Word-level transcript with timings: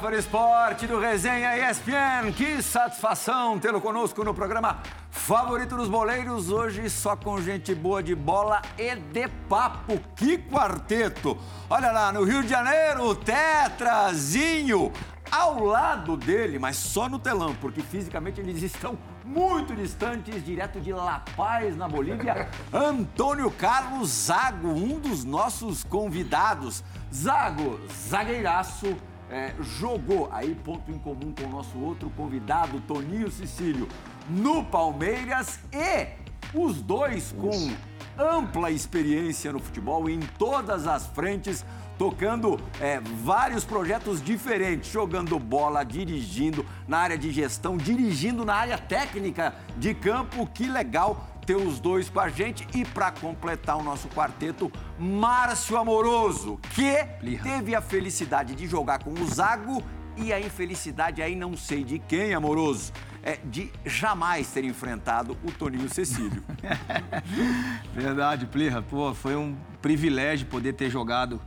Fã 0.00 0.12
esporte 0.12 0.86
do 0.86 1.00
Resenha 1.00 1.70
ESPN. 1.70 2.32
Que 2.36 2.62
satisfação 2.62 3.58
tê-lo 3.58 3.80
conosco 3.80 4.22
no 4.22 4.32
programa 4.32 4.80
favorito 5.10 5.76
dos 5.76 5.88
boleiros. 5.88 6.50
Hoje 6.50 6.88
só 6.88 7.16
com 7.16 7.40
gente 7.40 7.74
boa 7.74 8.00
de 8.00 8.14
bola 8.14 8.62
e 8.78 8.94
de 8.94 9.26
papo. 9.48 9.98
Que 10.14 10.38
quarteto! 10.38 11.36
Olha 11.68 11.90
lá, 11.90 12.12
no 12.12 12.22
Rio 12.22 12.44
de 12.44 12.48
Janeiro, 12.48 13.08
o 13.08 13.14
Tetrazinho 13.14 14.92
ao 15.30 15.64
lado 15.64 16.16
dele, 16.16 16.58
mas 16.58 16.76
só 16.76 17.08
no 17.08 17.18
telão, 17.18 17.54
porque 17.56 17.82
fisicamente 17.82 18.40
eles 18.40 18.62
estão 18.62 18.96
muito 19.24 19.74
distantes, 19.74 20.44
direto 20.44 20.80
de 20.80 20.92
La 20.92 21.22
Paz, 21.36 21.76
na 21.76 21.88
Bolívia, 21.88 22.48
Antônio 22.72 23.50
Carlos 23.50 24.08
Zago, 24.08 24.68
um 24.68 24.98
dos 24.98 25.24
nossos 25.24 25.84
convidados. 25.84 26.82
Zago, 27.12 27.80
zagueiraço, 28.08 28.96
é, 29.30 29.52
jogou 29.78 30.28
aí 30.32 30.54
ponto 30.54 30.90
em 30.90 30.98
comum 30.98 31.32
com 31.32 31.46
o 31.46 31.50
nosso 31.50 31.78
outro 31.78 32.10
convidado, 32.10 32.80
Toninho 32.80 33.30
Cecílio, 33.30 33.88
no 34.28 34.64
Palmeiras 34.64 35.60
e 35.72 36.08
os 36.54 36.80
dois 36.80 37.32
com 37.32 37.70
ampla 38.18 38.70
experiência 38.70 39.52
no 39.52 39.60
futebol 39.60 40.08
em 40.08 40.20
todas 40.38 40.86
as 40.86 41.06
frentes 41.06 41.64
tocando 41.98 42.60
é, 42.80 43.00
vários 43.00 43.64
projetos 43.64 44.22
diferentes, 44.22 44.90
jogando 44.90 45.36
bola, 45.38 45.82
dirigindo 45.82 46.64
na 46.86 46.98
área 46.98 47.18
de 47.18 47.32
gestão, 47.32 47.76
dirigindo 47.76 48.44
na 48.44 48.54
área 48.54 48.78
técnica 48.78 49.52
de 49.76 49.92
campo. 49.94 50.46
Que 50.46 50.68
legal 50.68 51.26
ter 51.48 51.56
os 51.56 51.80
dois 51.80 52.10
com 52.10 52.20
a 52.20 52.28
gente. 52.28 52.68
E 52.74 52.84
para 52.84 53.10
completar 53.10 53.78
o 53.78 53.82
nosso 53.82 54.06
quarteto, 54.08 54.70
Márcio 54.98 55.78
Amoroso, 55.78 56.60
que 56.74 57.38
teve 57.42 57.74
a 57.74 57.80
felicidade 57.80 58.54
de 58.54 58.66
jogar 58.66 59.02
com 59.02 59.14
o 59.14 59.26
Zago 59.26 59.82
e 60.14 60.30
a 60.30 60.38
infelicidade 60.38 61.22
aí 61.22 61.34
não 61.34 61.56
sei 61.56 61.82
de 61.82 61.98
quem, 61.98 62.34
Amoroso, 62.34 62.92
é 63.22 63.38
de 63.42 63.72
jamais 63.86 64.48
ter 64.48 64.62
enfrentado 64.62 65.38
o 65.42 65.50
Toninho 65.50 65.88
Cecílio. 65.88 66.44
Verdade, 67.94 68.44
Plirra. 68.44 68.82
Pô, 68.82 69.14
foi 69.14 69.34
um 69.34 69.56
privilégio 69.80 70.46
poder 70.48 70.74
ter 70.74 70.90
jogado 70.90 71.40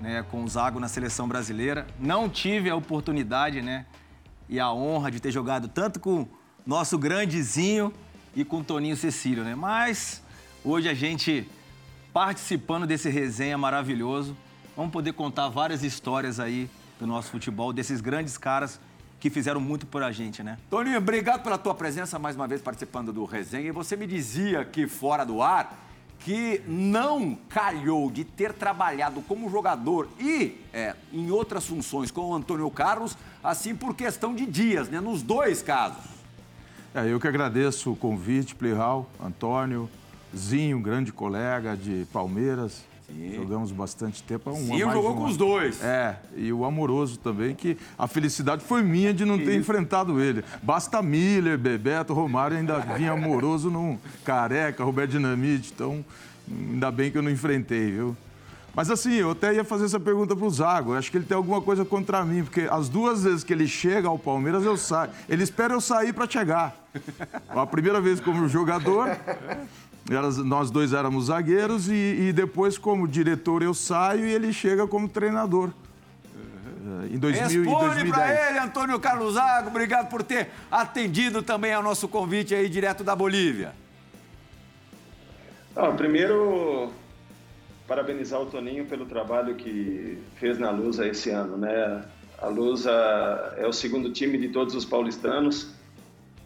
né, 0.00 0.24
com 0.30 0.42
o 0.42 0.48
Zago 0.48 0.80
na 0.80 0.88
seleção 0.88 1.28
brasileira. 1.28 1.86
Não 2.00 2.26
tive 2.26 2.70
a 2.70 2.74
oportunidade 2.74 3.60
né, 3.60 3.84
e 4.48 4.58
a 4.58 4.72
honra 4.72 5.10
de 5.10 5.20
ter 5.20 5.30
jogado 5.30 5.68
tanto 5.68 6.00
com 6.00 6.26
nosso 6.64 6.96
grandezinho 6.96 7.92
e 8.34 8.44
com 8.44 8.62
Toninho 8.62 8.96
Cecílio, 8.96 9.44
né? 9.44 9.54
Mas 9.54 10.22
hoje 10.64 10.88
a 10.88 10.94
gente 10.94 11.48
participando 12.12 12.86
desse 12.86 13.08
resenha 13.08 13.56
maravilhoso, 13.56 14.36
vamos 14.76 14.92
poder 14.92 15.12
contar 15.12 15.48
várias 15.48 15.82
histórias 15.82 16.38
aí 16.38 16.68
do 16.98 17.06
nosso 17.06 17.30
futebol, 17.30 17.72
desses 17.72 18.00
grandes 18.00 18.36
caras 18.36 18.80
que 19.18 19.30
fizeram 19.30 19.60
muito 19.60 19.86
por 19.86 20.02
a 20.02 20.10
gente, 20.10 20.42
né? 20.42 20.58
Toninho, 20.68 20.98
obrigado 20.98 21.42
pela 21.42 21.56
tua 21.56 21.74
presença 21.74 22.18
mais 22.18 22.34
uma 22.34 22.48
vez 22.48 22.60
participando 22.60 23.12
do 23.12 23.24
resenha. 23.24 23.68
E 23.68 23.70
você 23.70 23.96
me 23.96 24.06
dizia 24.06 24.64
que 24.64 24.86
fora 24.88 25.24
do 25.24 25.40
ar 25.40 25.78
que 26.18 26.62
não 26.66 27.36
calhou 27.48 28.10
de 28.10 28.24
ter 28.24 28.52
trabalhado 28.52 29.20
como 29.22 29.50
jogador 29.50 30.08
e 30.20 30.60
é, 30.72 30.94
em 31.12 31.30
outras 31.30 31.66
funções 31.66 32.10
com 32.10 32.30
o 32.30 32.34
Antônio 32.34 32.70
Carlos, 32.70 33.16
assim 33.42 33.74
por 33.74 33.94
questão 33.94 34.34
de 34.34 34.46
dias, 34.46 34.88
né? 34.88 35.00
Nos 35.00 35.22
dois 35.22 35.62
casos. 35.62 36.21
É, 36.94 37.10
eu 37.10 37.18
que 37.18 37.26
agradeço 37.26 37.92
o 37.92 37.96
convite, 37.96 38.54
Plihal, 38.54 39.08
Antônio, 39.24 39.88
Zinho, 40.36 40.78
grande 40.78 41.10
colega 41.10 41.76
de 41.76 42.06
Palmeiras. 42.12 42.84
Sim. 43.06 43.34
Jogamos 43.34 43.72
bastante 43.72 44.22
tempo. 44.22 44.50
É 44.50 44.52
um, 44.52 44.56
Sim, 44.56 44.78
jogou 44.78 45.12
um 45.12 45.16
com 45.16 45.24
os 45.24 45.36
dois. 45.36 45.82
É, 45.82 46.16
e 46.36 46.52
o 46.52 46.64
Amoroso 46.64 47.18
também, 47.18 47.54
que 47.54 47.76
a 47.98 48.06
felicidade 48.06 48.64
foi 48.64 48.82
minha 48.82 49.12
de 49.12 49.24
não 49.24 49.38
ter 49.38 49.54
enfrentado 49.54 50.20
ele. 50.20 50.44
Basta 50.62 51.02
Miller, 51.02 51.58
Bebeto, 51.58 52.12
Romário, 52.12 52.56
ainda 52.56 52.78
vinha 52.78 53.12
Amoroso 53.12 53.70
num 53.70 53.98
careca, 54.24 54.84
Roberto 54.84 55.12
Dinamite. 55.12 55.72
Então, 55.74 56.04
ainda 56.50 56.90
bem 56.90 57.10
que 57.10 57.18
eu 57.18 57.22
não 57.22 57.30
enfrentei, 57.30 57.90
viu? 57.90 58.16
Mas 58.74 58.90
assim, 58.90 59.14
eu 59.14 59.32
até 59.32 59.54
ia 59.54 59.64
fazer 59.64 59.84
essa 59.84 60.00
pergunta 60.00 60.34
pro 60.34 60.48
Zago. 60.48 60.92
Eu 60.92 60.98
acho 60.98 61.10
que 61.10 61.18
ele 61.18 61.26
tem 61.26 61.36
alguma 61.36 61.60
coisa 61.60 61.84
contra 61.84 62.24
mim, 62.24 62.42
porque 62.42 62.62
as 62.70 62.88
duas 62.88 63.22
vezes 63.22 63.44
que 63.44 63.52
ele 63.52 63.68
chega 63.68 64.08
ao 64.08 64.18
Palmeiras, 64.18 64.64
eu 64.64 64.76
saio. 64.76 65.10
Ele 65.28 65.42
espera 65.42 65.74
eu 65.74 65.80
sair 65.80 66.12
para 66.12 66.28
chegar. 66.28 66.74
A 67.48 67.66
primeira 67.66 68.00
vez 68.00 68.18
como 68.18 68.48
jogador, 68.48 69.14
nós 70.44 70.70
dois 70.70 70.94
éramos 70.94 71.26
zagueiros 71.26 71.88
e, 71.88 71.92
e, 71.92 72.32
depois, 72.32 72.78
como 72.78 73.06
diretor, 73.06 73.62
eu 73.62 73.74
saio 73.74 74.26
e 74.26 74.32
ele 74.32 74.52
chega 74.52 74.86
como 74.86 75.08
treinador. 75.08 75.70
Em 77.10 77.18
2000, 77.18 77.62
Responde 77.62 78.10
para 78.10 78.50
ele, 78.50 78.58
Antônio 78.58 78.98
Carlos 78.98 79.34
Zago. 79.34 79.68
Obrigado 79.68 80.08
por 80.08 80.22
ter 80.22 80.50
atendido 80.70 81.42
também 81.42 81.72
ao 81.72 81.82
nosso 81.82 82.08
convite 82.08 82.54
aí 82.54 82.68
direto 82.68 83.04
da 83.04 83.14
Bolívia. 83.14 83.72
Ah, 85.76 85.88
primeiro, 85.92 86.90
parabenizar 87.92 88.40
o 88.40 88.46
Toninho 88.46 88.86
pelo 88.86 89.06
trabalho 89.06 89.54
que 89.54 90.18
fez 90.36 90.58
na 90.58 90.70
Lusa 90.70 91.06
esse 91.06 91.30
ano. 91.30 91.56
Né? 91.56 92.02
A 92.38 92.48
Lusa 92.48 92.90
é 93.56 93.66
o 93.66 93.72
segundo 93.72 94.10
time 94.10 94.38
de 94.38 94.48
todos 94.48 94.74
os 94.74 94.84
paulistanos 94.84 95.74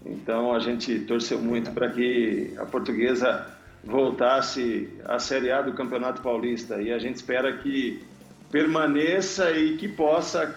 então 0.07 0.55
a 0.55 0.61
gente 0.61 1.01
torceu 1.01 1.39
muito 1.39 1.73
para 1.73 1.91
que 1.91 2.55
a 2.59 2.65
portuguesa 2.65 3.47
voltasse 3.83 4.89
à 5.05 5.19
Série 5.19 5.51
A 5.51 5.63
do 5.63 5.73
Campeonato 5.73 6.23
Paulista 6.23 6.81
e 6.81 6.93
a 6.93 6.99
gente 6.99 7.17
espera 7.17 7.57
que 7.57 8.05
permaneça 8.51 9.51
e 9.51 9.77
que 9.77 9.89
possa, 9.89 10.55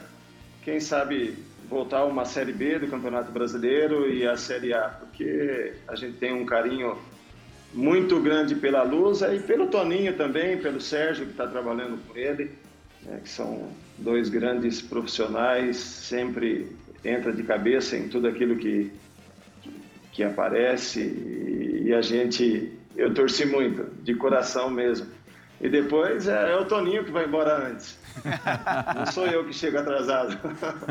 quem 0.64 0.80
sabe, 0.80 1.36
voltar 1.68 2.00
a 2.00 2.06
uma 2.06 2.26
Série 2.26 2.54
B 2.54 2.80
do 2.80 2.88
Campeonato 2.88 3.32
Brasileiro 3.32 4.12
e 4.12 4.26
a 4.26 4.38
Série 4.38 4.74
A, 4.74 4.90
porque 4.90 5.74
a 5.88 5.96
gente 5.96 6.18
tem 6.18 6.34
um 6.34 6.46
carinho 6.46 6.96
muito 7.74 8.20
grande 8.20 8.56
pela 8.56 8.84
Lusa 8.84 9.34
e 9.34 9.40
pelo 9.40 9.68
Toninho 9.68 10.16
também, 10.16 10.58
pelo 10.58 10.82
Sérgio 10.82 11.26
que 11.26 11.32
está 11.32 11.48
trabalhando 11.48 12.00
com 12.08 12.18
ele, 12.18 12.52
né, 13.04 13.20
que 13.24 13.30
são 13.30 13.70
dois 13.98 14.30
grandes 14.30 14.82
profissionais, 14.82 15.78
sempre 15.78 16.68
entra 17.04 17.32
de 17.32 17.44
cabeça 17.44 17.96
em 17.96 18.10
tudo 18.10 18.28
aquilo 18.28 18.56
que 18.58 18.92
que 20.12 20.24
aparece 20.24 21.00
e 21.86 21.94
a 21.94 22.02
gente, 22.02 22.78
eu 22.98 23.14
torci 23.14 23.46
muito, 23.46 23.86
de 24.04 24.14
coração 24.16 24.70
mesmo. 24.70 25.08
E 25.62 25.70
depois 25.70 26.28
é, 26.28 26.52
é 26.52 26.56
o 26.58 26.66
Toninho 26.66 27.06
que 27.06 27.12
vai 27.12 27.26
embora 27.26 27.68
antes. 27.70 27.98
Não 28.96 29.06
sou 29.06 29.26
eu 29.28 29.46
que 29.46 29.54
chego 29.54 29.78
atrasado. 29.78 30.38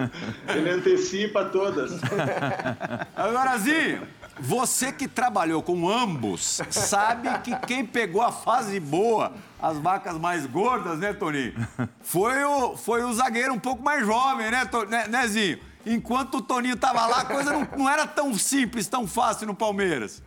Ele 0.55 0.71
antecipa 0.71 1.45
todas. 1.45 1.93
Agora, 3.15 3.59
Zinho, 3.59 4.03
você 4.41 4.93
que 4.93 5.09
trabalhou 5.09 5.63
com 5.63 5.89
ambos, 5.89 6.61
sabe 6.71 7.29
que 7.41 7.57
quem 7.67 7.85
pegou 7.85 8.23
a 8.23 8.33
fase 8.33 8.79
boa, 8.81 9.33
as 9.61 9.79
vacas 9.79 10.19
mais 10.19 10.47
gordas, 10.47 10.99
né, 10.99 11.13
Toninho? 11.13 11.55
Foi 12.01 12.45
o, 12.45 12.77
foi 12.77 13.05
o 13.05 13.13
zagueiro 13.13 13.53
um 13.53 13.59
pouco 13.59 13.83
mais 13.83 14.07
jovem, 14.07 14.51
né, 14.51 14.69
né, 14.89 15.07
né 15.09 15.59
enquanto 15.85 16.39
o 16.39 16.43
Toninho 16.43 16.75
estava 16.75 17.07
lá, 17.07 17.21
a 17.21 17.25
coisa 17.25 17.53
não, 17.53 17.69
não 17.77 17.89
era 17.89 18.07
tão 18.07 18.35
simples, 18.35 18.89
tão 18.89 19.07
fácil 19.07 19.47
no 19.47 19.55
Palmeiras. 19.55 20.23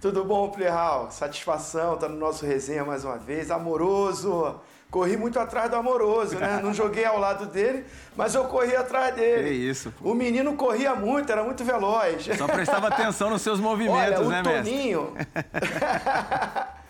Tudo 0.00 0.24
bom, 0.24 0.48
Playhal? 0.48 1.10
Satisfação, 1.10 1.98
tá 1.98 2.08
no 2.08 2.16
nosso 2.16 2.46
resenha 2.46 2.84
mais 2.84 3.04
uma 3.04 3.18
vez. 3.18 3.50
Amoroso. 3.50 4.58
Corri 4.90 5.16
muito 5.16 5.38
atrás 5.38 5.70
do 5.70 5.76
amoroso, 5.76 6.36
né? 6.36 6.60
Não 6.62 6.74
joguei 6.74 7.04
ao 7.04 7.18
lado 7.18 7.46
dele, 7.46 7.84
mas 8.16 8.34
eu 8.34 8.44
corri 8.44 8.74
atrás 8.74 9.14
dele. 9.14 9.48
Que 9.48 9.54
isso, 9.54 9.92
pô. 9.92 10.10
O 10.10 10.14
menino 10.14 10.54
corria 10.56 10.94
muito, 10.94 11.30
era 11.30 11.44
muito 11.44 11.62
veloz. 11.64 12.26
Só 12.36 12.48
prestava 12.48 12.88
atenção 12.88 13.30
nos 13.30 13.40
seus 13.42 13.60
movimentos, 13.60 14.26
Olha, 14.26 14.28
né, 14.28 14.40
o 14.40 14.44
Toninho... 14.44 15.14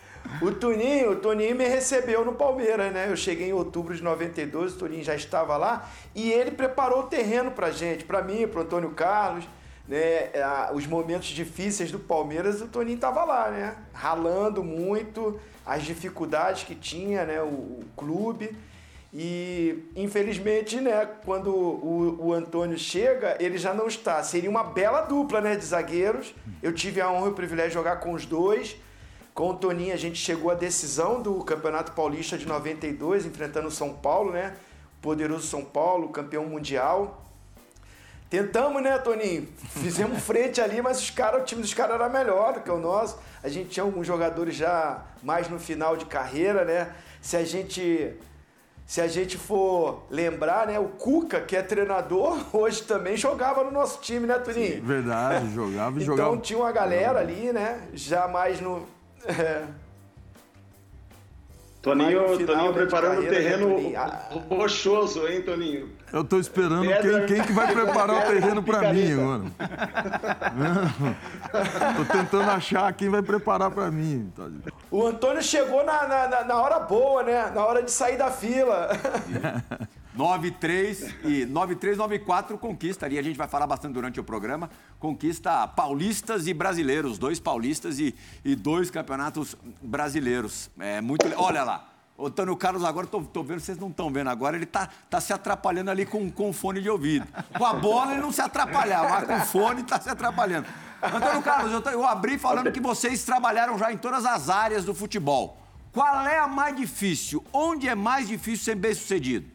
O 0.41 0.51
Toninho, 0.51 1.11
o 1.11 1.15
Toninho 1.17 1.55
me 1.55 1.67
recebeu 1.67 2.23
no 2.23 2.33
Palmeiras, 2.33 2.91
né? 2.93 3.07
Eu 3.09 3.15
cheguei 3.15 3.49
em 3.49 3.53
outubro 3.53 3.93
de 3.93 4.01
92, 4.01 4.73
o 4.73 4.77
Toninho 4.77 5.03
já 5.03 5.13
estava 5.13 5.57
lá 5.57 5.89
e 6.15 6.31
ele 6.31 6.51
preparou 6.51 7.01
o 7.01 7.03
terreno 7.03 7.51
pra 7.51 7.69
gente, 7.69 8.05
pra 8.05 8.21
mim, 8.21 8.47
pro 8.47 8.61
Antônio 8.61 8.91
Carlos, 8.91 9.43
né? 9.87 10.29
Os 10.73 10.85
momentos 10.87 11.27
difíceis 11.27 11.91
do 11.91 11.99
Palmeiras, 11.99 12.61
o 12.61 12.67
Toninho 12.67 12.95
estava 12.95 13.23
lá, 13.23 13.49
né? 13.49 13.75
Ralando 13.93 14.63
muito, 14.63 15.39
as 15.65 15.83
dificuldades 15.83 16.63
que 16.63 16.75
tinha, 16.75 17.25
né? 17.25 17.41
O, 17.41 17.45
o 17.45 17.85
clube. 17.95 18.55
E 19.13 19.89
infelizmente, 19.93 20.79
né, 20.79 21.05
quando 21.25 21.53
o, 21.53 22.27
o, 22.27 22.33
Antônio 22.33 22.77
chega, 22.77 23.35
ele 23.41 23.57
já 23.57 23.73
não 23.73 23.87
está. 23.87 24.23
Seria 24.23 24.49
uma 24.49 24.63
bela 24.63 25.01
dupla 25.01 25.41
né, 25.41 25.55
de 25.55 25.65
zagueiros. 25.65 26.33
Eu 26.63 26.73
tive 26.73 27.01
a 27.01 27.11
honra 27.11 27.27
e 27.27 27.31
o 27.31 27.33
privilégio 27.33 27.71
de 27.71 27.73
jogar 27.73 27.97
com 27.97 28.13
os 28.13 28.25
dois. 28.25 28.77
Com 29.33 29.49
o 29.49 29.53
Toninho 29.53 29.93
a 29.93 29.97
gente 29.97 30.17
chegou 30.17 30.49
à 30.49 30.53
decisão 30.53 31.21
do 31.21 31.43
Campeonato 31.43 31.91
Paulista 31.91 32.37
de 32.37 32.45
92, 32.45 33.25
enfrentando 33.25 33.67
o 33.67 33.71
São 33.71 33.93
Paulo, 33.93 34.31
né? 34.31 34.55
Poderoso 35.01 35.45
São 35.47 35.63
Paulo, 35.63 36.09
campeão 36.09 36.45
mundial. 36.45 37.21
Tentamos, 38.31 38.81
né, 38.81 38.97
Toninho? 38.97 39.45
Fizemos 39.71 40.17
frente 40.23 40.61
ali, 40.61 40.81
mas 40.81 41.01
os 41.01 41.09
cara, 41.09 41.37
o 41.37 41.43
time 41.43 41.61
dos 41.61 41.73
caras 41.73 41.95
era 41.95 42.07
melhor 42.07 42.53
do 42.53 42.61
que 42.61 42.71
o 42.71 42.77
nosso. 42.77 43.19
A 43.43 43.49
gente 43.49 43.71
tinha 43.71 43.83
alguns 43.83 44.07
jogadores 44.07 44.55
já 44.55 45.03
mais 45.21 45.49
no 45.49 45.59
final 45.59 45.97
de 45.97 46.05
carreira, 46.05 46.63
né? 46.63 46.95
Se 47.21 47.35
a 47.35 47.43
gente 47.43 48.15
se 48.87 49.01
a 49.01 49.07
gente 49.07 49.37
for 49.37 50.05
lembrar, 50.09 50.67
né, 50.67 50.79
o 50.79 50.85
Cuca, 50.85 51.41
que 51.41 51.55
é 51.55 51.61
treinador, 51.61 52.39
hoje 52.55 52.83
também 52.83 53.17
jogava 53.17 53.65
no 53.65 53.71
nosso 53.71 53.99
time, 53.99 54.25
né, 54.25 54.39
Tuninho? 54.39 54.81
Verdade, 54.81 55.53
jogava 55.53 55.99
e 55.99 56.03
então, 56.03 56.15
jogava. 56.15 56.29
Então 56.29 56.41
tinha 56.41 56.59
uma 56.59 56.71
galera 56.71 57.19
ali, 57.19 57.51
né? 57.51 57.81
Já 57.93 58.29
mais 58.29 58.61
no. 58.61 58.87
É, 59.27 59.65
Toninho, 61.81 62.45
Toninho 62.45 62.73
preparando 62.73 63.21
o 63.21 63.27
terreno 63.27 63.75
ah. 63.97 64.29
rochoso, 64.49 65.27
hein, 65.27 65.41
Toninho? 65.41 65.89
Eu 66.13 66.23
tô 66.23 66.37
esperando 66.39 66.85
quem, 67.01 67.25
quem 67.25 67.43
que 67.43 67.53
vai 67.53 67.71
preparar 67.71 68.17
o 68.17 68.27
terreno 68.27 68.61
para 68.61 68.91
mim, 68.93 69.13
mano. 69.13 69.51
tô 71.95 72.05
tentando 72.05 72.51
achar 72.51 72.91
quem 72.93 73.09
vai 73.09 73.21
preparar 73.21 73.71
para 73.71 73.89
mim. 73.89 74.31
O 74.89 75.05
Antônio 75.07 75.41
chegou 75.41 75.85
na, 75.85 76.07
na, 76.07 76.43
na, 76.43 76.61
hora 76.61 76.79
boa, 76.79 77.23
né? 77.23 77.49
Na 77.55 77.65
hora 77.65 77.81
de 77.81 77.91
sair 77.91 78.17
da 78.17 78.29
fila. 78.29 78.89
9-3 80.17 81.13
e 81.23 81.45
9-3-9-4 81.45 82.57
conquista 82.57 83.05
ali. 83.05 83.17
A 83.17 83.21
gente 83.21 83.37
vai 83.37 83.47
falar 83.47 83.65
bastante 83.65 83.93
durante 83.93 84.19
o 84.19 84.23
programa. 84.23 84.69
Conquista 84.99 85.67
paulistas 85.67 86.47
e 86.47 86.53
brasileiros, 86.53 87.17
dois 87.17 87.39
paulistas 87.39 87.99
e, 87.99 88.13
e 88.43 88.55
dois 88.55 88.91
campeonatos 88.91 89.55
brasileiros. 89.81 90.69
É 90.77 90.99
muito. 90.99 91.25
Olha 91.37 91.63
lá. 91.63 91.90
Antônio 92.27 92.55
Carlos, 92.55 92.83
agora 92.83 93.07
tô, 93.07 93.21
tô 93.21 93.43
vendo, 93.43 93.59
vocês 93.59 93.77
não 93.77 93.89
estão 93.89 94.11
vendo 94.11 94.29
agora, 94.29 94.55
ele 94.55 94.65
tá, 94.65 94.89
tá 95.09 95.19
se 95.19 95.33
atrapalhando 95.33 95.91
ali 95.91 96.05
com, 96.05 96.29
com 96.31 96.53
fone 96.53 96.81
de 96.81 96.89
ouvido. 96.89 97.27
Com 97.57 97.65
a 97.65 97.73
bola 97.73 98.13
ele 98.13 98.21
não 98.21 98.31
se 98.31 98.41
atrapalhava, 98.41 99.09
mas 99.09 99.23
com 99.25 99.35
o 99.35 99.45
fone 99.45 99.83
tá 99.83 99.99
se 99.99 100.09
atrapalhando. 100.09 100.67
Antônio 101.01 101.41
Carlos, 101.41 101.73
eu, 101.73 101.91
eu 101.91 102.05
abri 102.05 102.37
falando 102.37 102.71
que 102.71 102.79
vocês 102.79 103.23
trabalharam 103.23 103.77
já 103.77 103.91
em 103.91 103.97
todas 103.97 104.25
as 104.25 104.49
áreas 104.49 104.85
do 104.85 104.93
futebol. 104.93 105.57
Qual 105.91 106.27
é 106.27 106.39
a 106.39 106.47
mais 106.47 106.75
difícil? 106.75 107.43
Onde 107.51 107.87
é 107.89 107.95
mais 107.95 108.27
difícil 108.27 108.65
ser 108.65 108.75
bem 108.75 108.93
sucedido? 108.93 109.45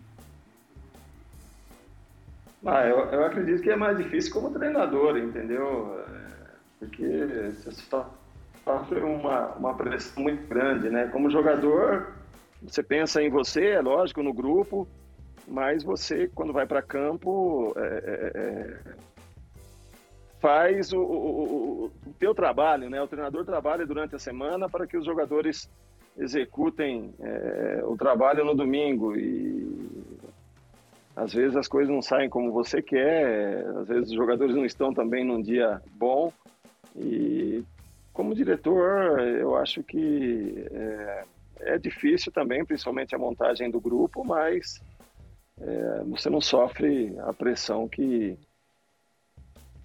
Ah, 2.65 2.85
eu, 2.85 2.99
eu 3.11 3.25
acredito 3.25 3.63
que 3.63 3.71
é 3.71 3.77
mais 3.77 3.97
difícil 3.97 4.33
como 4.33 4.51
treinador, 4.51 5.17
entendeu? 5.17 6.05
É, 6.09 6.49
porque 6.81 7.53
você 7.65 7.71
sofre 8.65 9.01
uma, 9.01 9.53
uma 9.53 9.75
pressão 9.75 10.25
muito 10.25 10.47
grande, 10.49 10.91
né? 10.91 11.07
Como 11.07 11.31
jogador, 11.31 12.13
você 12.63 12.83
pensa 12.83 13.23
em 13.23 13.31
você, 13.31 13.71
é 13.71 13.81
lógico, 13.81 14.23
no 14.23 14.33
grupo, 14.33 14.89
mas 15.47 15.83
você, 15.83 16.29
quando 16.35 16.53
vai 16.53 16.67
para 16.67 16.83
campo, 16.83 17.73
é, 17.77 17.81
é, 17.83 18.33
é, 18.35 18.95
faz 20.41 20.93
o, 20.93 21.01
o, 21.01 21.85
o, 21.87 22.13
teu 22.19 22.35
trabalho, 22.35 22.91
né? 22.91 23.01
O 23.01 23.09
treinador 23.09 23.45
trabalha 23.45 23.87
durante 23.87 24.15
a 24.15 24.19
semana 24.19 24.69
para 24.69 24.87
que 24.87 24.97
os 24.97 25.05
jogadores 25.05 25.71
executem 26.17 27.15
é, 27.21 27.83
o 27.85 27.97
trabalho 27.97 28.45
no 28.45 28.55
domingo 28.55 29.15
e 29.17 30.17
às 31.15 31.33
vezes 31.33 31.57
as 31.57 31.69
coisas 31.69 31.93
não 31.93 32.03
saem 32.03 32.29
como 32.29 32.53
você 32.53 32.83
quer, 32.83 33.67
às 33.77 33.89
vezes 33.89 34.11
os 34.11 34.17
jogadores 34.17 34.55
não 34.55 34.65
estão 34.65 34.93
também 34.93 35.25
num 35.25 35.41
dia 35.41 35.81
bom. 35.93 36.33
E 36.95 37.63
como 38.13 38.35
diretor, 38.35 39.21
eu 39.21 39.57
acho 39.57 39.83
que 39.83 40.67
é, 40.71 41.25
é 41.61 41.79
difícil 41.79 42.33
também, 42.33 42.65
principalmente 42.65 43.15
a 43.15 43.19
montagem 43.19 43.71
do 43.71 43.81
grupo, 43.81 44.25
mas 44.25 44.81
é, 45.59 46.05
você 46.05 46.29
não 46.29 46.41
sofre 46.41 47.15
a 47.21 47.33
pressão 47.33 47.89
que, 47.89 48.39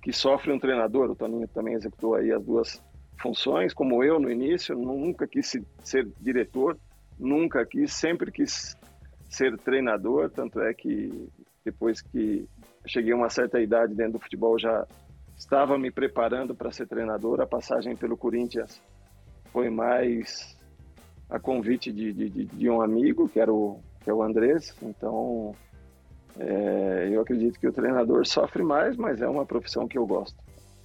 que 0.01 0.11
sofre 0.11 0.51
um 0.51 0.59
treinador. 0.59 1.09
O 1.09 1.15
Toninho 1.15 1.47
também 1.47 1.73
executou 1.73 2.15
aí 2.15 2.31
as 2.31 2.43
duas 2.43 2.81
funções, 3.21 3.73
como 3.73 4.03
eu 4.03 4.19
no 4.19 4.31
início, 4.31 4.75
nunca 4.75 5.27
quis 5.27 5.57
ser 5.83 6.07
diretor, 6.19 6.77
nunca 7.19 7.65
quis, 7.65 7.93
sempre 7.93 8.31
quis 8.31 8.75
ser 9.29 9.57
treinador, 9.59 10.29
tanto 10.29 10.59
é 10.59 10.73
que 10.73 11.29
depois 11.63 12.01
que 12.01 12.47
cheguei 12.85 13.13
a 13.13 13.15
uma 13.15 13.29
certa 13.29 13.61
idade 13.61 13.93
dentro 13.93 14.13
do 14.13 14.19
futebol 14.19 14.57
já 14.57 14.85
estava 15.37 15.77
me 15.77 15.91
preparando 15.91 16.55
para 16.55 16.71
ser 16.71 16.87
treinador. 16.87 17.39
A 17.39 17.47
passagem 17.47 17.95
pelo 17.95 18.17
Corinthians 18.17 18.81
foi 19.51 19.69
mais 19.69 20.57
a 21.31 21.39
convite 21.39 21.91
de, 21.91 22.11
de, 22.11 22.45
de 22.45 22.69
um 22.69 22.81
amigo, 22.81 23.29
que 23.29 23.39
era 23.39 23.51
o, 23.51 23.79
que 24.03 24.09
é 24.09 24.13
o 24.13 24.21
Andrés. 24.21 24.75
Então, 24.81 25.55
é, 26.37 27.09
eu 27.09 27.21
acredito 27.21 27.57
que 27.57 27.67
o 27.67 27.71
treinador 27.71 28.27
sofre 28.27 28.61
mais, 28.61 28.97
mas 28.97 29.21
é 29.21 29.27
uma 29.27 29.45
profissão 29.45 29.87
que 29.87 29.97
eu 29.97 30.05
gosto. 30.05 30.35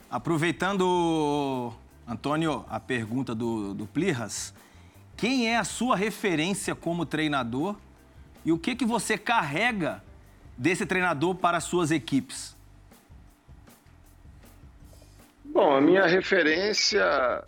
Aproveitando, 0.08 1.72
Antônio, 2.06 2.64
a 2.68 2.78
pergunta 2.78 3.34
do, 3.34 3.74
do 3.74 3.86
Plirras, 3.86 4.54
quem 5.16 5.48
é 5.48 5.56
a 5.56 5.64
sua 5.64 5.96
referência 5.96 6.76
como 6.76 7.04
treinador 7.04 7.76
e 8.44 8.52
o 8.52 8.58
que, 8.58 8.76
que 8.76 8.84
você 8.84 9.18
carrega 9.18 10.00
desse 10.56 10.86
treinador 10.86 11.34
para 11.34 11.56
as 11.56 11.64
suas 11.64 11.90
equipes? 11.90 12.56
Bom, 15.44 15.74
a 15.74 15.80
minha 15.80 16.06
referência 16.06 17.42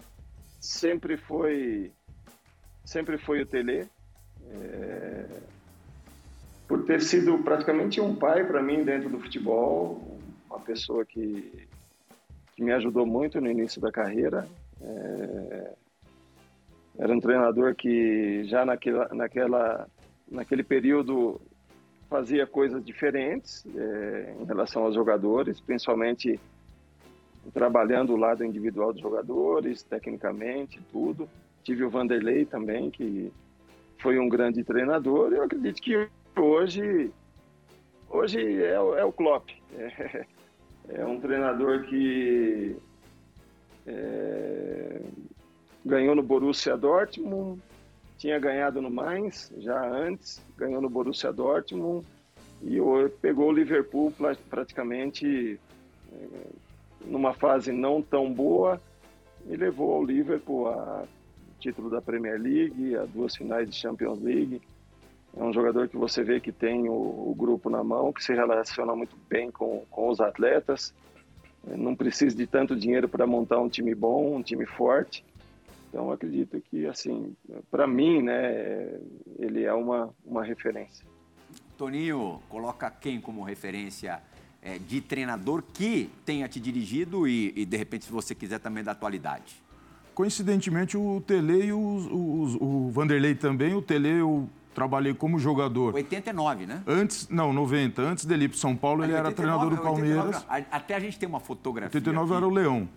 sempre 0.59 1.17
foi 1.17 1.93
sempre 2.89 3.19
foi 3.19 3.43
o 3.43 3.47
Tele. 3.47 3.87
É... 4.51 5.27
Por 6.67 6.85
ter 6.85 7.01
sido 7.01 7.39
praticamente 7.39 8.01
um 8.01 8.15
pai 8.15 8.47
para 8.47 8.63
mim 8.63 8.83
dentro 8.83 9.09
do 9.09 9.21
futebol, 9.21 10.19
uma 10.49 10.61
pessoa 10.61 11.05
que, 11.05 11.67
que 12.55 12.63
me 12.63 12.73
ajudou 12.73 13.07
muito 13.07 13.41
no 13.41 13.51
início 13.51 13.81
da 13.81 13.93
carreira. 13.93 14.49
É... 14.81 15.73
Era 16.99 17.13
um 17.13 17.21
treinador 17.21 17.75
que 17.75 18.45
já 18.45 18.65
naquela, 18.65 19.09
naquela 19.15 19.87
naquele 20.31 20.63
período 20.63 21.41
fazia 22.09 22.47
coisas 22.47 22.85
diferentes 22.85 23.65
é, 23.67 24.35
em 24.41 24.45
relação 24.45 24.83
aos 24.83 24.95
jogadores, 24.95 25.61
principalmente 25.61 26.41
trabalhando 27.53 28.13
o 28.15 28.17
lado 28.17 28.45
individual 28.45 28.93
dos 28.93 29.01
jogadores, 29.01 29.83
tecnicamente, 29.83 30.81
tudo. 30.91 31.29
Tive 31.69 31.85
o 31.85 31.91
Vanderlei 31.91 32.47
também, 32.47 32.91
que 32.91 33.31
foi 33.99 34.19
um 34.19 34.27
grande 34.27 34.65
treinador. 34.65 35.35
Eu 35.35 35.43
acredito 35.43 35.83
que 35.83 36.09
hoje, 36.35 37.13
hoje 38.09 38.63
é, 38.63 38.73
é 38.73 39.05
o 39.05 39.13
Klopp. 39.13 39.51
É, 39.77 40.25
é, 40.89 41.05
um 41.05 41.21
treinador 41.21 41.83
que 41.83 42.75
é, 43.87 45.03
ganhou 45.85 46.15
no 46.15 46.23
Borussia 46.23 46.75
Dortmund, 46.75 47.61
tinha 48.17 48.39
ganhado 48.39 48.81
no 48.81 48.91
Mainz 48.91 49.53
já 49.59 49.87
antes, 49.87 50.41
ganhou 50.57 50.81
no 50.81 50.89
Borussia 50.89 51.31
Dortmund 51.35 52.07
e 52.63 52.79
pegou 53.21 53.51
o 53.51 53.53
Liverpool 53.53 54.11
praticamente 54.49 55.61
é, 56.15 56.27
numa 57.05 57.35
fase 57.35 57.73
não 57.73 58.01
tão 58.01 58.33
boa 58.33 58.81
e 59.47 59.55
levou 59.55 59.93
ao 59.93 60.03
Liverpool 60.03 60.69
a 60.69 61.05
título 61.59 61.91
da 61.91 62.01
Premier 62.01 62.41
League, 62.41 62.97
a 62.97 63.05
duas 63.05 63.37
finais 63.37 63.69
de 63.69 63.77
Champions 63.77 64.21
League. 64.21 64.61
É 65.37 65.43
um 65.43 65.53
jogador 65.53 65.89
que 65.89 65.97
você 65.97 66.23
vê 66.23 66.41
que 66.41 66.51
tem 66.51 66.89
o, 66.89 66.93
o 66.93 67.35
grupo 67.37 67.69
na 67.69 67.85
mão, 67.85 68.13
que 68.13 68.23
se 68.23 68.33
relaciona 68.33 68.95
muito 68.95 69.17
bem 69.29 69.51
com, 69.51 69.85
com 69.91 70.09
os 70.09 70.21
atletas. 70.21 70.95
É, 71.71 71.77
não 71.77 71.95
precisa 71.95 72.35
de 72.35 72.47
tanto 72.47 72.75
dinheiro 72.75 73.09
para 73.09 73.27
montar 73.27 73.61
um 73.61 73.69
time 73.69 73.95
bom, 73.95 74.37
um 74.37 74.43
time 74.43 74.67
forte. 74.67 75.25
Então, 75.89 76.11
acredito 76.11 76.61
que, 76.61 76.87
assim, 76.87 77.35
para 77.71 77.87
mim, 77.87 78.23
né, 78.23 78.99
ele 79.39 79.65
é 79.65 79.73
uma, 79.73 80.15
uma 80.25 80.45
referência. 80.45 81.07
Toninho 81.77 82.43
coloca 82.49 82.91
quem 82.91 83.21
como 83.21 83.43
referência 83.43 84.21
é, 84.61 84.79
de 84.79 85.01
treinador 85.01 85.63
que 85.63 86.11
tenha 86.27 86.49
te 86.49 86.61
dirigido 86.61 87.27
e, 87.27 87.53
e, 87.57 87.65
de 87.65 87.77
repente, 87.77 88.05
se 88.05 88.13
você 88.13 88.35
quiser 88.35 88.59
também 88.59 88.85
da 88.85 88.93
atualidade? 88.93 89.63
Coincidentemente, 90.19 90.97
o 90.97 91.23
Tele 91.25 91.67
e 91.67 91.73
o, 91.73 92.91
Vanderlei 92.93 93.37
também. 93.37 93.73
O 93.73 93.81
Tele 93.81 94.09
eu 94.09 94.51
trabalhei 94.75 95.15
como 95.15 95.39
jogador. 95.39 95.95
89, 95.95 96.67
né? 96.67 96.83
Antes, 96.89 97.29
não, 97.29 97.53
90. 97.53 98.03
Antes 98.03 98.25
dele 98.25 98.47
ir 98.47 98.49
para 98.49 98.59
São 98.59 98.75
Paulo, 98.75 99.05
ele 99.05 99.13
89, 99.13 99.29
era 99.29 99.37
treinador 99.37 99.71
do 99.77 99.81
Palmeiras. 99.81 100.43
89, 100.43 100.67
até 100.73 100.97
a 100.97 100.99
gente 100.99 101.21
tem 101.21 101.29
uma 101.29 101.39
fotografia. 101.39 101.97
89 101.97 102.27
aqui. 102.27 102.37
era 102.37 102.49
o 102.49 102.51
Leão. 102.53 102.89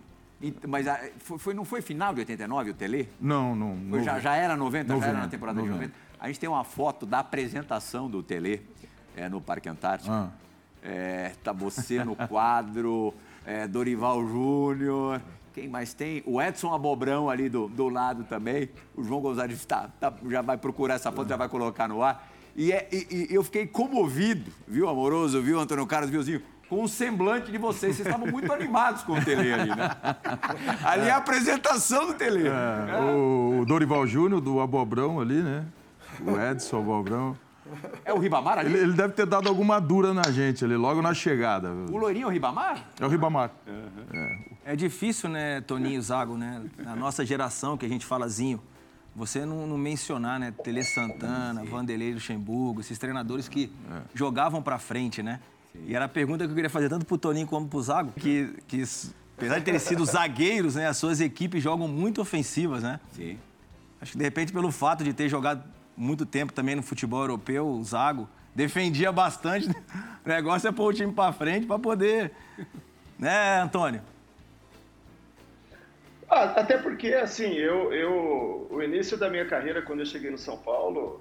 Mas 0.66 0.86
foi, 1.20 1.54
não 1.54 1.64
foi 1.64 1.80
final 1.80 2.12
de 2.12 2.18
89 2.22 2.70
o 2.70 2.74
Tele? 2.74 3.08
Não, 3.20 3.54
não. 3.54 3.78
Foi, 3.88 4.02
já, 4.02 4.18
já 4.18 4.34
era 4.34 4.56
90, 4.56 4.92
90, 4.92 5.06
já 5.06 5.12
era 5.12 5.22
na 5.22 5.28
temporada 5.28 5.60
90. 5.60 5.74
de 5.74 5.80
90. 5.80 5.98
A 6.18 6.26
gente 6.26 6.40
tem 6.40 6.48
uma 6.48 6.64
foto 6.64 7.06
da 7.06 7.20
apresentação 7.20 8.10
do 8.10 8.20
Tele 8.20 8.66
é, 9.16 9.28
no 9.28 9.40
Parque 9.40 9.68
Antártico. 9.68 10.12
Ah. 10.12 10.28
É, 10.82 11.34
tá 11.44 11.52
você 11.52 12.02
no 12.02 12.16
quadro, 12.16 13.14
é, 13.46 13.68
Dorival 13.68 14.26
Júnior. 14.26 15.20
Quem 15.52 15.68
mais 15.68 15.92
tem? 15.92 16.22
O 16.24 16.40
Edson 16.40 16.72
Abobrão 16.72 17.28
ali 17.28 17.48
do, 17.48 17.68
do 17.68 17.88
lado 17.88 18.24
também. 18.24 18.70
O 18.96 19.04
João 19.04 19.20
Gonzalez 19.20 19.64
tá, 19.64 19.90
tá, 20.00 20.12
já 20.28 20.40
vai 20.40 20.56
procurar 20.56 20.94
essa 20.94 21.12
foto, 21.12 21.28
já 21.28 21.36
vai 21.36 21.48
colocar 21.48 21.88
no 21.88 22.02
ar. 22.02 22.30
E, 22.56 22.72
é, 22.72 22.88
e, 22.92 23.28
e 23.30 23.34
eu 23.34 23.42
fiquei 23.42 23.66
comovido, 23.66 24.50
viu, 24.66 24.88
Amoroso, 24.88 25.40
viu, 25.42 25.58
Antônio 25.58 25.86
Carlos, 25.86 26.10
viuzinho? 26.10 26.42
com 26.72 26.84
o 26.84 26.88
semblante 26.88 27.52
de 27.52 27.58
vocês. 27.58 27.96
Vocês 27.96 28.06
estavam 28.06 28.26
muito 28.28 28.50
animados 28.50 29.02
com 29.02 29.12
o 29.12 29.22
Tele 29.22 29.52
ali, 29.52 29.68
né? 29.68 29.90
Ali 30.82 31.06
é 31.06 31.10
a 31.10 31.18
apresentação 31.18 32.06
do 32.06 32.14
Tele. 32.14 32.48
É, 32.48 32.98
o 32.98 33.62
Dorival 33.66 34.06
Júnior, 34.06 34.40
do 34.40 34.58
Abobrão 34.58 35.20
ali, 35.20 35.42
né? 35.42 35.66
O 36.24 36.30
Edson 36.40 36.78
Abobrão. 36.78 37.36
É 38.06 38.12
o 38.14 38.18
Ribamar 38.18 38.58
ali? 38.58 38.72
Ele, 38.72 38.84
ele 38.84 38.92
deve 38.94 39.12
ter 39.12 39.26
dado 39.26 39.50
alguma 39.50 39.78
dura 39.80 40.14
na 40.14 40.30
gente 40.30 40.64
ali, 40.64 40.74
logo 40.74 41.02
na 41.02 41.12
chegada. 41.12 41.68
O 41.90 41.98
loirinho 41.98 42.24
é 42.24 42.26
o 42.28 42.30
Ribamar? 42.30 42.78
É 42.98 43.04
o 43.04 43.08
Ribamar. 43.08 43.50
É 43.66 44.51
difícil, 44.76 45.28
né, 45.28 45.60
Toninho 45.60 46.00
Zago, 46.00 46.36
né? 46.36 46.62
Na 46.78 46.94
nossa 46.94 47.24
geração, 47.24 47.76
que 47.76 47.84
a 47.84 47.88
gente 47.88 48.06
falazinho, 48.06 48.60
você 49.14 49.44
não, 49.44 49.66
não 49.66 49.76
mencionar, 49.76 50.38
né? 50.38 50.52
Tele 50.64 50.82
Santana, 50.84 51.64
Vanderlei 51.64 52.14
Luxemburgo, 52.14 52.80
esses 52.80 52.98
treinadores 52.98 53.48
que 53.48 53.70
jogavam 54.14 54.62
pra 54.62 54.78
frente, 54.78 55.22
né? 55.22 55.40
E 55.86 55.94
era 55.94 56.04
a 56.04 56.08
pergunta 56.08 56.44
que 56.44 56.50
eu 56.50 56.54
queria 56.54 56.70
fazer 56.70 56.88
tanto 56.88 57.06
pro 57.06 57.18
Toninho 57.18 57.46
como 57.46 57.66
pro 57.66 57.82
Zago, 57.82 58.12
que, 58.12 58.54
que 58.68 58.82
apesar 59.36 59.58
de 59.58 59.64
terem 59.64 59.80
sido 59.80 60.04
zagueiros, 60.04 60.74
né? 60.74 60.86
As 60.86 60.96
suas 60.96 61.20
equipes 61.20 61.62
jogam 61.62 61.88
muito 61.88 62.20
ofensivas, 62.20 62.82
né? 62.82 63.00
Sim. 63.12 63.38
Acho 64.00 64.12
que 64.12 64.18
de 64.18 64.24
repente 64.24 64.52
pelo 64.52 64.70
fato 64.70 65.02
de 65.02 65.12
ter 65.12 65.28
jogado 65.28 65.62
muito 65.96 66.24
tempo 66.24 66.52
também 66.52 66.74
no 66.74 66.82
futebol 66.82 67.20
europeu, 67.20 67.66
o 67.66 67.84
Zago 67.84 68.28
defendia 68.54 69.10
bastante. 69.12 69.68
O 70.24 70.28
negócio 70.28 70.68
é 70.68 70.72
pôr 70.72 70.90
o 70.90 70.92
time 70.92 71.12
pra 71.12 71.32
frente 71.32 71.66
pra 71.66 71.78
poder. 71.78 72.32
Né, 73.18 73.60
Antônio? 73.60 74.02
Ah, 76.34 76.44
até 76.56 76.78
porque, 76.78 77.08
assim, 77.08 77.52
eu, 77.52 77.92
eu, 77.92 78.66
o 78.70 78.82
início 78.82 79.18
da 79.18 79.28
minha 79.28 79.44
carreira, 79.44 79.82
quando 79.82 80.00
eu 80.00 80.06
cheguei 80.06 80.30
no 80.30 80.38
São 80.38 80.56
Paulo, 80.56 81.20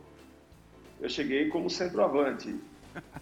eu 1.02 1.10
cheguei 1.10 1.50
como 1.50 1.70
centroavante. 1.70 2.56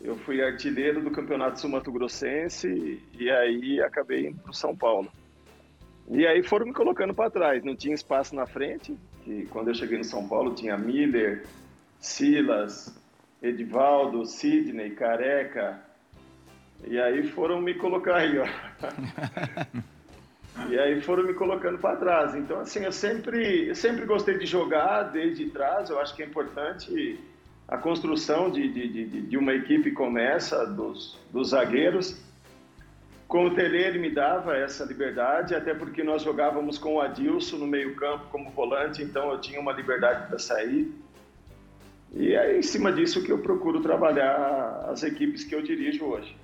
Eu 0.00 0.16
fui 0.18 0.40
artilheiro 0.40 1.02
do 1.02 1.10
Campeonato 1.10 1.60
Sul-Mato 1.60 1.90
Grossense 1.90 3.02
e 3.12 3.28
aí 3.28 3.80
acabei 3.80 4.28
indo 4.28 4.38
para 4.38 4.52
o 4.52 4.54
São 4.54 4.76
Paulo. 4.76 5.10
E 6.08 6.24
aí 6.24 6.44
foram 6.44 6.66
me 6.66 6.72
colocando 6.72 7.12
para 7.12 7.28
trás, 7.28 7.64
não 7.64 7.74
tinha 7.74 7.92
espaço 7.92 8.32
na 8.32 8.46
frente, 8.46 8.96
que 9.24 9.46
quando 9.46 9.68
eu 9.68 9.74
cheguei 9.74 9.98
no 9.98 10.04
São 10.04 10.28
Paulo 10.28 10.54
tinha 10.54 10.78
Miller, 10.78 11.44
Silas, 11.98 12.96
Edivaldo, 13.42 14.24
Sidney, 14.24 14.90
Careca, 14.90 15.82
e 16.86 17.00
aí 17.00 17.26
foram 17.26 17.60
me 17.60 17.74
colocar 17.74 18.18
aí, 18.18 18.38
ó. 18.38 18.46
E 20.68 20.78
aí 20.78 21.00
foram 21.02 21.24
me 21.24 21.34
colocando 21.34 21.78
para 21.78 21.96
trás. 21.96 22.34
Então, 22.34 22.60
assim, 22.60 22.84
eu 22.84 22.92
sempre, 22.92 23.68
eu 23.68 23.74
sempre 23.74 24.04
gostei 24.06 24.38
de 24.38 24.46
jogar 24.46 25.04
desde 25.04 25.46
trás. 25.50 25.90
Eu 25.90 26.00
acho 26.00 26.14
que 26.14 26.22
é 26.22 26.26
importante 26.26 27.18
a 27.68 27.76
construção 27.76 28.50
de, 28.50 28.68
de, 28.68 28.88
de, 28.88 29.20
de 29.22 29.36
uma 29.36 29.52
equipe 29.52 29.90
começa 29.90 30.64
dos, 30.66 31.18
dos 31.30 31.50
zagueiros. 31.50 32.20
Com 33.28 33.46
o 33.46 33.54
Tele, 33.54 33.78
ele 33.78 33.98
me 33.98 34.10
dava 34.10 34.56
essa 34.56 34.84
liberdade, 34.84 35.54
até 35.54 35.74
porque 35.74 36.04
nós 36.04 36.22
jogávamos 36.22 36.78
com 36.78 36.94
o 36.94 37.00
Adilson 37.00 37.56
no 37.56 37.66
meio-campo 37.66 38.26
como 38.30 38.50
volante, 38.50 39.02
então 39.02 39.32
eu 39.32 39.40
tinha 39.40 39.60
uma 39.60 39.72
liberdade 39.72 40.28
para 40.28 40.38
sair. 40.38 40.92
E 42.14 42.34
é 42.34 42.56
em 42.56 42.62
cima 42.62 42.92
disso 42.92 43.22
que 43.24 43.32
eu 43.32 43.38
procuro 43.38 43.80
trabalhar 43.80 44.86
as 44.88 45.02
equipes 45.02 45.42
que 45.42 45.54
eu 45.54 45.60
dirijo 45.60 46.04
hoje. 46.04 46.36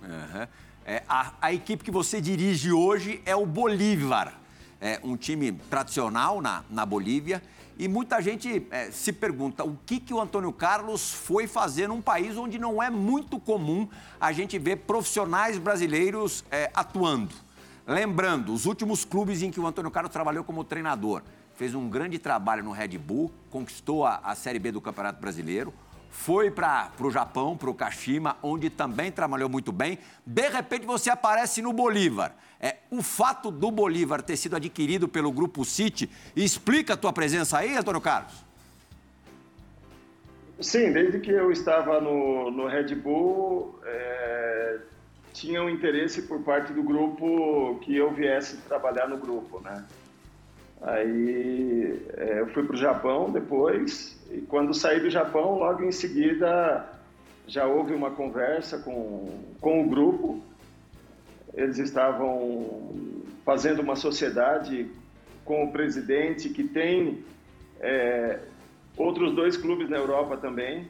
Uhum. 0.00 0.46
É, 0.90 1.02
a, 1.06 1.34
a, 1.42 1.52
equipe 1.52 1.84
que 1.84 1.90
você 1.90 2.18
dirige 2.18 2.72
hoje 2.72 3.20
é 3.26 3.36
o 3.36 3.44
Bolívar, 3.44 4.32
é 4.80 4.98
um 5.04 5.18
time 5.18 5.52
tradicional 5.52 6.40
na, 6.40 6.64
na 6.70 6.86
Bolívia. 6.86 7.42
E 7.78 7.86
muita 7.86 8.22
gente 8.22 8.66
é, 8.70 8.90
se 8.90 9.12
pergunta 9.12 9.62
o 9.64 9.78
que, 9.84 10.00
que 10.00 10.14
o 10.14 10.18
Antônio 10.18 10.50
Carlos 10.50 11.12
foi 11.12 11.46
fazer 11.46 11.88
num 11.88 12.00
país 12.00 12.38
onde 12.38 12.58
não 12.58 12.82
é 12.82 12.88
muito 12.88 13.38
comum 13.38 13.86
a 14.18 14.32
gente 14.32 14.58
ver 14.58 14.76
profissionais 14.76 15.58
brasileiros 15.58 16.42
é, 16.50 16.70
atuando. 16.74 17.34
Lembrando, 17.86 18.54
os 18.54 18.64
últimos 18.64 19.04
clubes 19.04 19.42
em 19.42 19.50
que 19.50 19.60
o 19.60 19.66
Antônio 19.66 19.90
Carlos 19.90 20.10
trabalhou 20.10 20.42
como 20.42 20.64
treinador. 20.64 21.20
Fez 21.54 21.74
um 21.74 21.86
grande 21.90 22.18
trabalho 22.18 22.64
no 22.64 22.72
Red 22.72 22.96
Bull, 22.96 23.30
conquistou 23.50 24.06
a, 24.06 24.22
a 24.24 24.34
Série 24.34 24.58
B 24.58 24.72
do 24.72 24.80
Campeonato 24.80 25.20
Brasileiro, 25.20 25.70
foi 26.10 26.50
para 26.50 26.90
o 27.00 27.10
Japão, 27.10 27.56
para 27.56 27.70
o 27.70 27.74
Kashima, 27.74 28.36
onde 28.42 28.70
também 28.70 29.10
trabalhou 29.10 29.48
muito 29.48 29.72
bem. 29.72 29.98
De 30.26 30.48
repente 30.48 30.86
você 30.86 31.10
aparece 31.10 31.62
no 31.62 31.72
Bolívar. 31.72 32.34
É, 32.60 32.76
o 32.90 33.02
fato 33.02 33.50
do 33.50 33.70
Bolívar 33.70 34.20
ter 34.22 34.36
sido 34.36 34.56
adquirido 34.56 35.08
pelo 35.08 35.30
Grupo 35.30 35.64
City 35.64 36.10
explica 36.34 36.94
a 36.94 36.96
tua 36.96 37.12
presença 37.12 37.58
aí, 37.58 37.76
Antônio 37.76 38.00
Carlos? 38.00 38.44
Sim, 40.60 40.92
desde 40.92 41.20
que 41.20 41.30
eu 41.30 41.52
estava 41.52 42.00
no, 42.00 42.50
no 42.50 42.66
Red 42.66 42.96
Bull, 42.96 43.78
é, 43.84 44.78
tinha 45.32 45.62
um 45.62 45.70
interesse 45.70 46.22
por 46.22 46.40
parte 46.40 46.72
do 46.72 46.82
grupo 46.82 47.78
que 47.82 47.96
eu 47.96 48.12
viesse 48.12 48.56
trabalhar 48.62 49.06
no 49.06 49.18
grupo, 49.18 49.60
né? 49.60 49.84
Aí 50.80 52.00
é, 52.16 52.40
eu 52.40 52.46
fui 52.48 52.62
para 52.64 52.74
o 52.74 52.78
Japão 52.78 53.30
depois, 53.30 54.18
e 54.30 54.40
quando 54.42 54.72
saí 54.72 55.00
do 55.00 55.10
Japão, 55.10 55.58
logo 55.58 55.82
em 55.82 55.92
seguida 55.92 56.88
já 57.46 57.66
houve 57.66 57.94
uma 57.94 58.10
conversa 58.10 58.78
com, 58.78 59.26
com 59.60 59.82
o 59.82 59.88
grupo. 59.88 60.40
Eles 61.54 61.78
estavam 61.78 62.94
fazendo 63.44 63.80
uma 63.80 63.96
sociedade 63.96 64.88
com 65.44 65.64
o 65.64 65.72
presidente 65.72 66.50
que 66.50 66.62
tem 66.62 67.24
é, 67.80 68.38
outros 68.96 69.34
dois 69.34 69.56
clubes 69.56 69.88
na 69.88 69.96
Europa 69.96 70.36
também, 70.36 70.86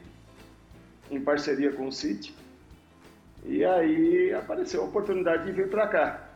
em 1.09 1.21
parceria 1.21 1.71
com 1.71 1.87
o 1.87 1.91
City. 1.91 2.35
E 3.45 3.63
aí 3.63 4.33
apareceu 4.33 4.81
a 4.81 4.85
oportunidade 4.85 5.45
de 5.45 5.53
vir 5.53 5.69
para 5.69 5.87
cá. 5.87 6.29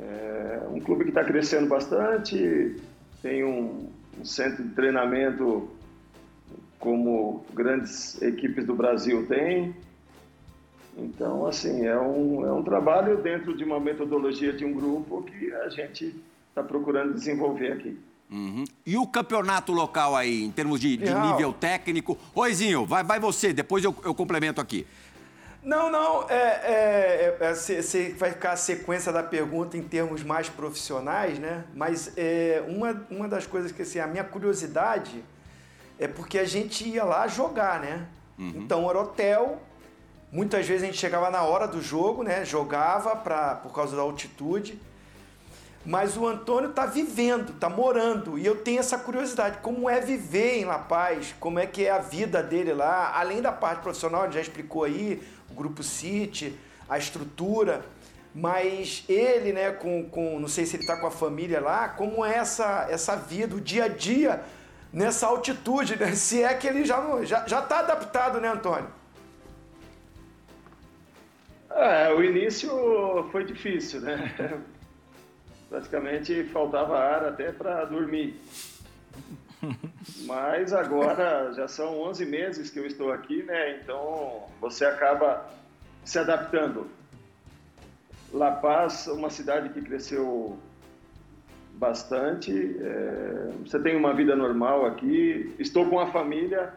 É 0.00 0.66
um 0.70 0.80
clube 0.80 1.04
que 1.04 1.10
está 1.10 1.24
crescendo 1.24 1.68
bastante, 1.68 2.76
tem 3.20 3.44
um, 3.44 3.90
um, 4.18 4.24
centro 4.24 4.62
de 4.62 4.70
treinamento 4.70 5.68
como 6.78 7.44
grandes 7.52 8.20
equipes 8.20 8.66
do 8.66 8.74
Brasil 8.74 9.26
têm. 9.26 9.74
Então, 10.96 11.46
assim, 11.46 11.86
é 11.86 11.98
um, 11.98 12.44
é 12.46 12.52
um 12.52 12.62
trabalho 12.62 13.16
dentro 13.18 13.56
de 13.56 13.64
uma 13.64 13.78
metodologia 13.78 14.52
de 14.52 14.64
um 14.64 14.72
grupo 14.72 15.22
que 15.22 15.52
a 15.52 15.68
gente 15.68 16.14
está 16.48 16.62
procurando 16.62 17.14
desenvolver 17.14 17.72
aqui. 17.72 17.98
Uhum. 18.30 18.64
E 18.86 18.96
o 18.96 19.06
campeonato 19.06 19.72
local 19.72 20.16
aí, 20.16 20.42
em 20.42 20.50
termos 20.50 20.80
de, 20.80 20.96
de 20.96 21.14
nível 21.14 21.52
técnico? 21.52 22.18
Oizinho, 22.34 22.86
vai, 22.86 23.04
vai 23.04 23.20
você, 23.20 23.52
depois 23.52 23.84
eu, 23.84 23.94
eu 24.02 24.14
complemento 24.14 24.58
aqui. 24.58 24.86
Não, 25.62 25.90
não, 25.90 26.28
é, 26.28 26.34
é, 26.34 27.36
é, 27.40 27.52
é 27.52 28.12
vai 28.16 28.32
ficar 28.32 28.52
a 28.52 28.56
sequência 28.56 29.12
da 29.12 29.22
pergunta 29.22 29.76
em 29.76 29.82
termos 29.82 30.24
mais 30.24 30.48
profissionais, 30.48 31.38
né? 31.38 31.64
Mas 31.72 32.12
é, 32.16 32.64
uma, 32.66 33.06
uma 33.08 33.28
das 33.28 33.46
coisas 33.46 33.70
que, 33.70 33.82
assim, 33.82 34.00
a 34.00 34.06
minha 34.06 34.24
curiosidade 34.24 35.22
é 36.00 36.08
porque 36.08 36.38
a 36.38 36.44
gente 36.44 36.88
ia 36.88 37.04
lá 37.04 37.28
jogar, 37.28 37.78
né? 37.80 38.08
Uhum. 38.36 38.54
Então, 38.56 38.90
era 38.90 39.00
hotel, 39.00 39.62
muitas 40.32 40.66
vezes 40.66 40.82
a 40.82 40.86
gente 40.86 40.98
chegava 40.98 41.30
na 41.30 41.42
hora 41.42 41.68
do 41.68 41.80
jogo, 41.80 42.24
né? 42.24 42.44
Jogava 42.44 43.14
pra, 43.14 43.54
por 43.54 43.72
causa 43.72 43.94
da 43.94 44.02
altitude, 44.02 44.80
mas 45.84 46.16
o 46.16 46.26
Antônio 46.26 46.70
está 46.70 46.86
vivendo, 46.86 47.52
está 47.52 47.68
morando, 47.68 48.38
e 48.38 48.46
eu 48.46 48.56
tenho 48.56 48.78
essa 48.78 48.96
curiosidade, 48.96 49.58
como 49.62 49.90
é 49.90 50.00
viver 50.00 50.58
em 50.58 50.64
La 50.64 50.78
Paz, 50.78 51.34
como 51.40 51.58
é 51.58 51.66
que 51.66 51.84
é 51.84 51.90
a 51.90 51.98
vida 51.98 52.40
dele 52.42 52.72
lá, 52.72 53.16
além 53.18 53.42
da 53.42 53.50
parte 53.50 53.82
profissional, 53.82 54.24
ele 54.24 54.32
já 54.32 54.40
explicou 54.40 54.84
aí, 54.84 55.20
o 55.52 55.54
Grupo 55.54 55.82
City, 55.82 56.58
a 56.88 56.98
estrutura, 56.98 57.84
mas 58.34 59.04
ele, 59.08 59.52
né, 59.52 59.70
com, 59.70 60.08
com 60.08 60.40
não 60.40 60.48
sei 60.48 60.64
se 60.64 60.76
ele 60.76 60.82
está 60.82 60.96
com 60.98 61.06
a 61.06 61.10
família 61.10 61.60
lá, 61.60 61.88
como 61.88 62.24
é 62.24 62.36
essa, 62.36 62.86
essa 62.90 63.14
vida, 63.14 63.54
o 63.54 63.60
dia 63.60 63.84
a 63.84 63.88
dia 63.88 64.42
nessa 64.92 65.26
altitude, 65.26 65.96
né? 65.96 66.14
Se 66.14 66.42
é 66.42 66.54
que 66.54 66.66
ele 66.66 66.84
já 66.84 66.98
está 66.98 67.24
já, 67.24 67.46
já 67.46 67.62
tá 67.62 67.78
adaptado, 67.80 68.40
né, 68.40 68.48
Antônio? 68.48 68.88
É, 71.70 72.12
o 72.12 72.22
início 72.22 72.70
foi 73.30 73.44
difícil, 73.44 74.00
né? 74.00 74.34
Praticamente 75.70 76.44
faltava 76.44 76.98
ar 76.98 77.24
até 77.24 77.50
para 77.50 77.86
dormir. 77.86 78.38
Mas 80.26 80.72
agora 80.72 81.52
já 81.52 81.68
são 81.68 82.00
11 82.00 82.26
meses 82.26 82.70
que 82.70 82.78
eu 82.78 82.86
estou 82.86 83.12
aqui, 83.12 83.42
né? 83.42 83.78
Então 83.80 84.46
você 84.60 84.84
acaba 84.84 85.48
se 86.04 86.18
adaptando. 86.18 86.86
La 88.32 88.50
Paz, 88.50 89.06
uma 89.06 89.30
cidade 89.30 89.68
que 89.68 89.82
cresceu 89.82 90.58
bastante. 91.74 92.76
É, 92.80 93.50
você 93.64 93.78
tem 93.78 93.96
uma 93.96 94.14
vida 94.14 94.34
normal 94.34 94.86
aqui. 94.86 95.54
Estou 95.58 95.88
com 95.88 96.00
a 96.00 96.10
família, 96.10 96.72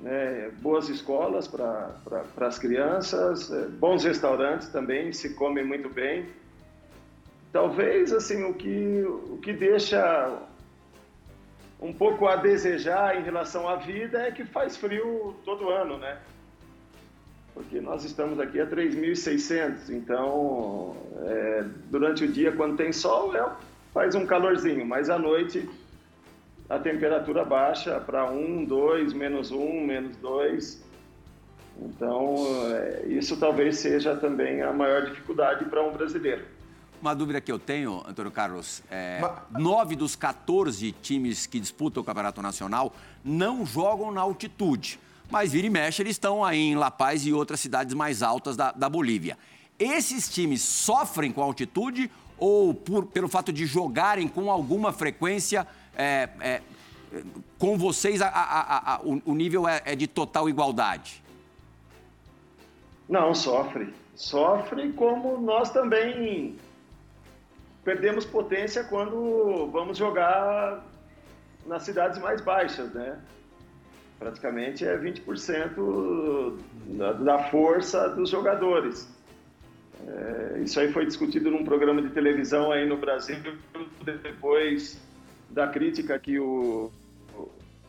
né, 0.00 0.50
boas 0.60 0.88
escolas 0.88 1.46
para 1.46 1.94
pra, 2.34 2.46
as 2.46 2.58
crianças, 2.58 3.50
é, 3.52 3.66
bons 3.66 4.04
restaurantes 4.04 4.68
também, 4.68 5.12
se 5.12 5.34
come 5.34 5.62
muito 5.62 5.88
bem. 5.88 6.26
Talvez 7.52 8.12
assim 8.12 8.42
o 8.44 8.54
que 8.54 9.04
o 9.04 9.38
que 9.42 9.52
deixa 9.52 10.42
um 11.82 11.92
pouco 11.92 12.28
a 12.28 12.36
desejar 12.36 13.18
em 13.18 13.24
relação 13.24 13.68
à 13.68 13.74
vida 13.74 14.22
é 14.22 14.30
que 14.30 14.44
faz 14.44 14.76
frio 14.76 15.34
todo 15.44 15.68
ano, 15.68 15.98
né? 15.98 16.16
Porque 17.52 17.80
nós 17.80 18.04
estamos 18.04 18.38
aqui 18.38 18.60
a 18.60 18.66
3.600, 18.66 19.90
então 19.90 20.96
é, 21.26 21.64
durante 21.90 22.24
o 22.24 22.28
dia, 22.28 22.52
quando 22.52 22.76
tem 22.76 22.92
sol, 22.92 23.36
é, 23.36 23.44
faz 23.92 24.14
um 24.14 24.24
calorzinho, 24.24 24.86
mas 24.86 25.10
à 25.10 25.18
noite 25.18 25.68
a 26.70 26.78
temperatura 26.78 27.44
baixa 27.44 27.98
para 28.00 28.30
1, 28.30 28.64
2, 28.64 29.12
menos 29.12 29.50
1, 29.50 29.84
menos 29.84 30.16
2. 30.18 30.92
Então, 31.80 32.36
é, 32.74 33.06
isso 33.08 33.36
talvez 33.38 33.78
seja 33.78 34.14
também 34.16 34.62
a 34.62 34.72
maior 34.72 35.04
dificuldade 35.04 35.64
para 35.64 35.82
um 35.82 35.92
brasileiro. 35.92 36.44
Uma 37.02 37.16
dúvida 37.16 37.40
que 37.40 37.50
eu 37.50 37.58
tenho, 37.58 38.00
Antônio 38.06 38.30
Carlos, 38.30 38.80
é, 38.88 39.20
nove 39.50 39.96
dos 39.96 40.14
14 40.14 40.92
times 41.02 41.48
que 41.48 41.58
disputam 41.58 42.00
o 42.00 42.06
Campeonato 42.06 42.40
Nacional 42.40 42.94
não 43.24 43.66
jogam 43.66 44.12
na 44.12 44.20
altitude, 44.20 45.00
mas 45.28 45.50
vira 45.50 45.66
e 45.66 45.70
mexe 45.70 46.00
eles 46.00 46.12
estão 46.12 46.44
aí 46.44 46.60
em 46.60 46.76
La 46.76 46.92
Paz 46.92 47.26
e 47.26 47.32
outras 47.32 47.58
cidades 47.58 47.92
mais 47.92 48.22
altas 48.22 48.56
da, 48.56 48.70
da 48.70 48.88
Bolívia. 48.88 49.36
Esses 49.80 50.28
times 50.32 50.62
sofrem 50.62 51.32
com 51.32 51.42
a 51.42 51.44
altitude 51.44 52.08
ou 52.38 52.72
por, 52.72 53.06
pelo 53.06 53.26
fato 53.26 53.52
de 53.52 53.66
jogarem 53.66 54.28
com 54.28 54.48
alguma 54.48 54.92
frequência 54.92 55.66
é, 55.96 56.28
é, 56.38 56.62
com 57.58 57.76
vocês 57.76 58.22
a, 58.22 58.28
a, 58.28 58.94
a, 58.94 59.00
o, 59.02 59.34
nível 59.34 59.66
é, 59.66 59.82
é 59.84 59.96
de 59.96 60.06
total 60.06 60.48
igualdade? 60.48 61.20
Não, 63.08 63.34
sofre. 63.34 63.92
Sofre 64.14 64.92
como 64.92 65.36
nós 65.38 65.68
também 65.70 66.56
perdemos 67.84 68.24
potência 68.24 68.84
quando 68.84 69.68
vamos 69.70 69.98
jogar 69.98 70.84
nas 71.66 71.82
cidades 71.82 72.20
mais 72.20 72.40
baixas, 72.40 72.92
né? 72.92 73.18
Praticamente 74.18 74.84
é 74.84 74.96
20% 74.96 76.56
da, 76.96 77.12
da 77.12 77.38
força 77.50 78.08
dos 78.08 78.30
jogadores. 78.30 79.08
É, 80.06 80.60
isso 80.60 80.78
aí 80.80 80.92
foi 80.92 81.06
discutido 81.06 81.50
num 81.50 81.64
programa 81.64 82.02
de 82.02 82.10
televisão 82.10 82.72
aí 82.72 82.86
no 82.86 82.96
Brasil 82.96 83.36
depois 84.22 85.00
da 85.50 85.68
crítica 85.68 86.18
que 86.18 86.38
o 86.38 86.90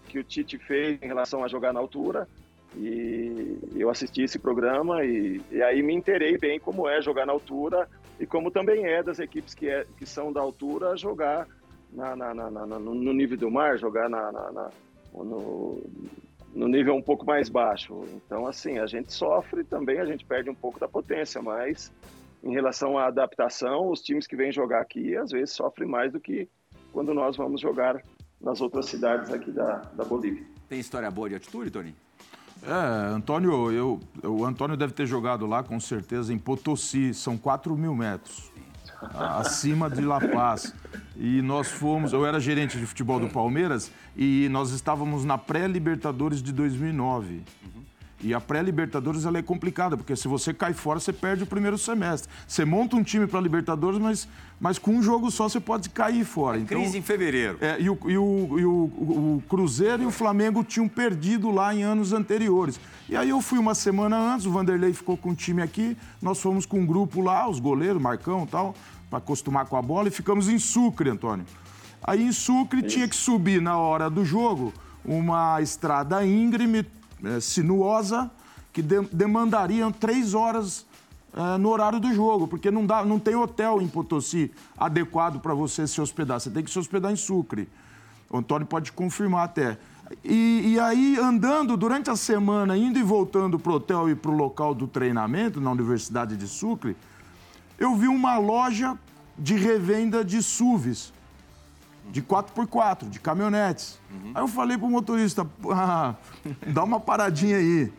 que 0.09 0.19
o 0.19 0.23
Tite 0.23 0.59
fez 0.59 1.01
em 1.01 1.07
relação 1.07 1.43
a 1.43 1.47
jogar 1.47 1.73
na 1.73 1.79
altura. 1.79 2.27
E 2.75 3.57
eu 3.75 3.89
assisti 3.89 4.21
esse 4.21 4.37
programa 4.37 5.03
e, 5.03 5.41
e, 5.51 5.61
aí 5.61 5.81
me 5.81 5.93
interei 5.93 6.37
bem 6.37 6.59
como 6.59 6.87
é 6.87 7.01
jogar 7.01 7.25
na 7.25 7.31
altura 7.31 7.87
e 8.23 8.25
como 8.25 8.49
também 8.49 8.85
é 8.85 9.03
das 9.03 9.19
equipes 9.19 9.53
que, 9.53 9.67
é, 9.67 9.85
que 9.97 10.05
são 10.05 10.31
da 10.31 10.39
altura 10.39 10.95
jogar 10.95 11.45
na, 11.91 12.15
na, 12.15 12.33
na, 12.33 12.65
no 12.65 13.13
nível 13.13 13.37
do 13.37 13.51
mar, 13.51 13.77
jogar 13.77 14.09
no, 15.13 15.83
no 16.55 16.67
nível 16.69 16.95
um 16.95 17.01
pouco 17.01 17.25
mais 17.25 17.49
baixo. 17.49 18.05
Então, 18.15 18.47
assim, 18.47 18.79
a 18.79 18.85
gente 18.85 19.11
sofre 19.11 19.65
também, 19.65 19.99
a 19.99 20.05
gente 20.05 20.23
perde 20.23 20.49
um 20.49 20.55
pouco 20.55 20.79
da 20.79 20.87
potência, 20.87 21.41
mas 21.41 21.91
em 22.41 22.53
relação 22.53 22.97
à 22.97 23.07
adaptação, 23.07 23.89
os 23.89 24.01
times 24.01 24.25
que 24.25 24.37
vêm 24.37 24.53
jogar 24.53 24.79
aqui 24.79 25.17
às 25.17 25.31
vezes 25.31 25.53
sofrem 25.53 25.87
mais 25.87 26.13
do 26.13 26.19
que 26.19 26.47
quando 26.93 27.13
nós 27.13 27.35
vamos 27.35 27.59
jogar 27.59 28.01
nas 28.39 28.61
outras 28.61 28.85
cidades 28.85 29.33
aqui 29.33 29.51
da, 29.51 29.79
da 29.95 30.05
Bolívia. 30.05 30.45
Tem 30.69 30.79
história 30.79 31.11
boa 31.11 31.27
de 31.27 31.35
altitude, 31.35 31.69
Tony? 31.69 31.93
É, 32.65 33.13
Antônio, 33.13 33.71
eu, 33.71 33.99
o 34.23 34.45
Antônio 34.45 34.77
deve 34.77 34.93
ter 34.93 35.05
jogado 35.05 35.45
lá 35.45 35.61
com 35.61 35.79
certeza 35.79 36.33
em 36.33 36.37
Potosí, 36.37 37.13
são 37.13 37.37
4 37.37 37.75
mil 37.75 37.93
metros, 37.93 38.49
acima 39.13 39.89
de 39.89 40.01
La 40.01 40.19
Paz. 40.19 40.73
E 41.15 41.41
nós 41.41 41.69
fomos, 41.69 42.13
eu 42.13 42.25
era 42.25 42.39
gerente 42.39 42.77
de 42.77 42.85
futebol 42.85 43.19
do 43.19 43.27
Palmeiras 43.27 43.91
e 44.15 44.47
nós 44.49 44.71
estávamos 44.71 45.25
na 45.25 45.37
pré-Libertadores 45.37 46.41
de 46.41 46.53
2009. 46.53 47.43
E 48.23 48.33
a 48.33 48.39
pré-Libertadores 48.39 49.25
ela 49.25 49.37
é 49.37 49.41
complicada, 49.41 49.97
porque 49.97 50.15
se 50.15 50.29
você 50.29 50.53
cai 50.53 50.73
fora, 50.73 50.97
você 50.97 51.11
perde 51.11 51.43
o 51.43 51.45
primeiro 51.45 51.77
semestre. 51.77 52.31
Você 52.47 52.63
monta 52.63 52.95
um 52.95 53.03
time 53.03 53.27
para 53.27 53.39
Libertadores, 53.41 53.99
mas, 53.99 54.27
mas 54.61 54.79
com 54.79 54.91
um 54.91 55.03
jogo 55.03 55.29
só 55.29 55.49
você 55.49 55.59
pode 55.59 55.89
cair 55.89 56.23
fora. 56.23 56.57
Então, 56.57 56.79
crise 56.79 56.97
em 56.97 57.01
fevereiro. 57.01 57.57
É, 57.59 57.81
e, 57.81 57.89
o, 57.89 57.99
e, 58.05 58.17
o, 58.17 58.59
e 58.59 58.65
o, 58.65 58.71
o, 58.71 59.43
Cruzeiro 59.49 60.03
e 60.03 60.05
o 60.05 60.11
Flamengo 60.11 60.63
tinham 60.63 60.87
perdido 60.87 61.51
lá 61.51 61.75
em 61.75 61.83
anos 61.83 62.13
anteriores. 62.13 62.79
E 63.09 63.17
aí 63.17 63.29
eu 63.29 63.41
fui 63.41 63.59
uma 63.59 63.75
semana 63.75 64.17
antes, 64.17 64.45
o 64.45 64.51
Vanderlei 64.51 64.93
ficou 64.93 65.17
com 65.17 65.31
o 65.31 65.35
time 65.35 65.61
aqui, 65.61 65.97
nós 66.21 66.41
fomos 66.41 66.65
com 66.65 66.79
um 66.79 66.85
grupo 66.85 67.19
lá, 67.19 67.49
os 67.49 67.59
goleiros, 67.59 68.01
Marcão 68.01 68.45
e 68.45 68.47
tal, 68.47 68.73
para 69.09 69.17
acostumar 69.17 69.65
com 69.65 69.75
a 69.75 69.81
bola, 69.81 70.07
e 70.07 70.11
ficamos 70.11 70.47
em 70.47 70.57
Sucre, 70.57 71.09
Antônio. 71.09 71.45
Aí 72.01 72.23
em 72.23 72.31
Sucre 72.31 72.81
tinha 72.83 73.07
que 73.07 73.15
subir 73.15 73.61
na 73.61 73.77
hora 73.77 74.09
do 74.09 74.23
jogo 74.23 74.73
uma 75.05 75.61
estrada 75.61 76.25
íngreme, 76.25 76.85
é, 77.23 77.39
sinuosa 77.39 78.29
que 78.71 78.81
de, 78.81 79.01
demandariam 79.11 79.91
três 79.91 80.33
horas 80.33 80.85
é, 81.33 81.57
no 81.57 81.69
horário 81.69 81.99
do 81.99 82.13
jogo, 82.13 82.47
porque 82.47 82.69
não, 82.69 82.85
dá, 82.85 83.05
não 83.05 83.19
tem 83.19 83.35
hotel 83.35 83.81
em 83.81 83.87
Potosí 83.87 84.51
adequado 84.77 85.39
para 85.39 85.53
você 85.53 85.87
se 85.87 86.01
hospedar. 86.01 86.39
Você 86.39 86.49
tem 86.49 86.63
que 86.63 86.71
se 86.71 86.79
hospedar 86.79 87.11
em 87.11 87.15
Sucre. 87.15 87.69
O 88.29 88.37
Antônio 88.37 88.67
pode 88.67 88.91
confirmar 88.91 89.45
até. 89.45 89.77
E, 90.23 90.73
e 90.73 90.79
aí, 90.79 91.17
andando 91.17 91.77
durante 91.77 92.09
a 92.09 92.15
semana, 92.15 92.75
indo 92.75 92.99
e 92.99 93.03
voltando 93.03 93.57
para 93.57 93.71
o 93.71 93.75
hotel 93.75 94.09
e 94.09 94.15
para 94.15 94.31
o 94.31 94.35
local 94.35 94.75
do 94.75 94.87
treinamento, 94.87 95.61
na 95.61 95.71
Universidade 95.71 96.35
de 96.35 96.47
Sucre, 96.47 96.95
eu 97.79 97.95
vi 97.95 98.07
uma 98.07 98.37
loja 98.37 98.97
de 99.37 99.55
revenda 99.55 100.23
de 100.25 100.41
SUVs 100.41 101.12
de 102.11 102.21
4x4, 102.21 103.09
de 103.09 103.19
caminhonetes. 103.19 103.99
Uhum. 104.11 104.31
Aí 104.35 104.43
eu 104.43 104.47
falei 104.47 104.77
pro 104.77 104.89
motorista, 104.89 105.47
ah, 105.71 106.15
dá 106.67 106.83
uma 106.83 106.99
paradinha 106.99 107.57
aí. 107.57 107.91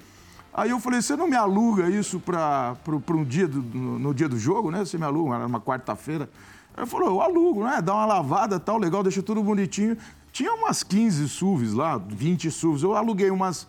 Aí 0.53 0.71
eu 0.71 0.79
falei, 0.79 1.03
você 1.03 1.17
não 1.17 1.27
me 1.27 1.37
aluga 1.37 1.89
isso 1.89 2.21
para 2.21 2.77
um 3.11 3.25
dia 3.25 3.49
do, 3.49 3.61
no, 3.61 3.99
no, 3.99 4.15
dia 4.15 4.29
do 4.29 4.39
jogo, 4.39 4.71
né? 4.71 4.85
Você 4.85 4.97
me 4.97 5.05
aluga, 5.05 5.35
era 5.35 5.47
uma 5.47 5.61
quarta-feira. 5.61 6.31
Ele 6.77 6.87
falou, 6.87 7.09
eu 7.09 7.21
alugo, 7.21 7.65
né? 7.65 7.83
Dá 7.83 7.93
uma 7.93 8.07
lavada 8.07 8.61
tal, 8.61 8.79
legal, 8.79 9.03
deixa 9.03 9.23
tudo 9.23 9.43
bonitinho. 9.43 9.97
Tinha 10.33 10.53
umas 10.53 10.83
15 10.83 11.29
SUVs 11.29 11.73
lá, 11.73 11.99
20 11.99 12.51
SUVs. 12.51 12.83
Eu 12.83 12.95
aluguei 12.95 13.31
umas 13.31 13.67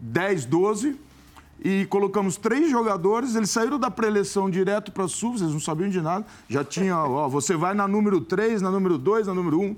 10, 0.00 0.44
12 0.44 1.07
e 1.62 1.86
colocamos 1.86 2.36
três 2.36 2.70
jogadores. 2.70 3.34
Eles 3.34 3.50
saíram 3.50 3.78
da 3.78 3.90
preleção 3.90 4.48
direto 4.48 4.92
para 4.92 5.04
a 5.04 5.08
SUV, 5.08 5.40
eles 5.40 5.52
não 5.52 5.60
sabiam 5.60 5.88
de 5.88 6.00
nada. 6.00 6.26
Já 6.48 6.64
tinha, 6.64 6.96
ó, 6.96 7.28
você 7.28 7.56
vai 7.56 7.74
na 7.74 7.88
número 7.88 8.20
3, 8.20 8.62
na 8.62 8.70
número 8.70 8.96
2, 8.98 9.26
na 9.26 9.34
número 9.34 9.60
1. 9.60 9.76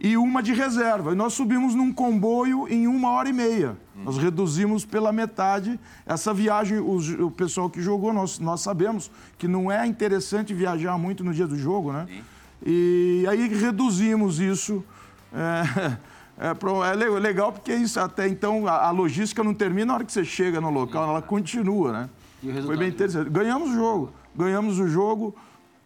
E 0.00 0.16
uma 0.16 0.42
de 0.42 0.52
reserva. 0.52 1.12
E 1.12 1.14
nós 1.14 1.32
subimos 1.32 1.74
num 1.74 1.92
comboio 1.92 2.68
em 2.68 2.86
uma 2.86 3.10
hora 3.10 3.28
e 3.28 3.32
meia. 3.32 3.76
Nós 4.04 4.18
reduzimos 4.18 4.84
pela 4.84 5.12
metade 5.12 5.78
essa 6.04 6.34
viagem. 6.34 6.78
O, 6.78 7.26
o 7.26 7.30
pessoal 7.30 7.70
que 7.70 7.80
jogou, 7.80 8.12
nós, 8.12 8.38
nós 8.38 8.60
sabemos 8.60 9.10
que 9.38 9.46
não 9.46 9.70
é 9.70 9.86
interessante 9.86 10.52
viajar 10.52 10.98
muito 10.98 11.22
no 11.22 11.32
dia 11.32 11.46
do 11.46 11.56
jogo, 11.56 11.92
né? 11.92 12.06
Sim. 12.08 12.22
E 12.66 13.24
aí 13.28 13.48
reduzimos 13.48 14.40
isso. 14.40 14.84
É, 15.32 15.96
É, 16.38 16.48
é 16.48 17.20
legal 17.20 17.52
porque 17.52 17.72
isso, 17.72 18.00
até 18.00 18.28
então 18.28 18.66
a, 18.66 18.88
a, 18.88 18.90
logística 18.90 19.44
não 19.44 19.54
termina 19.54 19.86
na 19.86 19.94
hora 19.94 20.04
que 20.04 20.12
você 20.12 20.24
chega 20.24 20.60
no 20.60 20.70
local, 20.70 21.08
ela 21.08 21.22
continua, 21.22 21.92
né? 21.92 22.10
Foi 22.66 22.76
bem 22.76 22.88
interessante. 22.88 23.30
Ganhamos 23.30 23.70
o 23.70 23.74
jogo. 23.74 24.12
Ganhamos 24.34 24.78
o 24.78 24.88
jogo. 24.88 25.34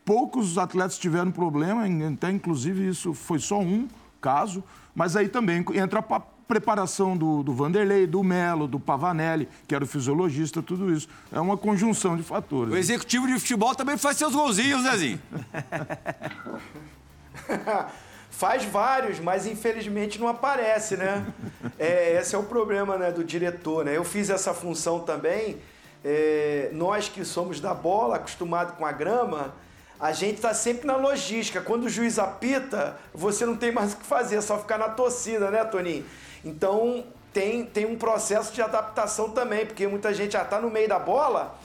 Poucos 0.05 0.57
atletas 0.57 0.99
tiveram 0.99 1.31
problema, 1.31 1.83
até 2.13 2.31
inclusive 2.31 2.89
isso 2.89 3.13
foi 3.13 3.39
só 3.39 3.61
um 3.61 3.87
caso, 4.21 4.65
mas 4.95 5.17
aí 5.17 5.29
também 5.29 5.65
entra 5.75 6.01
a 6.01 6.21
preparação 6.21 7.15
do, 7.15 7.43
do 7.43 7.53
Vanderlei, 7.53 8.07
do 8.07 8.25
Melo, 8.25 8.67
do 8.67 8.81
Pavanelli, 8.81 9.47
que 9.69 9.75
era 9.75 9.85
o 9.85 9.87
fisiologista, 9.87 10.63
tudo 10.63 10.91
isso. 10.91 11.09
É 11.31 11.39
uma 11.39 11.59
conjunção 11.59 12.17
de 12.17 12.23
fatores. 12.23 12.73
O 12.73 12.77
executivo 12.77 13.27
de 13.27 13.39
futebol 13.39 13.75
também 13.75 13.99
faz 13.99 14.17
seus 14.17 14.35
golzinhos, 14.35 14.83
Zezinho. 14.83 15.21
Faz 18.39 18.65
vários, 18.65 19.19
mas 19.19 19.49
infelizmente 19.49 20.17
não 20.21 20.29
aparece, 20.29 20.97
né? 20.97 21.27
É, 21.77 22.19
esse 22.21 22.35
é 22.35 22.39
o 22.39 22.43
problema 22.45 22.97
né, 22.97 23.11
do 23.13 23.23
diretor, 23.23 23.85
né? 23.85 23.97
Eu 23.97 24.05
fiz 24.05 24.31
essa 24.31 24.55
função 24.55 25.01
também. 25.01 25.59
É, 26.05 26.71
nós 26.73 27.09
que 27.09 27.25
somos 27.25 27.61
da 27.61 27.73
bola, 27.75 28.17
acostumado 28.17 28.77
com 28.77 28.87
a 28.87 28.91
grama, 28.91 29.55
a 29.99 30.13
gente 30.13 30.37
está 30.37 30.55
sempre 30.55 30.87
na 30.87 30.97
logística. 30.97 31.61
Quando 31.61 31.85
o 31.85 31.89
juiz 31.89 32.19
apita, 32.19 32.97
você 33.13 33.45
não 33.45 33.57
tem 33.57 33.73
mais 33.73 33.93
o 33.93 33.97
que 33.97 34.07
fazer, 34.07 34.37
é 34.37 34.41
só 34.41 34.59
ficar 34.59 34.79
na 34.79 34.89
torcida, 34.89 35.51
né, 35.51 35.65
Toninho? 35.65 36.05
Então 36.45 37.05
tem, 37.33 37.65
tem 37.65 37.87
um 37.87 37.97
processo 37.97 38.53
de 38.53 38.63
adaptação 38.63 39.31
também, 39.31 39.67
porque 39.67 39.87
muita 39.87 40.15
gente 40.15 40.33
já 40.33 40.43
está 40.43 40.61
no 40.61 40.71
meio 40.71 40.89
da 40.89 40.99
bola 40.99 41.57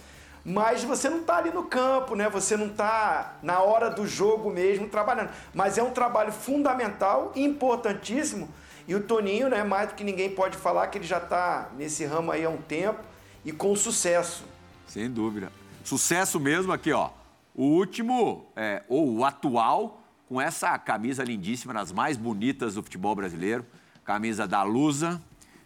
mas 0.45 0.83
você 0.83 1.09
não 1.09 1.21
está 1.21 1.37
ali 1.37 1.51
no 1.51 1.63
campo, 1.63 2.15
né? 2.15 2.27
Você 2.29 2.57
não 2.57 2.67
está 2.67 3.37
na 3.41 3.59
hora 3.59 3.89
do 3.89 4.05
jogo 4.05 4.51
mesmo 4.51 4.89
trabalhando. 4.89 5.29
Mas 5.53 5.77
é 5.77 5.83
um 5.83 5.91
trabalho 5.91 6.33
fundamental, 6.33 7.31
importantíssimo. 7.35 8.49
E 8.85 8.93
o 8.93 9.01
Toninho, 9.01 9.47
né, 9.47 9.63
mais 9.63 9.89
do 9.89 9.95
que 9.95 10.03
ninguém 10.03 10.29
pode 10.29 10.57
falar 10.57 10.87
que 10.87 10.97
ele 10.97 11.05
já 11.05 11.17
está 11.17 11.69
nesse 11.77 12.03
ramo 12.03 12.31
aí 12.31 12.43
há 12.43 12.49
um 12.49 12.61
tempo 12.61 12.99
e 13.45 13.53
com 13.53 13.73
sucesso. 13.73 14.43
Sem 14.85 15.09
dúvida. 15.09 15.49
Sucesso 15.81 16.39
mesmo 16.39 16.73
aqui, 16.73 16.91
ó. 16.91 17.09
O 17.55 17.63
último, 17.63 18.45
é, 18.53 18.83
ou 18.89 19.15
o 19.15 19.23
atual, 19.23 20.01
com 20.27 20.41
essa 20.41 20.77
camisa 20.77 21.23
lindíssima, 21.23 21.71
nas 21.71 21.93
mais 21.93 22.17
bonitas 22.17 22.75
do 22.75 22.83
futebol 22.83 23.15
brasileiro. 23.15 23.65
Camisa 24.03 24.45
da 24.45 24.61
Lusa. 24.63 25.21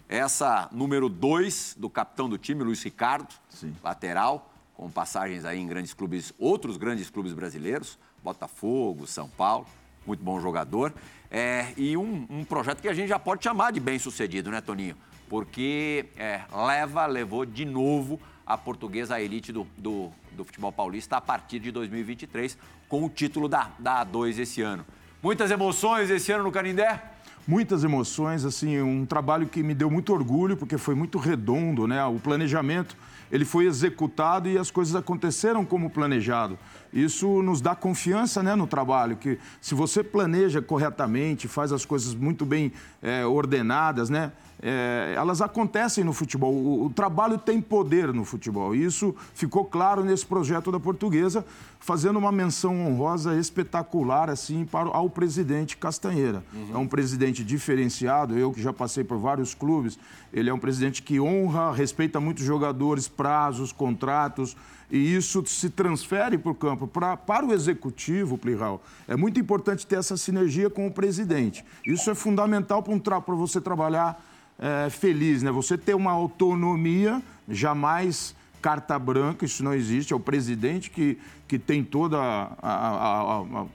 Essa 0.08 0.70
número 0.72 1.10
2 1.10 1.76
do 1.80 1.90
capitão 1.90 2.30
do 2.30 2.38
time, 2.38 2.63
Luiz 2.63 2.84
Ricardo, 2.84 3.34
Sim. 3.50 3.76
lateral 3.84 4.52
com 4.78 4.92
passagens 4.92 5.44
aí 5.44 5.60
em 5.60 5.66
grandes 5.66 5.92
clubes, 5.92 6.32
outros 6.38 6.78
grandes 6.78 7.10
clubes 7.10 7.34
brasileiros, 7.34 7.98
Botafogo, 8.24 9.08
São 9.08 9.28
Paulo. 9.28 9.66
muito 10.06 10.24
bom 10.24 10.40
jogador. 10.40 10.94
É, 11.32 11.74
e 11.76 11.98
um, 11.98 12.28
um, 12.30 12.46
projeto 12.46 12.80
que 12.80 12.88
a 12.88 12.94
gente 12.94 13.10
já 13.10 13.18
pode 13.18 13.44
chamar 13.44 13.72
de 13.72 13.80
bem 13.80 13.98
sucedido, 13.98 14.52
né, 14.52 14.62
Toninho? 14.62 14.96
Porque 15.28 16.06
é, 16.16 16.42
leva, 16.54 17.08
levou 17.08 17.44
de 17.44 17.66
novo 17.66 18.20
a 18.46 18.56
portuguesa 18.56 19.16
à 19.16 19.22
elite 19.22 19.52
do, 19.52 19.68
do, 19.76 20.12
do, 20.32 20.46
futebol 20.46 20.72
paulista 20.72 21.18
a 21.18 21.22
partir 21.22 21.60
de 21.60 21.72
2023, 21.72 22.56
com 22.88 23.04
o 23.04 23.10
título 23.10 23.50
da, 23.50 23.72
da 23.80 24.06
A2 24.06 24.38
esse 24.38 24.62
ano. 24.62 24.86
Muitas 25.24 25.50
emoções 25.50 26.12
esse 26.12 26.32
ano 26.32 26.44
no 26.44 26.52
Canindé? 26.52 27.02
muitas 27.48 27.84
emoções, 27.86 28.44
assim, 28.44 28.82
um 28.82 29.06
trabalho 29.06 29.48
que 29.48 29.63
me 29.63 29.74
deu 29.74 29.90
muito 29.90 30.12
orgulho, 30.12 30.58
porque 30.58 30.78
foi 30.78 30.94
muito 30.94 31.18
redondo, 31.18 31.88
né? 31.88 32.04
O 32.04 32.20
planejamento, 32.20 32.98
ele 33.32 33.46
foi 33.46 33.66
executado 33.66 34.50
e 34.50 34.58
as 34.58 34.72
coisas 34.72 34.96
aconteceram 34.96 35.66
como 35.66 35.90
planejado. 35.90 36.58
Isso 36.97 37.43
nos 37.43 37.62
dá 37.62 37.75
confiança 37.75 38.41
né, 38.41 38.55
no 38.55 38.65
trabalho, 38.65 39.17
que 39.17 39.38
se 39.62 39.75
você 39.75 40.03
planeja 40.03 40.62
corretamente, 40.62 41.47
faz 41.47 41.71
as 41.71 41.86
coisas 41.86 42.15
muito 42.15 42.45
bem 42.45 42.71
é, 43.01 43.25
ordenadas, 43.25 44.10
né? 44.10 44.31
é, 44.62 45.13
elas 45.15 45.41
acontecem 45.41 46.03
no 46.03 46.13
futebol. 46.13 46.53
O, 46.53 46.86
o, 46.86 46.89
trabalho 46.89 47.38
tem 47.38 47.62
poder 47.62 48.13
no 48.13 48.25
futebol. 48.25 48.75
E 48.75 48.83
isso 48.83 49.15
ficou 49.33 49.63
claro 49.65 50.03
nesse 50.03 50.25
projeto 50.25 50.71
da 50.71 50.79
Portuguesa, 50.79 51.45
fazendo 51.79 52.17
uma 52.17 52.31
menção 52.31 52.86
honrosa 52.88 53.36
espetacular 53.36 54.29
assim 54.29 54.65
para 54.65 54.89
ao 54.89 55.10
presidente 55.10 55.77
Castanheira. 55.77 56.43
Uhum. 56.53 56.69
É 56.73 56.77
um 56.77 56.88
presidente 56.88 57.43
diferenciado. 57.43 58.38
Eu 58.38 58.51
que 58.51 58.62
já 58.62 58.73
passei 58.73 59.03
por 59.03 59.17
vários 59.17 59.53
clubes, 59.53 59.99
ele 60.33 60.49
é 60.49 60.53
um 60.53 60.60
presidente 60.60 61.03
que 61.03 61.19
honra, 61.19 61.71
respeita 61.71 62.19
muitos 62.19 62.43
jogadores, 62.43 63.07
prazos, 63.07 63.71
contratos. 63.71 64.55
E 64.89 65.15
isso 65.15 65.45
se 65.45 65.69
transfere 65.69 66.38
para 66.38 66.52
o 66.52 66.56
campo, 66.56 66.88
pra, 66.88 67.17
para 67.17 67.45
o 67.45 67.54
executivo, 67.54 68.38
Plihal. 68.38 68.82
É 69.08 69.15
muito 69.15 69.39
importante 69.39 69.86
ter 69.86 69.97
essa 69.97 70.15
sinergia 70.15 70.69
com 70.69 70.88
o 70.88 70.91
presidente. 70.91 71.63
Isso 71.86 72.10
é 72.10 72.15
fundamental 72.15 72.82
para 72.82 73.36
você 73.36 73.60
trabalhar 73.60 74.23
é, 74.58 74.89
feliz, 74.89 75.43
né? 75.43 75.52
Você 75.52 75.78
ter 75.78 75.93
uma 75.93 76.12
autonomia, 76.12 77.21
jamais 77.50 78.34
carta 78.62 78.97
branca, 78.97 79.45
isso 79.45 79.63
não 79.63 79.73
existe. 79.73 80.13
É 80.13 80.15
o 80.15 80.19
presidente 80.19 80.89
que, 80.89 81.17
que 81.47 81.60
tem 81.60 81.84
toda 81.84 82.17
a, 82.17 82.56
a, 82.62 83.39
a, 83.39 83.62
a 83.62 83.65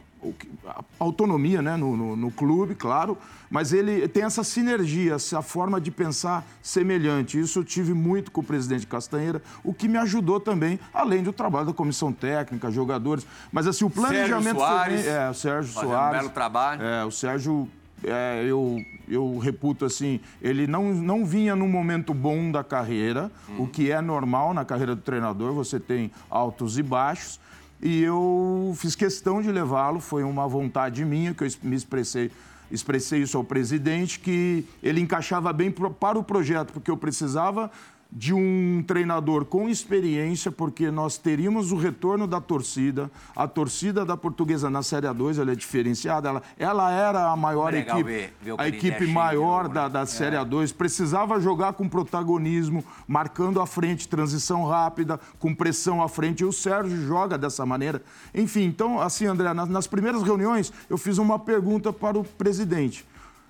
autonomia 0.98 1.60
né? 1.60 1.76
No, 1.76 1.96
no, 1.96 2.16
no, 2.16 2.30
clube, 2.30 2.74
claro, 2.74 3.18
mas 3.50 3.72
ele 3.72 4.06
tem 4.08 4.22
essa 4.22 4.44
sinergia, 4.44 5.14
essa 5.14 5.42
forma 5.42 5.80
de 5.80 5.90
pensar 5.90 6.46
semelhante. 6.62 7.38
Isso 7.38 7.58
eu 7.58 7.64
tive 7.64 7.92
muito 7.92 8.30
com 8.30 8.40
o 8.40 8.44
presidente 8.44 8.86
Castanheira, 8.86 9.42
o 9.64 9.74
que 9.74 9.88
me 9.88 9.98
ajudou 9.98 10.38
também, 10.38 10.78
além 10.94 11.22
do 11.22 11.32
trabalho 11.32 11.66
da 11.66 11.72
comissão 11.72 12.12
técnica, 12.12 12.70
jogadores. 12.70 13.26
Mas 13.50 13.66
assim, 13.66 13.84
o 13.84 13.90
planejamento. 13.90 14.58
Sérgio 14.58 14.60
Soares, 14.60 15.06
é, 15.06 15.30
o 15.30 15.34
Sérgio 15.34 15.72
Soares. 15.72 16.16
Um 16.16 16.20
belo 16.22 16.30
trabalho. 16.30 16.82
É, 16.82 17.04
o 17.04 17.10
Sérgio 17.10 17.68
é, 18.04 18.44
eu, 18.46 18.84
eu 19.08 19.38
reputo 19.38 19.84
assim, 19.84 20.20
ele 20.40 20.66
não, 20.66 20.92
não 20.92 21.24
vinha 21.24 21.54
num 21.54 21.68
momento 21.68 22.12
bom 22.12 22.50
da 22.50 22.64
carreira, 22.64 23.30
uhum. 23.48 23.64
o 23.64 23.68
que 23.68 23.90
é 23.90 24.00
normal 24.00 24.52
na 24.52 24.64
carreira 24.64 24.94
do 24.94 25.02
treinador, 25.02 25.52
você 25.52 25.78
tem 25.78 26.10
altos 26.30 26.78
e 26.78 26.82
baixos. 26.82 27.40
E 27.82 28.00
eu 28.02 28.72
fiz 28.76 28.94
questão 28.94 29.42
de 29.42 29.50
levá-lo, 29.50 29.98
foi 29.98 30.22
uma 30.22 30.46
vontade 30.46 31.04
minha 31.04 31.34
que 31.34 31.42
eu 31.42 31.48
me 31.62 31.74
expressei 31.74 32.30
expressei 32.70 33.20
isso 33.20 33.36
ao 33.36 33.44
presidente, 33.44 34.18
que 34.18 34.64
ele 34.82 34.98
encaixava 34.98 35.52
bem 35.52 35.70
para 35.70 36.18
o 36.18 36.24
projeto, 36.24 36.72
porque 36.72 36.90
eu 36.90 36.96
precisava 36.96 37.70
de 38.14 38.34
um 38.34 38.84
treinador 38.86 39.46
com 39.46 39.70
experiência, 39.70 40.52
porque 40.52 40.90
nós 40.90 41.16
teríamos 41.16 41.72
o 41.72 41.76
retorno 41.76 42.26
da 42.26 42.42
torcida. 42.42 43.10
A 43.34 43.48
torcida 43.48 44.04
da 44.04 44.18
Portuguesa 44.18 44.68
na 44.68 44.82
Série 44.82 45.06
A2 45.06 45.40
ela 45.40 45.52
é 45.52 45.54
diferenciada. 45.54 46.28
Ela, 46.28 46.42
ela 46.58 46.90
era 46.92 47.30
a 47.30 47.36
maior 47.36 47.72
equipe, 47.72 48.02
ver, 48.02 48.34
ver 48.42 48.54
a 48.58 48.68
equipe 48.68 49.06
maior 49.06 49.66
da, 49.66 49.88
da 49.88 50.04
Série 50.04 50.36
é. 50.36 50.40
A2. 50.40 50.74
Precisava 50.74 51.40
jogar 51.40 51.72
com 51.72 51.88
protagonismo, 51.88 52.84
marcando 53.08 53.62
a 53.62 53.66
frente, 53.66 54.06
transição 54.06 54.66
rápida, 54.66 55.18
com 55.38 55.54
pressão 55.54 56.02
à 56.02 56.08
frente. 56.08 56.42
E 56.42 56.44
o 56.44 56.52
Sérgio 56.52 57.06
joga 57.06 57.38
dessa 57.38 57.64
maneira. 57.64 58.02
Enfim, 58.34 58.64
então, 58.64 59.00
assim, 59.00 59.24
André, 59.24 59.54
nas, 59.54 59.68
nas 59.70 59.86
primeiras 59.86 60.22
reuniões 60.22 60.70
eu 60.90 60.98
fiz 60.98 61.16
uma 61.16 61.38
pergunta 61.38 61.90
para 61.90 62.18
o 62.18 62.24
presidente. 62.24 63.06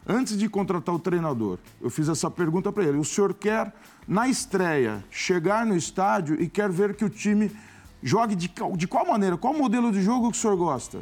Antes 0.07 0.37
de 0.37 0.49
contratar 0.49 0.95
o 0.95 0.99
treinador, 0.99 1.59
eu 1.81 1.89
fiz 1.89 2.09
essa 2.09 2.31
pergunta 2.31 2.73
para 2.73 2.85
ele: 2.85 2.99
o 2.99 3.05
senhor 3.05 3.33
quer, 3.35 3.73
na 4.07 4.29
estreia, 4.29 5.05
chegar 5.11 5.65
no 5.65 5.77
estádio 5.77 6.41
e 6.41 6.49
quer 6.49 6.71
ver 6.71 6.95
que 6.95 7.05
o 7.05 7.11
time 7.11 7.51
jogue 8.03 8.35
de, 8.35 8.51
de 8.77 8.87
qual 8.89 9.07
maneira? 9.07 9.37
Qual 9.37 9.55
modelo 9.55 9.93
de 9.93 10.03
jogo 10.03 10.31
que 10.31 10.37
o 10.37 10.41
senhor 10.41 10.57
gosta? 10.57 11.01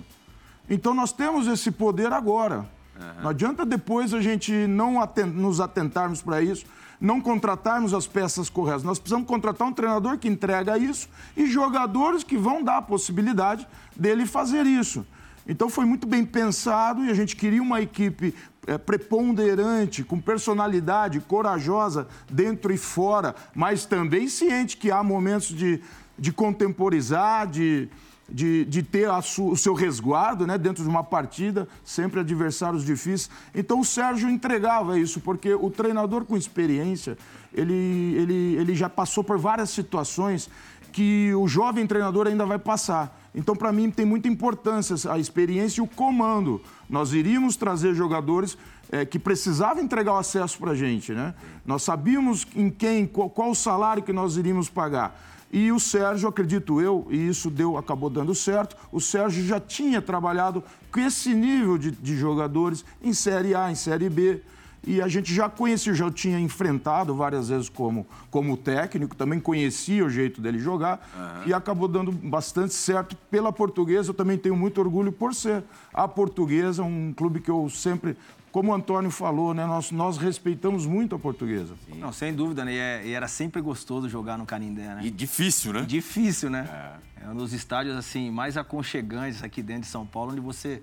Então 0.69 0.95
nós 0.95 1.13
temos 1.13 1.47
esse 1.47 1.71
poder 1.71 2.13
agora. 2.13 2.69
Uhum. 2.95 3.23
Não 3.23 3.31
adianta 3.31 3.65
depois 3.65 4.13
a 4.13 4.21
gente 4.21 4.53
não 4.67 5.01
atent, 5.01 5.33
nos 5.35 5.61
atentarmos 5.61 6.21
para 6.21 6.43
isso, 6.43 6.67
não 7.01 7.21
contratarmos 7.23 7.95
as 7.95 8.07
peças 8.07 8.51
corretas. 8.51 8.83
Nós 8.83 8.99
precisamos 8.99 9.27
contratar 9.27 9.67
um 9.67 9.73
treinador 9.73 10.19
que 10.19 10.29
entrega 10.29 10.77
isso 10.77 11.09
e 11.35 11.47
jogadores 11.47 12.23
que 12.23 12.37
vão 12.37 12.63
dar 12.63 12.77
a 12.77 12.83
possibilidade 12.83 13.67
dele 13.97 14.27
fazer 14.27 14.67
isso. 14.67 15.07
Então 15.47 15.69
foi 15.71 15.85
muito 15.87 16.07
bem 16.07 16.25
pensado 16.25 17.05
e 17.05 17.11
a 17.11 17.15
gente 17.15 17.35
queria 17.35 17.63
uma 17.63 17.81
equipe 17.81 18.35
é, 18.70 18.78
preponderante, 18.78 20.04
com 20.04 20.20
personalidade, 20.20 21.18
corajosa 21.18 22.06
dentro 22.30 22.72
e 22.72 22.78
fora, 22.78 23.35
mas 23.52 23.85
também 23.85 24.28
ciente 24.28 24.76
que 24.76 24.92
há 24.92 25.02
momentos 25.02 25.48
de, 25.48 25.80
de 26.16 26.33
contemporizar, 26.33 27.48
de, 27.48 27.88
de, 28.28 28.64
de 28.66 28.80
ter 28.85 29.11
o 29.11 29.56
seu 29.56 29.74
resguardo 29.74 30.46
né, 30.46 30.56
dentro 30.56 30.85
de 30.85 30.88
uma 30.88 31.02
partida, 31.02 31.66
sempre 31.85 32.20
adversários 32.20 32.85
difíceis. 32.85 33.28
Então 33.52 33.80
o 33.80 33.85
Sérgio 33.85 34.30
entregava 34.30 34.96
isso, 34.96 35.18
porque 35.18 35.52
o 35.52 35.68
treinador 35.68 36.24
com 36.24 36.37
experiência, 36.37 37.18
ele, 37.52 37.74
ele, 37.74 38.54
ele 38.56 38.74
já 38.76 38.88
passou 38.88 39.24
por 39.24 39.37
várias 39.37 39.70
situações 39.70 40.48
que 40.92 41.35
o 41.35 41.48
jovem 41.48 41.88
treinador 41.88 42.28
ainda 42.28 42.46
vai 42.46 42.59
passar. 42.59 43.19
Então, 43.35 43.55
para 43.55 43.73
mim, 43.73 43.90
tem 43.90 44.05
muita 44.05 44.29
importância 44.29 45.11
a 45.11 45.19
experiência 45.19 45.81
e 45.81 45.85
o 45.85 45.87
comando. 45.87 46.61
Nós 46.88 47.12
iríamos 47.12 47.57
trazer 47.57 47.95
jogadores 47.95 48.59
é, 48.90 49.05
que 49.05 49.19
precisavam 49.19 49.83
entregar 49.83 50.14
o 50.14 50.19
acesso 50.19 50.59
para 50.59 50.73
a 50.73 50.75
gente, 50.75 51.12
né? 51.12 51.35
Nós 51.64 51.83
sabíamos 51.83 52.47
em 52.57 52.69
quem, 52.71 53.07
qual, 53.07 53.31
qual 53.31 53.51
o 53.51 53.55
salário 53.55 54.03
que 54.03 54.12
nós 54.12 54.37
iríamos 54.37 54.69
pagar. 54.69 55.21
E 55.53 55.73
o 55.73 55.81
Sérgio, 55.81 56.29
acredito 56.29 56.81
eu, 56.81 57.07
e 57.11 57.29
isso 57.29 57.51
deu, 57.51 57.77
acabou 57.77 58.09
dando 58.09 58.35
certo, 58.35 58.77
o 58.93 59.01
Sérgio 59.01 59.45
já 59.45 59.59
tinha 59.59 60.01
trabalhado 60.01 60.62
com 60.93 61.01
esse 61.01 61.35
nível 61.35 61.77
de, 61.77 61.90
de 61.90 62.16
jogadores 62.16 62.85
em 63.03 63.12
Série 63.12 63.55
A, 63.55 63.71
em 63.71 63.75
Série 63.75 64.09
B. 64.09 64.43
E 64.87 65.01
a 65.03 65.09
gente 65.09 65.35
já 65.35 65.49
conhecia, 65.49 65.93
já 65.93 66.11
tinha 66.11 66.40
enfrentado 66.40 67.14
várias 67.14 67.49
vezes 67.49 67.69
como, 67.69 68.07
como 68.31 68.57
técnico, 68.57 69.14
também 69.14 69.38
conhecia 69.38 70.05
o 70.05 70.09
jeito 70.09 70.40
dele 70.40 70.59
jogar 70.59 71.07
uhum. 71.14 71.49
e 71.49 71.55
acabou 71.55 71.87
dando 71.87 72.11
bastante 72.11 72.73
certo 72.73 73.14
pela 73.31 73.53
portuguesa. 73.53 74.11
Eu 74.11 74.14
também 74.14 74.38
tenho 74.38 74.57
muito 74.57 74.81
orgulho 74.81 75.12
por 75.12 75.35
ser 75.35 75.62
a 75.93 76.09
portuguesa, 76.09 76.83
um 76.83 77.12
clube 77.12 77.40
que 77.40 77.51
eu 77.51 77.69
sempre 77.69 78.16
como 78.53 78.73
o 78.73 78.75
Antônio 78.75 79.11
falou, 79.11 79.55
né, 79.55 79.64
nós, 79.64 79.90
nós 79.93 80.19
respeitamos 80.19 80.85
muito 80.85 81.14
a 81.14 81.19
portuguesa. 81.19 81.75
Sim. 81.87 82.01
Não, 82.01 82.12
sem 82.12 82.35
dúvida, 82.35 82.64
né? 82.64 82.75
E, 82.75 82.79
é, 82.79 83.07
e, 83.07 83.12
era 83.12 83.29
sempre 83.29 83.61
gostoso 83.61 84.09
jogar 84.09 84.37
no 84.37 84.45
Canindé, 84.45 84.95
né? 84.95 85.01
E 85.05 85.11
difícil, 85.11 85.73
né? 85.73 85.83
E 85.83 85.87
difícil, 85.87 86.51
né? 86.51 86.99
É. 87.16 87.27
é 87.27 87.29
um 87.29 87.37
dos 87.37 87.53
estádios 87.53 87.97
assim 87.97 88.31
mais 88.31 88.57
aconchegantes 88.57 89.43
aqui 89.45 89.62
dentro 89.62 89.83
de 89.83 89.88
São 89.88 90.05
Paulo, 90.05 90.33
onde 90.33 90.40
você 90.40 90.83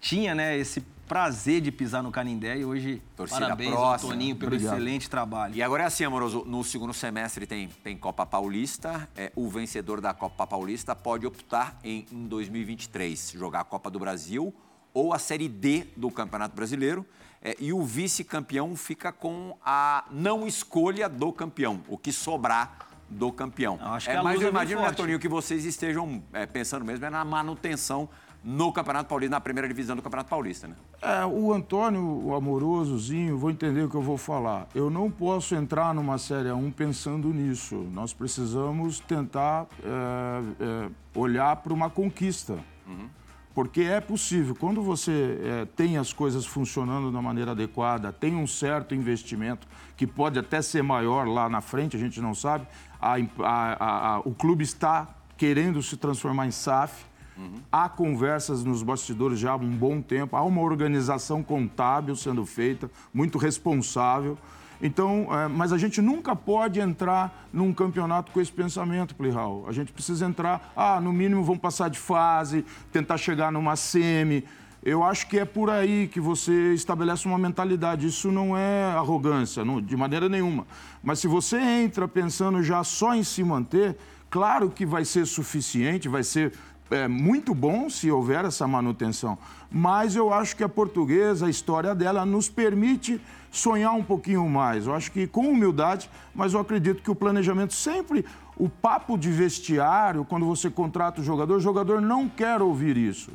tinha, 0.00 0.34
né, 0.34 0.56
esse 0.56 0.80
prazer 1.08 1.62
de 1.62 1.72
pisar 1.72 2.02
no 2.02 2.12
Canindé 2.12 2.58
e 2.58 2.64
hoje 2.64 3.02
Torcida 3.16 3.40
parabéns 3.40 3.70
próxima. 3.70 4.12
ao 4.12 4.16
Toninho 4.16 4.36
pelo 4.36 4.52
Obrigado. 4.52 4.74
excelente 4.74 5.08
trabalho. 5.08 5.54
E 5.54 5.62
agora 5.62 5.84
é 5.84 5.86
assim, 5.86 6.04
amoroso, 6.04 6.44
no 6.46 6.62
segundo 6.62 6.92
semestre 6.92 7.46
tem, 7.46 7.68
tem 7.82 7.96
Copa 7.96 8.26
Paulista, 8.26 9.08
é, 9.16 9.32
o 9.34 9.48
vencedor 9.48 10.02
da 10.02 10.12
Copa 10.12 10.46
Paulista 10.46 10.94
pode 10.94 11.26
optar 11.26 11.78
em, 11.82 12.06
em 12.12 12.26
2023 12.26 13.32
jogar 13.34 13.60
a 13.60 13.64
Copa 13.64 13.90
do 13.90 13.98
Brasil 13.98 14.54
ou 14.92 15.14
a 15.14 15.18
Série 15.18 15.48
D 15.48 15.86
do 15.96 16.10
Campeonato 16.10 16.54
Brasileiro 16.54 17.06
é, 17.40 17.56
e 17.58 17.72
o 17.72 17.82
vice-campeão 17.82 18.76
fica 18.76 19.10
com 19.10 19.56
a 19.64 20.04
não 20.10 20.46
escolha 20.46 21.08
do 21.08 21.32
campeão, 21.32 21.82
o 21.88 21.96
que 21.96 22.12
sobrar 22.12 22.86
do 23.08 23.32
campeão. 23.32 23.78
Eu 23.80 23.88
acho 23.88 24.10
é, 24.10 24.16
que 24.16 24.22
mas 24.22 24.42
eu 24.42 24.48
imagino, 24.48 24.82
né, 24.82 24.92
Toninho, 24.92 25.18
que 25.18 25.28
vocês 25.28 25.64
estejam 25.64 26.22
é, 26.32 26.44
pensando 26.44 26.84
mesmo 26.84 27.04
é 27.06 27.10
na 27.10 27.24
manutenção 27.24 28.08
no 28.42 28.72
Campeonato 28.72 29.08
Paulista, 29.08 29.30
na 29.30 29.40
primeira 29.40 29.66
divisão 29.66 29.96
do 29.96 30.02
Campeonato 30.02 30.30
Paulista, 30.30 30.68
né? 30.68 30.74
É, 31.02 31.26
o 31.26 31.52
Antônio, 31.52 32.02
o 32.02 32.34
amorosozinho, 32.34 33.36
vou 33.36 33.50
entender 33.50 33.82
o 33.82 33.88
que 33.88 33.96
eu 33.96 34.02
vou 34.02 34.16
falar. 34.16 34.68
Eu 34.74 34.88
não 34.88 35.10
posso 35.10 35.54
entrar 35.54 35.92
numa 35.92 36.18
Série 36.18 36.50
1 36.50 36.70
pensando 36.70 37.28
nisso. 37.28 37.74
Nós 37.92 38.12
precisamos 38.12 39.00
tentar 39.00 39.66
é, 39.82 40.86
é, 40.86 40.90
olhar 41.14 41.56
para 41.56 41.72
uma 41.72 41.90
conquista. 41.90 42.58
Uhum. 42.86 43.08
Porque 43.54 43.80
é 43.80 44.00
possível, 44.00 44.54
quando 44.54 44.82
você 44.82 45.40
é, 45.42 45.64
tem 45.64 45.98
as 45.98 46.12
coisas 46.12 46.46
funcionando 46.46 47.10
da 47.10 47.20
maneira 47.20 47.50
adequada, 47.50 48.12
tem 48.12 48.36
um 48.36 48.46
certo 48.46 48.94
investimento, 48.94 49.66
que 49.96 50.06
pode 50.06 50.38
até 50.38 50.62
ser 50.62 50.80
maior 50.80 51.26
lá 51.26 51.48
na 51.48 51.60
frente, 51.60 51.96
a 51.96 51.98
gente 51.98 52.20
não 52.20 52.36
sabe, 52.36 52.68
a, 53.00 53.16
a, 53.40 54.14
a, 54.14 54.18
o 54.20 54.32
clube 54.32 54.62
está 54.62 55.08
querendo 55.36 55.82
se 55.82 55.96
transformar 55.96 56.46
em 56.46 56.52
SAF, 56.52 57.04
Uhum. 57.38 57.60
Há 57.70 57.88
conversas 57.88 58.64
nos 58.64 58.82
bastidores 58.82 59.38
já 59.38 59.52
há 59.52 59.56
um 59.56 59.70
bom 59.70 60.02
tempo, 60.02 60.36
há 60.36 60.42
uma 60.42 60.60
organização 60.60 61.42
contábil 61.42 62.16
sendo 62.16 62.44
feita, 62.44 62.90
muito 63.14 63.38
responsável. 63.38 64.36
Então, 64.80 65.28
é, 65.30 65.48
mas 65.48 65.72
a 65.72 65.78
gente 65.78 66.00
nunca 66.00 66.36
pode 66.36 66.80
entrar 66.80 67.48
num 67.52 67.72
campeonato 67.72 68.30
com 68.32 68.40
esse 68.40 68.52
pensamento, 68.52 69.14
Plihal. 69.14 69.64
A 69.68 69.72
gente 69.72 69.92
precisa 69.92 70.26
entrar, 70.26 70.72
ah, 70.76 71.00
no 71.00 71.12
mínimo 71.12 71.42
vamos 71.42 71.60
passar 71.60 71.88
de 71.88 71.98
fase, 71.98 72.64
tentar 72.92 73.16
chegar 73.16 73.50
numa 73.50 73.76
semi. 73.76 74.44
Eu 74.82 75.02
acho 75.02 75.26
que 75.26 75.38
é 75.38 75.44
por 75.44 75.68
aí 75.68 76.08
que 76.08 76.20
você 76.20 76.72
estabelece 76.72 77.26
uma 77.26 77.38
mentalidade. 77.38 78.06
Isso 78.06 78.30
não 78.30 78.56
é 78.56 78.84
arrogância, 78.92 79.64
não, 79.64 79.80
de 79.80 79.96
maneira 79.96 80.28
nenhuma. 80.28 80.66
Mas 81.02 81.18
se 81.18 81.26
você 81.26 81.58
entra 81.58 82.06
pensando 82.06 82.62
já 82.62 82.84
só 82.84 83.14
em 83.14 83.24
se 83.24 83.42
manter, 83.42 83.96
claro 84.30 84.70
que 84.70 84.86
vai 84.86 85.04
ser 85.04 85.26
suficiente, 85.26 86.08
vai 86.08 86.22
ser 86.22 86.52
é, 86.90 87.06
muito 87.06 87.54
bom 87.54 87.88
se 87.88 88.10
houver 88.10 88.44
essa 88.44 88.66
manutenção. 88.66 89.38
Mas 89.70 90.16
eu 90.16 90.32
acho 90.32 90.56
que 90.56 90.64
a 90.64 90.68
portuguesa, 90.68 91.46
a 91.46 91.50
história 91.50 91.94
dela, 91.94 92.24
nos 92.24 92.48
permite 92.48 93.20
sonhar 93.50 93.92
um 93.92 94.02
pouquinho 94.02 94.48
mais. 94.48 94.86
Eu 94.86 94.94
acho 94.94 95.12
que 95.12 95.26
com 95.26 95.48
humildade, 95.48 96.10
mas 96.34 96.54
eu 96.54 96.60
acredito 96.60 97.02
que 97.02 97.10
o 97.10 97.14
planejamento 97.14 97.74
sempre. 97.74 98.24
O 98.56 98.68
papo 98.68 99.16
de 99.16 99.30
vestiário, 99.30 100.24
quando 100.24 100.46
você 100.46 100.68
contrata 100.68 101.20
o 101.20 101.24
jogador, 101.24 101.56
o 101.56 101.60
jogador 101.60 102.00
não 102.00 102.28
quer 102.28 102.60
ouvir 102.60 102.96
isso. 102.96 103.30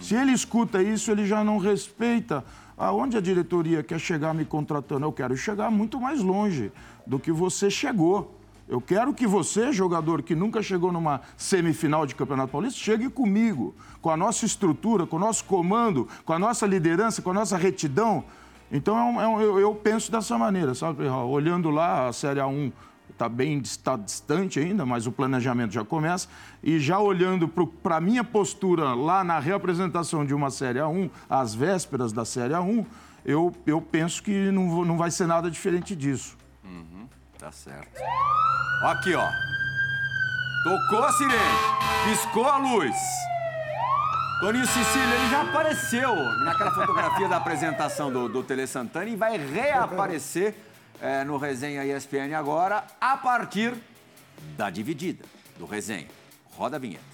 Se 0.00 0.14
ele 0.14 0.32
escuta 0.32 0.82
isso, 0.82 1.10
ele 1.10 1.26
já 1.26 1.42
não 1.42 1.58
respeita. 1.58 2.44
Aonde 2.76 3.16
a 3.16 3.20
diretoria 3.20 3.82
quer 3.82 3.98
chegar 3.98 4.34
me 4.34 4.44
contratando? 4.44 5.06
Eu 5.06 5.12
quero 5.12 5.36
chegar 5.36 5.70
muito 5.70 6.00
mais 6.00 6.20
longe 6.20 6.72
do 7.06 7.18
que 7.18 7.30
você 7.30 7.70
chegou. 7.70 8.34
Eu 8.66 8.80
quero 8.80 9.12
que 9.12 9.26
você, 9.26 9.72
jogador 9.72 10.22
que 10.22 10.34
nunca 10.34 10.62
chegou 10.62 10.90
numa 10.90 11.20
semifinal 11.36 12.06
de 12.06 12.14
Campeonato 12.14 12.50
Paulista, 12.50 12.80
chegue 12.80 13.10
comigo, 13.10 13.74
com 14.00 14.10
a 14.10 14.16
nossa 14.16 14.46
estrutura, 14.46 15.06
com 15.06 15.16
o 15.16 15.18
nosso 15.18 15.44
comando, 15.44 16.08
com 16.24 16.32
a 16.32 16.38
nossa 16.38 16.66
liderança, 16.66 17.20
com 17.20 17.30
a 17.30 17.34
nossa 17.34 17.58
retidão. 17.58 18.24
Então 18.72 18.98
é 18.98 19.02
um, 19.02 19.20
é 19.20 19.28
um, 19.28 19.58
eu, 19.58 19.74
penso 19.74 20.10
dessa 20.10 20.38
maneira, 20.38 20.74
sabe, 20.74 21.06
Olhando 21.06 21.68
lá 21.68 22.08
a 22.08 22.12
Série 22.12 22.40
A1 22.40 22.72
está 23.10 23.28
bem 23.28 23.58
está 23.58 23.96
distante 23.96 24.58
ainda, 24.58 24.84
mas 24.84 25.06
o 25.06 25.12
planejamento 25.12 25.72
já 25.72 25.84
começa. 25.84 26.26
E 26.62 26.78
já 26.78 26.98
olhando 26.98 27.46
para 27.46 27.96
a 27.96 28.00
minha 28.00 28.24
postura 28.24 28.94
lá 28.94 29.22
na 29.22 29.38
reapresentação 29.38 30.24
de 30.24 30.34
uma 30.34 30.50
Série 30.50 30.78
A1, 30.78 31.10
às 31.28 31.54
vésperas 31.54 32.12
da 32.12 32.24
Série 32.24 32.54
A1, 32.54 32.84
eu, 33.24 33.52
eu 33.66 33.80
penso 33.80 34.22
que 34.22 34.50
não, 34.50 34.84
não 34.84 34.96
vai 34.96 35.10
ser 35.10 35.26
nada 35.26 35.50
diferente 35.50 35.94
disso. 35.94 36.36
Tá 37.44 37.52
certo. 37.52 38.00
Aqui, 38.84 39.14
ó. 39.14 39.28
Tocou 40.62 41.04
a 41.04 41.12
sirene, 41.12 41.36
piscou 42.06 42.48
a 42.48 42.56
luz. 42.56 42.96
Toninho 44.40 44.66
Cecília, 44.66 45.14
ele 45.14 45.28
já 45.28 45.42
apareceu 45.42 46.14
naquela 46.42 46.70
fotografia 46.70 47.28
da 47.28 47.36
apresentação 47.36 48.10
do, 48.10 48.30
do 48.30 48.42
Tele 48.42 48.66
Santana 48.66 49.10
e 49.10 49.14
vai 49.14 49.36
reaparecer 49.36 50.54
é, 51.02 51.22
no 51.22 51.36
Resenha 51.36 51.84
ESPN 51.84 52.34
agora, 52.34 52.82
a 52.98 53.14
partir 53.18 53.74
da 54.56 54.70
dividida 54.70 55.26
do 55.58 55.66
Resenha. 55.66 56.08
Roda 56.56 56.76
a 56.76 56.80
vinheta. 56.80 57.04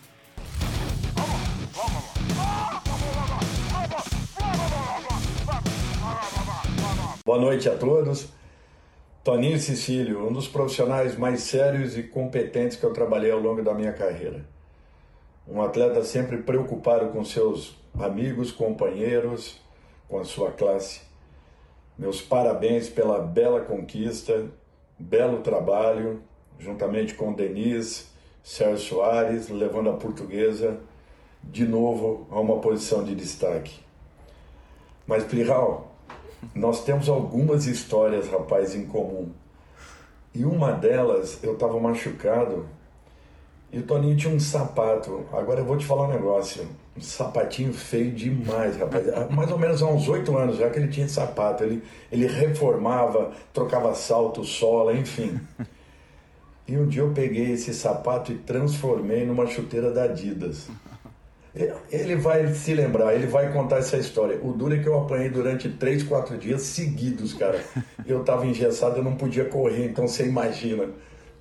Boa 7.25 7.38
noite 7.40 7.69
a 7.69 7.77
todos. 7.77 8.39
Toninho 9.22 9.61
Cecílio, 9.61 10.26
um 10.26 10.33
dos 10.33 10.48
profissionais 10.48 11.14
mais 11.14 11.42
sérios 11.42 11.94
e 11.94 12.02
competentes 12.02 12.78
que 12.78 12.85
eu 12.85 12.92
trabalhei 12.94 13.30
ao 13.30 13.38
longo 13.38 13.62
da 13.62 13.74
minha 13.74 13.92
carreira. 13.92 14.46
Um 15.46 15.61
atleta 15.61 16.02
sempre 16.02 16.38
preocupado 16.38 17.11
com 17.11 17.22
seus 17.22 17.76
amigos, 17.98 18.50
companheiros, 18.50 19.61
com 20.09 20.18
a 20.18 20.24
sua 20.24 20.50
classe. 20.52 21.02
Meus 21.98 22.22
parabéns 22.22 22.88
pela 22.88 23.18
bela 23.20 23.61
conquista, 23.61 24.46
belo 24.98 25.40
trabalho, 25.42 26.22
juntamente 26.59 27.12
com 27.12 27.35
Denise, 27.35 28.06
Sérgio 28.42 28.78
Soares, 28.78 29.50
levando 29.50 29.90
a 29.90 29.98
portuguesa 29.98 30.80
de 31.44 31.66
novo 31.66 32.26
a 32.30 32.40
uma 32.40 32.59
posição 32.59 33.04
de 33.04 33.14
destaque. 33.14 33.80
Mas, 35.06 35.24
Plihal, 35.24 35.89
nós 36.55 36.85
temos 36.85 37.09
algumas 37.09 37.66
histórias, 37.66 38.29
rapaz, 38.29 38.74
em 38.74 38.87
comum. 38.87 39.31
E 40.35 40.44
uma 40.44 40.72
delas, 40.72 41.38
eu 41.42 41.55
estava 41.55 41.79
machucado 41.79 42.66
e 43.72 43.79
o 43.79 43.83
Toninho 43.83 44.16
tinha 44.16 44.35
um 44.35 44.40
sapato. 44.40 45.24
Agora 45.33 45.61
eu 45.61 45.64
vou 45.64 45.76
te 45.76 45.87
falar 45.87 46.09
um 46.09 46.12
negócio. 46.12 46.66
Um 46.96 47.00
sapatinho 47.00 47.72
feio 47.72 48.11
demais, 48.11 48.76
rapaz. 48.76 49.07
Mais 49.31 49.50
ou 49.50 49.59
menos 49.59 49.81
há 49.81 49.87
uns 49.87 50.09
oito 50.09 50.37
anos 50.37 50.57
já 50.57 50.68
que 50.70 50.79
ele 50.79 50.88
tinha 50.88 51.09
sapato. 51.09 51.62
Ele, 51.62 51.83
ele 52.11 52.26
reformava, 52.26 53.31
trocava 53.53 53.94
salto, 53.94 54.44
sola, 54.44 54.92
enfim. 54.94 55.38
E 56.66 56.76
um 56.76 56.87
dia 56.87 57.03
eu 57.03 57.12
peguei 57.12 57.53
esse 57.53 57.72
sapato 57.72 58.33
e 58.33 58.38
transformei 58.38 59.24
numa 59.24 59.46
chuteira 59.46 59.92
da 59.92 60.05
Adidas. 60.05 60.68
Ele 61.91 62.15
vai 62.15 62.47
se 62.55 62.73
lembrar, 62.75 63.15
ele 63.15 63.27
vai 63.27 63.53
contar 63.53 63.79
essa 63.79 63.97
história. 63.97 64.39
O 64.43 64.53
duro 64.53 64.75
é 64.75 64.79
que 64.79 64.87
eu 64.87 64.97
apanhei 64.99 65.29
durante 65.29 65.69
três, 65.69 66.03
quatro 66.03 66.39
dias 66.39 66.63
seguidos, 66.63 67.35
cara. 67.35 67.61
Eu 68.07 68.23
tava 68.23 68.47
engessado, 68.47 68.99
eu 68.99 69.05
não 69.05 69.17
podia 69.17 69.45
correr, 69.45 69.87
então 69.87 70.07
você 70.07 70.25
imagina. 70.27 70.89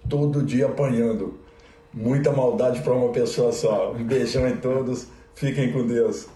Todo 0.08 0.44
dia 0.44 0.66
apanhando 0.66 1.40
muita 1.94 2.32
maldade 2.32 2.82
para 2.82 2.94
uma 2.94 3.12
pessoa 3.12 3.52
só. 3.52 3.92
Um 3.92 4.04
beijão 4.04 4.48
em 4.48 4.58
todos, 4.58 5.08
fiquem 5.36 5.72
com 5.72 5.86
Deus. 5.86 6.28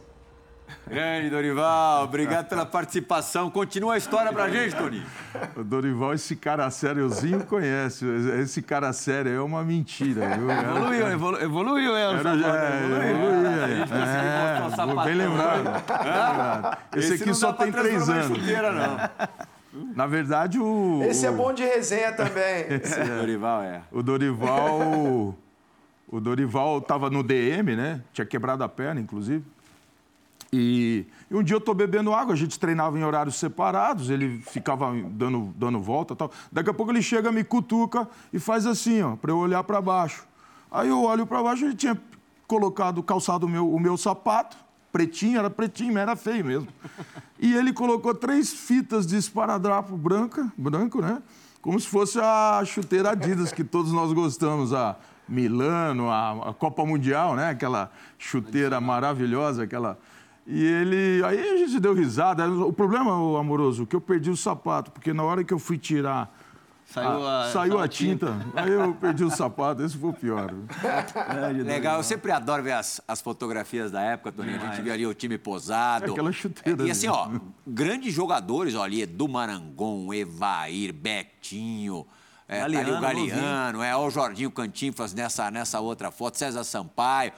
Grande 0.87 1.29
Dorival, 1.29 2.03
obrigado 2.03 2.47
pela 2.47 2.65
participação. 2.65 3.49
Continua 3.49 3.95
a 3.95 3.97
história 3.97 4.31
pra 4.31 4.49
gente, 4.49 4.75
Toninho. 4.75 5.05
O 5.55 5.63
Dorival, 5.63 6.13
esse 6.13 6.35
cara 6.35 6.69
sériozinho 6.69 7.45
conhece. 7.45 8.05
Esse 8.39 8.61
cara 8.61 8.91
sério 8.93 9.31
é 9.31 9.41
uma 9.41 9.63
mentira, 9.63 10.37
viu? 10.37 10.49
Evoluiu, 10.51 11.07
evolu 11.11 11.41
evoluiu, 11.41 11.95
é, 11.95 12.01
Era, 12.01 12.29
é, 12.29 13.11
evoluiu. 13.11 13.49
É, 13.91 15.01
é, 15.01 15.05
bem 15.05 15.15
lembrado. 15.15 16.87
Esse, 16.95 17.13
esse 17.13 17.23
aqui 17.23 17.33
só 17.33 17.53
tem 17.53 17.71
três 17.71 18.09
anos. 18.09 18.37
Chuteira, 18.37 18.71
não. 18.71 18.97
Na 19.95 20.05
verdade, 20.05 20.59
o. 20.59 21.01
Esse 21.03 21.25
é 21.25 21.31
bom 21.31 21.51
de 21.51 21.63
resenha 21.63 22.13
também. 22.13 22.65
Esse 22.81 22.99
é. 22.99 23.05
Dorival 23.05 23.63
é. 23.63 23.81
O 23.91 24.03
Dorival. 24.03 25.35
O 26.07 26.19
Dorival 26.19 26.77
estava 26.77 27.09
no 27.09 27.23
DM, 27.23 27.75
né? 27.75 28.01
Tinha 28.13 28.23
quebrado 28.23 28.63
a 28.63 28.69
perna, 28.69 29.01
inclusive. 29.01 29.43
E, 30.55 31.07
e, 31.31 31.35
um 31.35 31.41
dia 31.41 31.55
eu 31.55 31.59
estou 31.59 31.73
bebendo 31.73 32.13
água, 32.13 32.35
a 32.35 32.37
gente 32.37 32.59
treinava 32.59 32.99
em 32.99 33.03
horários 33.03 33.37
separados, 33.37 34.11
ele 34.11 34.37
ficava 34.37 34.93
dando, 35.09 35.51
dando 35.57 35.81
volta 35.81 36.15
tal. 36.15 36.31
Daqui 36.51 36.69
a 36.69 36.73
pouco 36.73 36.91
ele 36.91 37.01
chega, 37.01 37.31
me 37.31 37.43
cutuca 37.43 38.07
e 38.31 38.37
faz 38.37 38.67
assim, 38.67 39.01
ó, 39.01 39.15
para 39.15 39.31
eu 39.31 39.37
olhar 39.39 39.63
para 39.63 39.81
baixo. 39.81 40.27
Aí 40.69 40.89
eu 40.89 41.01
olho 41.01 41.25
para 41.25 41.41
baixo, 41.41 41.65
ele 41.65 41.73
tinha 41.73 41.99
colocado, 42.45 43.01
calçado 43.01 43.47
o 43.47 43.49
meu, 43.49 43.67
o 43.67 43.79
meu 43.79 43.97
sapato, 43.97 44.55
pretinho, 44.91 45.39
era 45.39 45.49
pretinho, 45.49 45.91
mas 45.91 46.03
era 46.03 46.15
feio 46.15 46.45
mesmo. 46.45 46.67
E 47.39 47.55
ele 47.55 47.73
colocou 47.73 48.13
três 48.13 48.53
fitas 48.53 49.07
de 49.07 49.17
esparadrapo 49.17 49.97
branca, 49.97 50.53
branco, 50.55 51.01
né? 51.01 51.19
Como 51.63 51.79
se 51.79 51.87
fosse 51.87 52.19
a 52.19 52.61
chuteira 52.63 53.09
Adidas 53.09 53.51
que 53.51 53.63
todos 53.63 53.91
nós 53.91 54.13
gostamos, 54.13 54.71
a 54.71 54.97
Milano, 55.27 56.11
a, 56.11 56.49
a 56.49 56.53
Copa 56.53 56.85
Mundial, 56.85 57.35
né? 57.35 57.49
Aquela 57.49 57.91
chuteira 58.19 58.79
maravilhosa, 58.79 59.63
aquela 59.63 59.97
e 60.45 60.63
ele. 60.63 61.23
Aí 61.25 61.39
a 61.39 61.57
gente 61.57 61.79
deu 61.79 61.93
risada. 61.93 62.49
O 62.49 62.73
problema, 62.73 63.11
amoroso, 63.39 63.85
que 63.85 63.95
eu 63.95 64.01
perdi 64.01 64.29
o 64.29 64.37
sapato, 64.37 64.91
porque 64.91 65.13
na 65.13 65.23
hora 65.23 65.43
que 65.43 65.53
eu 65.53 65.59
fui 65.59 65.77
tirar. 65.77 66.33
Saiu 66.85 67.25
a, 67.25 67.45
a 67.45 67.51
saiu 67.51 67.79
a 67.79 67.87
tinta. 67.87 68.33
tinta. 68.33 68.61
Aí 68.61 68.69
eu 68.69 68.93
perdi 68.93 69.23
o 69.23 69.31
sapato, 69.31 69.81
esse 69.81 69.97
foi 69.97 70.09
o 70.09 70.13
pior. 70.13 70.53
Legal, 71.65 71.97
eu 71.97 72.03
sempre 72.03 72.31
adoro 72.31 72.61
ver 72.61 72.73
as, 72.73 73.01
as 73.07 73.19
fotografias 73.19 73.89
da 73.89 74.01
época, 74.01 74.31
Toninho. 74.31 74.61
A 74.61 74.67
gente 74.67 74.81
via 74.81 74.93
ali 74.93 75.07
o 75.07 75.13
time 75.13 75.37
posado. 75.37 76.05
É 76.05 76.09
aquela 76.11 76.31
chuteira. 76.31 76.83
E 76.85 76.91
assim, 76.91 77.07
ó, 77.07 77.29
grandes 77.65 78.13
jogadores, 78.13 78.75
ó, 78.75 78.83
ali, 78.83 79.01
Edu 79.01 79.27
Marangon, 79.27 80.13
Evair, 80.13 80.93
Betinho. 80.93 82.05
É, 82.47 82.59
Galeano, 82.59 83.01
tá 83.01 83.07
ali 83.07 83.21
o 83.23 83.27
Galeano, 83.27 83.81
é, 83.81 83.95
o 83.95 84.09
Jorginho 84.09 84.51
Cantinflas 84.51 85.13
nessa, 85.13 85.49
nessa 85.49 85.79
outra 85.79 86.11
foto, 86.11 86.37
César 86.37 86.65
Sampaio 86.65 87.31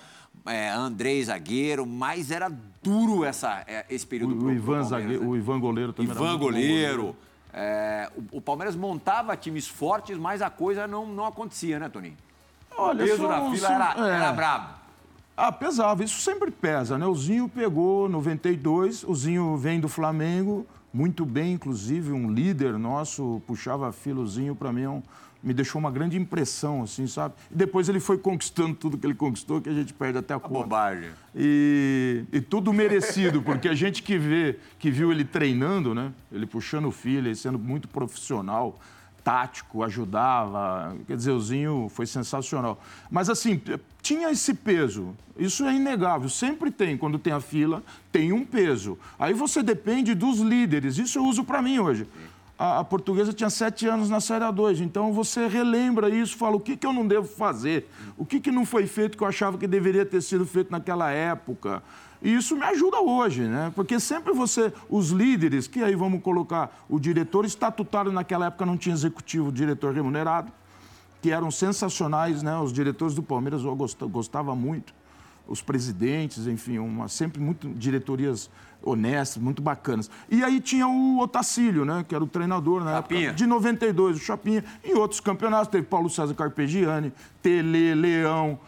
é, 0.45 0.69
Andrei 0.69 1.23
zagueiro, 1.23 1.85
mas 1.85 2.31
era 2.31 2.49
duro 2.81 3.23
essa, 3.23 3.63
é, 3.67 3.85
esse 3.89 4.05
período. 4.05 4.35
O, 4.35 4.37
pro, 4.37 4.47
o 4.47 4.51
Ivan 4.51 4.79
pro 4.79 4.83
zagueiro, 4.83 5.23
né? 5.23 5.27
o 5.27 5.35
Ivan 5.35 5.59
goleiro 5.59 5.93
também. 5.93 6.11
Ivan 6.11 6.37
goleiro. 6.37 7.15
É, 7.53 8.11
o, 8.15 8.37
o, 8.37 8.41
Palmeiras 8.41 8.75
montava 8.75 9.35
times 9.37 9.67
fortes, 9.67 10.17
mas 10.17 10.41
a 10.41 10.49
coisa 10.49 10.85
não, 10.85 11.07
não 11.07 11.25
acontecia, 11.25 11.79
né, 11.79 11.87
Toninho? 11.87 12.17
Olha, 12.77 13.05
o 13.05 13.07
peso 13.07 13.27
da 13.27 13.49
fila 13.49 13.73
era, 13.73 13.95
é. 13.97 14.15
era 14.15 14.33
brabo. 14.33 14.73
Ah, 15.37 15.51
pesava. 15.51 16.03
Isso 16.03 16.21
sempre 16.21 16.51
pesa, 16.51 16.97
né? 16.97 17.05
O 17.05 17.15
Zinho 17.15 17.49
pegou 17.49 18.07
92, 18.07 19.03
o 19.03 19.15
Zinho 19.15 19.57
vem 19.57 19.79
do 19.79 19.89
Flamengo, 19.89 20.65
muito 20.93 21.25
bem, 21.25 21.53
inclusive, 21.53 22.13
um 22.13 22.31
líder 22.31 22.77
nosso, 22.79 23.41
puxava 23.45 23.91
filozinho 23.91 24.55
para 24.55 24.71
mim, 24.71 24.83
é 24.83 24.89
um, 24.89 25.03
me 25.45 25.53
deixou 25.53 25.79
uma 25.79 25.91
grande 25.91 26.17
impressão, 26.17 26.81
assim, 26.81 27.05
sabe? 27.05 27.35
E 27.51 27.55
depois 27.55 27.87
ele 27.87 27.99
foi 27.99 28.17
conquistando 28.17 28.73
tudo 28.73 28.97
que 28.97 29.05
ele 29.05 29.13
conquistou, 29.13 29.61
que 29.61 29.69
a 29.69 29.73
gente 29.73 29.93
perde 29.93 30.17
até 30.17 30.33
a, 30.33 30.37
a 30.37 30.39
conta. 30.39 30.63
bobagem. 30.63 31.11
E, 31.35 32.23
e, 32.33 32.41
tudo 32.41 32.73
merecido, 32.73 33.43
porque 33.43 33.69
a 33.69 33.75
gente 33.75 34.01
que 34.01 34.17
vê, 34.17 34.57
que 34.79 34.89
viu 34.89 35.11
ele 35.11 35.23
treinando, 35.23 35.93
né? 35.93 36.11
Ele 36.31 36.47
puxando 36.47 36.85
o 36.85 36.91
filho, 36.91 37.27
ele 37.27 37.35
sendo 37.35 37.59
muito 37.59 37.87
profissional, 37.87 38.79
tático, 39.23 39.83
ajudava. 39.83 40.97
Quer 41.05 41.15
dizer, 41.15 41.31
o 41.31 41.39
Zinho 41.39 41.87
foi 41.89 42.07
sensacional. 42.07 42.81
Mas, 43.11 43.29
assim, 43.29 43.61
tinha 44.01 44.31
esse 44.31 44.51
peso. 44.55 45.15
Isso 45.37 45.63
é 45.63 45.75
inegável. 45.75 46.27
Sempre 46.27 46.71
tem. 46.71 46.97
Quando 46.97 47.19
tem 47.19 47.33
a 47.33 47.39
fila, 47.39 47.83
tem 48.11 48.33
um 48.33 48.43
peso. 48.43 48.97
Aí 49.19 49.33
você 49.33 49.61
depende 49.61 50.15
dos 50.15 50.39
líderes. 50.39 50.97
Isso 50.97 51.19
eu 51.19 51.25
uso 51.25 51.43
para 51.43 51.61
mim 51.61 51.77
hoje 51.77 52.07
a, 52.57 52.79
a, 52.79 52.83
portuguesa 52.83 53.33
tinha 53.33 53.49
sete 53.49 53.87
anos 53.87 54.09
na 54.09 54.21
Série 54.21 54.45
A2. 54.45 54.79
Então 54.79 55.11
você 55.13 55.47
relembra 55.47 56.09
isso, 56.09 56.37
fala 56.37 56.55
o 56.55 56.59
que, 56.59 56.77
que 56.77 56.85
eu 56.85 56.93
não 56.93 57.07
devo 57.07 57.27
fazer, 57.27 57.89
o 58.17 58.25
que, 58.25 58.39
que 58.39 58.51
não 58.51 58.65
foi 58.65 58.87
feito 58.87 59.17
que 59.17 59.23
eu 59.23 59.27
achava 59.27 59.57
que 59.57 59.67
deveria 59.67 60.05
ter 60.05 60.21
sido 60.21 60.45
feito 60.45 60.71
naquela 60.71 61.11
época. 61.11 61.83
E 62.21 62.33
isso 62.33 62.55
me 62.55 62.63
ajuda 62.63 62.99
hoje, 63.01 63.41
né? 63.43 63.71
Porque 63.75 63.99
sempre 63.99 64.33
você, 64.33 64.73
os 64.89 65.11
líderes, 65.11 65.67
que 65.67 65.83
aí 65.83 65.95
vamos 65.95 66.23
colocar 66.23 66.83
o 66.89 66.99
diretor 66.99 67.45
estatutário 67.45 68.11
naquela 68.11 68.47
época 68.47 68.65
não 68.65 68.77
tinha 68.77 68.95
executivo, 68.95 69.51
diretor 69.51 69.93
remunerado, 69.93 70.51
que 71.21 71.31
eram 71.31 71.51
sensacionais, 71.51 72.41
né? 72.41 72.57
Os 72.57 72.71
diretores 72.71 73.13
do 73.13 73.21
Palmeiras 73.21 73.63
eu 73.63 73.75
gostava 73.75 74.55
muito, 74.55 74.93
os 75.47 75.61
presidentes, 75.61 76.47
enfim, 76.47 76.79
uma, 76.79 77.07
sempre 77.07 77.39
muito 77.39 77.67
diretorias 77.69 78.49
honestas, 78.85 79.41
muito 79.41 79.61
bacanas. 79.61 80.09
E 80.29 80.43
aí 80.43 80.61
tinha 80.61 80.87
o 80.87 81.19
Otacílio, 81.19 81.83
né, 81.83 82.05
que 82.07 82.13
era 82.13 82.23
o 82.23 82.27
treinador 82.27 82.83
na 82.83 82.93
Chapinha. 82.93 83.21
época 83.21 83.35
de 83.35 83.45
92, 83.47 84.17
o 84.17 84.19
Chapinha. 84.19 84.63
Em 84.83 84.93
outros 84.93 85.19
campeonatos 85.19 85.67
teve 85.69 85.85
Paulo 85.85 86.09
César 86.09 86.35
Carpegiani, 86.35 87.11
Tele, 87.41 87.95
Leão, 87.95 88.59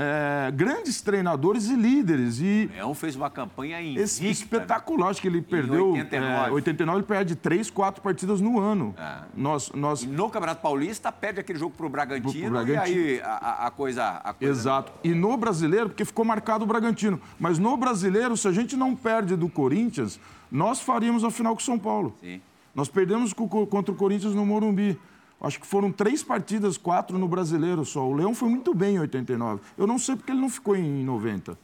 é, 0.00 0.52
grandes 0.52 1.02
treinadores 1.02 1.68
e 1.68 1.74
líderes. 1.74 2.38
E 2.38 2.70
o 2.70 2.76
Leão 2.76 2.94
fez 2.94 3.16
uma 3.16 3.28
campanha 3.28 3.82
invicta, 3.82 4.22
né? 4.22 4.30
espetacular. 4.30 5.08
Acho 5.08 5.20
que 5.20 5.26
ele 5.26 5.42
perdeu. 5.42 5.96
Em 5.96 6.02
89. 6.02 6.48
É, 6.48 6.52
89 6.52 6.98
ele 6.98 7.06
perde 7.06 7.34
três, 7.34 7.68
quatro 7.68 8.00
partidas 8.00 8.40
no 8.40 8.60
ano. 8.60 8.94
É. 8.96 9.22
Nós, 9.34 9.72
nós... 9.72 10.04
no 10.04 10.30
Campeonato 10.30 10.62
Paulista, 10.62 11.10
perde 11.10 11.40
aquele 11.40 11.58
jogo 11.58 11.74
para 11.76 11.86
o 11.86 11.88
Bragantino, 11.88 12.50
Bragantino, 12.50 12.96
e 12.96 13.14
aí 13.14 13.20
a, 13.22 13.66
a, 13.66 13.70
coisa, 13.72 14.08
a 14.22 14.32
coisa. 14.32 14.52
Exato. 14.52 14.92
E 15.02 15.10
no 15.10 15.36
brasileiro, 15.36 15.88
porque 15.88 16.04
ficou 16.04 16.24
marcado 16.24 16.64
o 16.64 16.66
Bragantino. 16.66 17.20
Mas 17.36 17.58
no 17.58 17.76
brasileiro, 17.76 18.36
se 18.36 18.46
a 18.46 18.52
gente 18.52 18.76
não 18.76 18.94
perde 18.94 19.34
do 19.34 19.48
Corinthians, 19.48 20.20
nós 20.48 20.80
faríamos 20.80 21.24
a 21.24 21.30
final 21.30 21.54
com 21.56 21.60
o 21.60 21.64
São 21.64 21.78
Paulo. 21.78 22.16
Sim. 22.20 22.40
Nós 22.72 22.88
perdemos 22.88 23.32
contra 23.32 23.92
o 23.92 23.96
Corinthians 23.96 24.32
no 24.32 24.46
Morumbi. 24.46 24.96
Acho 25.40 25.60
que 25.60 25.66
foram 25.66 25.92
três 25.92 26.22
partidas, 26.22 26.76
quatro 26.76 27.16
no 27.16 27.28
brasileiro 27.28 27.84
só. 27.84 28.06
O 28.06 28.12
Leão 28.12 28.34
foi 28.34 28.48
muito 28.48 28.74
bem 28.74 28.96
em 28.96 29.00
89. 29.00 29.62
Eu 29.76 29.86
não 29.86 29.98
sei 29.98 30.16
porque 30.16 30.32
ele 30.32 30.40
não 30.40 30.50
ficou 30.50 30.74
em 30.74 31.04
90. 31.04 31.56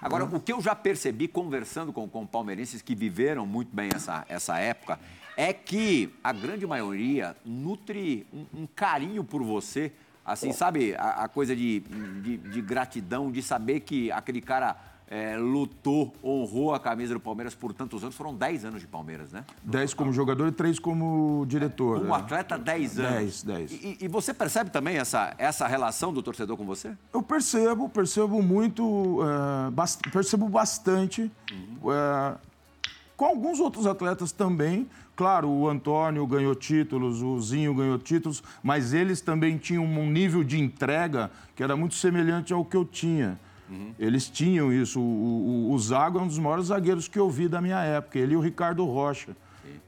Agora, 0.00 0.24
o 0.24 0.40
que 0.40 0.52
eu 0.52 0.60
já 0.60 0.74
percebi 0.74 1.28
conversando 1.28 1.92
com, 1.92 2.08
com 2.08 2.24
palmeirenses 2.24 2.80
que 2.80 2.94
viveram 2.94 3.44
muito 3.44 3.74
bem 3.74 3.90
essa, 3.94 4.24
essa 4.28 4.58
época 4.58 4.98
é 5.36 5.52
que 5.52 6.14
a 6.22 6.32
grande 6.32 6.66
maioria 6.66 7.36
nutre 7.44 8.26
um, 8.32 8.62
um 8.62 8.66
carinho 8.66 9.22
por 9.22 9.42
você. 9.42 9.92
Assim, 10.24 10.52
sabe, 10.52 10.94
a, 10.94 11.24
a 11.24 11.28
coisa 11.28 11.54
de, 11.54 11.80
de, 12.22 12.36
de 12.36 12.60
gratidão, 12.60 13.30
de 13.30 13.42
saber 13.42 13.80
que 13.80 14.10
aquele 14.12 14.40
cara 14.40 14.76
é, 15.10 15.36
lutou, 15.38 16.14
honrou 16.22 16.74
a 16.74 16.80
camisa 16.80 17.14
do 17.14 17.20
Palmeiras 17.20 17.54
por 17.54 17.72
tantos 17.72 18.02
anos. 18.02 18.14
Foram 18.14 18.34
10 18.34 18.66
anos 18.66 18.80
de 18.80 18.86
Palmeiras, 18.86 19.32
né? 19.32 19.44
10 19.62 19.94
como 19.94 20.12
jogador 20.12 20.48
e 20.48 20.52
3 20.52 20.78
como 20.78 21.46
diretor. 21.46 22.00
Como 22.00 22.14
atleta, 22.14 22.58
10 22.58 22.98
anos. 22.98 23.42
10, 23.42 23.42
10. 23.42 23.72
E, 23.72 23.98
e, 24.02 24.08
você 24.08 24.34
percebe 24.34 24.70
também 24.70 24.98
essa, 24.98 25.34
essa 25.38 25.66
relação 25.66 26.12
do 26.12 26.22
torcedor 26.22 26.56
com 26.56 26.66
você? 26.66 26.92
Eu 27.12 27.22
percebo, 27.22 27.88
percebo 27.88 28.42
muito, 28.42 29.20
é, 29.22 29.70
bast 29.70 30.02
percebo 30.10 30.48
bastante. 30.48 31.30
Uhum. 31.50 31.92
É, 31.92 32.34
com 33.16 33.24
alguns 33.24 33.58
outros 33.60 33.86
atletas 33.86 34.30
também. 34.30 34.86
Claro, 35.16 35.48
o 35.48 35.68
Antônio 35.68 36.24
ganhou 36.28 36.54
títulos, 36.54 37.22
o 37.22 37.40
Zinho 37.40 37.74
ganhou 37.74 37.98
títulos, 37.98 38.40
mas 38.62 38.92
eles 38.92 39.20
também 39.20 39.58
tinham 39.58 39.84
um 39.84 40.08
nível 40.08 40.44
de 40.44 40.60
entrega 40.60 41.28
que 41.56 41.62
era 41.62 41.74
muito 41.74 41.96
semelhante 41.96 42.52
ao 42.52 42.64
que 42.64 42.76
eu 42.76 42.84
tinha. 42.84 43.36
Uhum. 43.70 43.94
Eles 43.98 44.28
tinham 44.28 44.72
isso. 44.72 45.00
O, 45.00 45.68
o, 45.70 45.72
o, 45.72 45.78
Zago 45.78 46.18
é 46.18 46.22
um 46.22 46.26
dos 46.26 46.38
maiores 46.38 46.66
zagueiros 46.66 47.08
que 47.08 47.18
eu 47.18 47.28
vi 47.28 47.48
da 47.48 47.60
minha 47.60 47.80
época. 47.80 48.18
Ele 48.18 48.34
e 48.34 48.36
o 48.36 48.40
Ricardo 48.40 48.84
Rocha. 48.84 49.36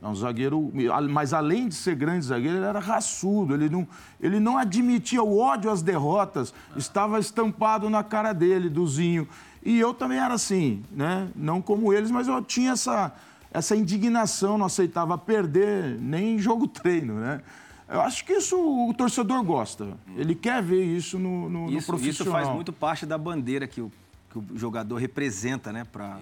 É 0.03 0.07
um 0.09 0.15
zagueiro, 0.15 0.73
mas 1.11 1.35
além 1.35 1.69
de 1.69 1.75
ser 1.75 1.95
grande 1.95 2.25
zagueiro, 2.25 2.57
ele 2.57 2.65
era 2.65 2.79
raçudo, 2.79 3.55
ele 3.55 3.69
não, 3.69 3.87
ele 4.19 4.41
não 4.41 4.57
admitia 4.57 5.23
o 5.23 5.39
ódio 5.39 5.71
às 5.71 5.83
derrotas, 5.83 6.55
ah. 6.75 6.79
estava 6.79 7.19
estampado 7.19 7.91
na 7.91 8.03
cara 8.03 8.33
dele, 8.33 8.71
do 8.71 8.87
Zinho. 8.87 9.29
E 9.63 9.79
eu 9.79 9.93
também 9.93 10.19
era 10.19 10.33
assim, 10.33 10.83
né? 10.91 11.29
Não 11.37 11.61
como 11.61 11.93
eles, 11.93 12.11
mas 12.11 12.29
eu 12.29 12.43
tinha 12.43 12.73
essa, 12.73 13.13
essa 13.53 13.77
indignação, 13.77 14.57
não 14.57 14.67
aceitava 14.67 15.19
perder 15.19 15.99
nem 16.01 16.39
jogo 16.39 16.67
treino, 16.67 17.15
né? 17.15 17.43
Eu 17.91 18.01
acho 18.01 18.25
que 18.25 18.33
isso 18.35 18.57
o 18.57 18.95
torcedor 18.95 19.43
gosta. 19.43 19.99
Ele 20.17 20.35
quer 20.35 20.63
ver 20.63 20.85
isso 20.85 21.19
no, 21.19 21.49
no, 21.49 21.67
isso, 21.67 21.75
no 21.75 21.99
profissional. 21.99 22.11
Isso 22.11 22.47
faz 22.47 22.49
muito 22.49 22.73
parte 22.73 23.05
da 23.05 23.19
bandeira 23.19 23.67
que 23.67 23.81
o, 23.81 23.91
que 24.31 24.39
o 24.39 24.45
jogador 24.57 24.97
representa 24.97 25.73
né, 25.73 25.85
para 25.85 26.21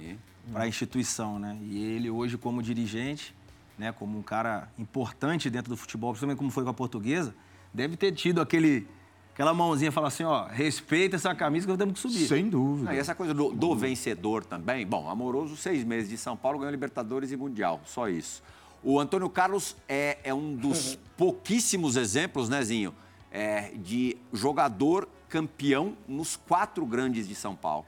a 0.55 0.67
instituição. 0.67 1.39
Né? 1.39 1.59
E 1.63 1.85
ele 1.85 2.09
hoje, 2.09 2.39
como 2.39 2.63
dirigente, 2.63 3.35
né, 3.77 3.93
como 3.93 4.19
um 4.19 4.23
cara 4.23 4.69
importante 4.79 5.51
dentro 5.51 5.71
do 5.71 5.77
futebol, 5.77 6.13
principalmente 6.13 6.39
como 6.39 6.51
foi 6.51 6.65
com 6.65 6.71
a 6.71 6.75
portuguesa, 6.75 7.35
deve 7.73 7.97
ter 7.97 8.13
tido 8.13 8.41
aquele 8.41 8.87
aquela 9.35 9.55
mãozinha 9.55 9.93
fala 9.93 10.09
assim, 10.09 10.25
ó, 10.25 10.49
respeita 10.49 11.15
essa 11.15 11.33
camisa 11.33 11.65
que 11.65 11.71
nós 11.71 11.79
temos 11.79 11.95
que 11.95 12.01
subir. 12.01 12.27
Sem 12.27 12.49
dúvida. 12.49 12.91
Ah, 12.91 12.97
e 12.97 12.99
essa 12.99 13.15
coisa 13.15 13.33
do, 13.33 13.53
do 13.53 13.77
vencedor 13.77 14.45
também, 14.45 14.85
bom, 14.85 15.09
Amoroso, 15.09 15.57
seis 15.57 15.85
meses 15.85 16.11
de 16.11 16.19
São 16.19 16.37
Paulo, 16.37 16.59
ganhou 16.59 16.73
Libertadores 16.73 17.31
e 17.31 17.37
Mundial, 17.37 17.81
só 17.85 18.09
isso. 18.09 18.43
O 18.83 18.99
Antônio 18.99 19.29
Carlos 19.29 19.77
é, 19.89 20.19
é 20.25 20.33
um 20.33 20.55
dos 20.55 20.95
uhum. 20.95 21.01
pouquíssimos 21.17 21.97
exemplos, 21.97 22.49
né, 22.49 22.63
Zinho, 22.63 22.95
é, 23.31 23.73
de 23.77 24.17
jogador 24.33 25.09
campeão 25.29 25.97
nos 26.07 26.37
quatro 26.37 26.87
grandes 26.87 27.29
de 27.29 27.35
São 27.35 27.55
Paulo 27.55 27.85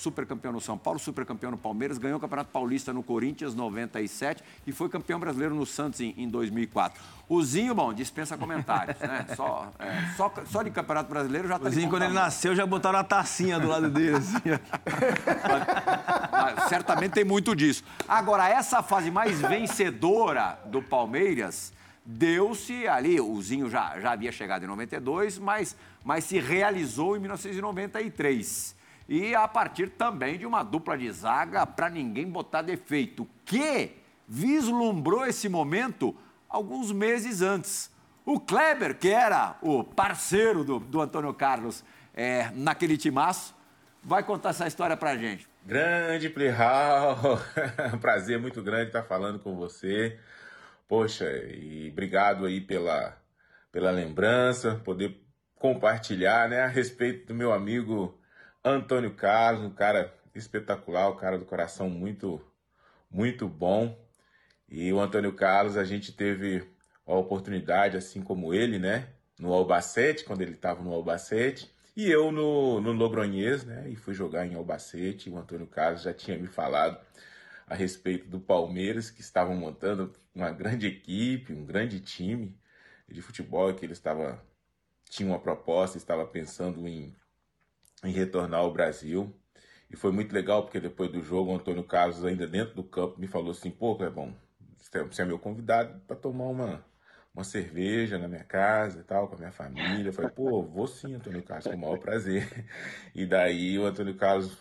super 0.00 0.26
campeão 0.26 0.52
no 0.52 0.60
São 0.60 0.78
Paulo, 0.78 0.98
super 0.98 1.26
campeão 1.26 1.50
no 1.50 1.58
Palmeiras, 1.58 1.98
ganhou 1.98 2.16
o 2.16 2.20
Campeonato 2.20 2.50
Paulista 2.50 2.92
no 2.92 3.02
Corinthians 3.02 3.54
97 3.54 4.42
e 4.66 4.72
foi 4.72 4.88
campeão 4.88 5.20
brasileiro 5.20 5.54
no 5.54 5.66
Santos 5.66 6.00
em, 6.00 6.14
em 6.16 6.28
2004. 6.28 7.00
O 7.30 7.40
Zinho, 7.44 7.72
bom, 7.76 7.94
dispensa 7.94 8.36
comentários, 8.36 8.98
né? 8.98 9.24
Só, 9.36 9.70
é, 9.78 10.16
só, 10.16 10.32
só 10.46 10.62
de 10.64 10.70
Campeonato 10.72 11.08
Brasileiro 11.08 11.46
já 11.46 11.54
está. 11.54 11.68
O 11.68 11.70
Zinho, 11.70 11.88
quando 11.88 12.02
ele 12.02 12.12
nasceu, 12.12 12.56
já 12.56 12.66
botaram 12.66 12.98
a 12.98 13.04
tacinha 13.04 13.60
do 13.60 13.68
lado 13.68 13.88
dele. 13.88 14.16
Assim. 14.16 14.40
mas, 16.32 16.64
certamente 16.64 17.12
tem 17.12 17.24
muito 17.24 17.54
disso. 17.54 17.84
Agora, 18.08 18.48
essa 18.48 18.82
fase 18.82 19.12
mais 19.12 19.40
vencedora 19.40 20.58
do 20.64 20.82
Palmeiras 20.82 21.72
deu-se 22.04 22.88
ali, 22.88 23.20
o 23.20 23.40
Zinho 23.40 23.70
já, 23.70 24.00
já 24.00 24.10
havia 24.10 24.32
chegado 24.32 24.64
em 24.64 24.66
92, 24.66 25.38
mas, 25.38 25.76
mas 26.04 26.24
se 26.24 26.40
realizou 26.40 27.16
em 27.16 27.20
1993 27.20 28.74
e 29.08 29.36
a 29.36 29.46
partir 29.46 29.90
também 29.90 30.36
de 30.36 30.46
uma 30.46 30.64
dupla 30.64 30.98
de 30.98 31.08
zaga 31.12 31.64
para 31.64 31.88
ninguém 31.88 32.26
botar 32.26 32.62
defeito, 32.62 33.24
que 33.44 33.92
vislumbrou 34.26 35.24
esse 35.24 35.48
momento 35.48 36.12
alguns 36.50 36.90
meses 36.90 37.40
antes. 37.40 37.90
O 38.26 38.38
Kleber, 38.40 38.98
que 38.98 39.08
era 39.08 39.56
o 39.62 39.84
parceiro 39.84 40.64
do, 40.64 40.80
do 40.80 41.00
Antônio 41.00 41.32
Carlos 41.32 41.84
é, 42.12 42.50
naquele 42.52 42.98
timaço, 42.98 43.54
vai 44.02 44.22
contar 44.22 44.50
essa 44.50 44.66
história 44.66 44.96
para 44.96 45.16
gente. 45.16 45.48
Grande 45.64 46.28
Plihal, 46.28 47.38
prazer 48.00 48.38
muito 48.40 48.62
grande 48.62 48.88
estar 48.88 49.04
falando 49.04 49.38
com 49.38 49.54
você. 49.56 50.18
Poxa, 50.88 51.24
e 51.30 51.88
obrigado 51.92 52.46
aí 52.46 52.60
pela, 52.60 53.16
pela 53.70 53.90
lembrança, 53.90 54.74
poder 54.84 55.22
compartilhar 55.54 56.48
né, 56.48 56.62
a 56.62 56.66
respeito 56.66 57.28
do 57.28 57.34
meu 57.34 57.52
amigo 57.52 58.18
Antônio 58.64 59.14
Carlos, 59.14 59.64
um 59.64 59.74
cara 59.74 60.12
espetacular, 60.34 61.10
um 61.10 61.16
cara 61.16 61.38
do 61.38 61.44
coração 61.44 61.88
muito, 61.88 62.40
muito 63.10 63.46
bom. 63.46 63.96
E 64.70 64.92
o 64.92 65.00
Antônio 65.00 65.32
Carlos, 65.32 65.76
a 65.76 65.84
gente 65.84 66.12
teve 66.12 66.64
a 67.06 67.14
oportunidade, 67.14 67.96
assim 67.96 68.22
como 68.22 68.54
ele, 68.54 68.78
né? 68.78 69.08
No 69.38 69.52
Albacete, 69.52 70.24
quando 70.24 70.42
ele 70.42 70.52
estava 70.52 70.82
no 70.82 70.92
Albacete. 70.92 71.74
E 71.96 72.08
eu 72.10 72.30
no, 72.30 72.80
no 72.80 72.92
Logronhês, 72.92 73.64
né? 73.64 73.88
E 73.90 73.96
fui 73.96 74.14
jogar 74.14 74.46
em 74.46 74.54
Albacete. 74.54 75.28
O 75.30 75.38
Antônio 75.38 75.66
Carlos 75.66 76.02
já 76.02 76.14
tinha 76.14 76.38
me 76.38 76.46
falado 76.46 76.98
a 77.66 77.74
respeito 77.74 78.28
do 78.28 78.40
Palmeiras, 78.40 79.10
que 79.10 79.20
estavam 79.20 79.56
montando 79.56 80.12
uma 80.34 80.50
grande 80.50 80.86
equipe, 80.86 81.52
um 81.52 81.64
grande 81.64 82.00
time 82.00 82.56
de 83.08 83.20
futebol, 83.22 83.74
que 83.74 83.84
ele 83.84 83.92
estava 83.92 84.42
tinha 85.08 85.28
uma 85.28 85.40
proposta, 85.40 85.98
estava 85.98 86.24
pensando 86.26 86.86
em 86.86 87.14
em 88.04 88.12
retornar 88.12 88.60
ao 88.60 88.72
Brasil. 88.72 89.34
E 89.90 89.96
foi 89.96 90.12
muito 90.12 90.32
legal 90.32 90.62
porque 90.62 90.80
depois 90.80 91.10
do 91.10 91.22
jogo, 91.22 91.50
o 91.50 91.56
Antônio 91.56 91.84
Carlos, 91.84 92.24
ainda 92.24 92.46
dentro 92.46 92.74
do 92.74 92.84
campo, 92.84 93.20
me 93.20 93.26
falou 93.26 93.50
assim: 93.50 93.70
pô, 93.70 93.96
Clebão, 93.96 94.34
você 94.92 95.22
é 95.22 95.24
meu 95.24 95.38
convidado 95.38 96.00
para 96.06 96.16
tomar 96.16 96.46
uma, 96.46 96.84
uma 97.34 97.44
cerveja 97.44 98.18
na 98.18 98.28
minha 98.28 98.44
casa 98.44 99.00
e 99.00 99.04
tal, 99.04 99.28
com 99.28 99.36
a 99.36 99.38
minha 99.38 99.52
família. 99.52 100.08
Eu 100.08 100.12
falei, 100.12 100.30
pô, 100.30 100.62
vou 100.62 100.86
sim, 100.86 101.14
Antônio 101.14 101.42
Carlos, 101.42 101.66
com 101.66 101.74
o 101.74 101.78
maior 101.78 101.98
prazer. 101.98 102.48
E 103.14 103.26
daí 103.26 103.78
o 103.78 103.86
Antônio 103.86 104.14
Carlos, 104.16 104.56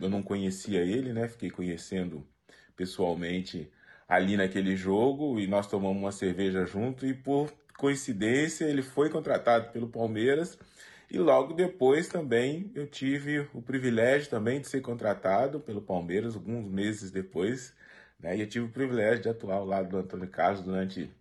eu 0.00 0.08
não 0.08 0.22
conhecia 0.22 0.80
ele, 0.80 1.12
né? 1.12 1.28
Fiquei 1.28 1.50
conhecendo 1.50 2.26
pessoalmente 2.76 3.70
ali 4.08 4.36
naquele 4.36 4.76
jogo 4.76 5.38
e 5.40 5.46
nós 5.46 5.66
tomamos 5.66 6.00
uma 6.00 6.12
cerveja 6.12 6.64
junto 6.66 7.06
e 7.06 7.14
por 7.14 7.52
coincidência 7.78 8.64
ele 8.64 8.82
foi 8.82 9.10
contratado 9.10 9.72
pelo 9.72 9.88
Palmeiras 9.88 10.58
e 11.10 11.18
logo 11.18 11.54
depois 11.54 12.08
também 12.08 12.70
eu 12.74 12.86
tive 12.86 13.48
o 13.52 13.62
privilégio 13.62 14.30
também 14.30 14.60
de 14.60 14.68
ser 14.68 14.80
contratado 14.80 15.60
pelo 15.60 15.82
Palmeiras 15.82 16.34
alguns 16.34 16.70
meses 16.70 17.10
depois, 17.10 17.74
né? 18.24 18.34
E 18.34 18.40
eu 18.40 18.48
tive 18.48 18.64
o 18.64 18.70
privilégio 18.70 19.22
de 19.22 19.28
atuar 19.28 19.56
ao 19.56 19.66
lado 19.66 19.90
do 19.90 19.98
Antônio 19.98 20.26
Carlos 20.26 20.62
durante 20.62 21.14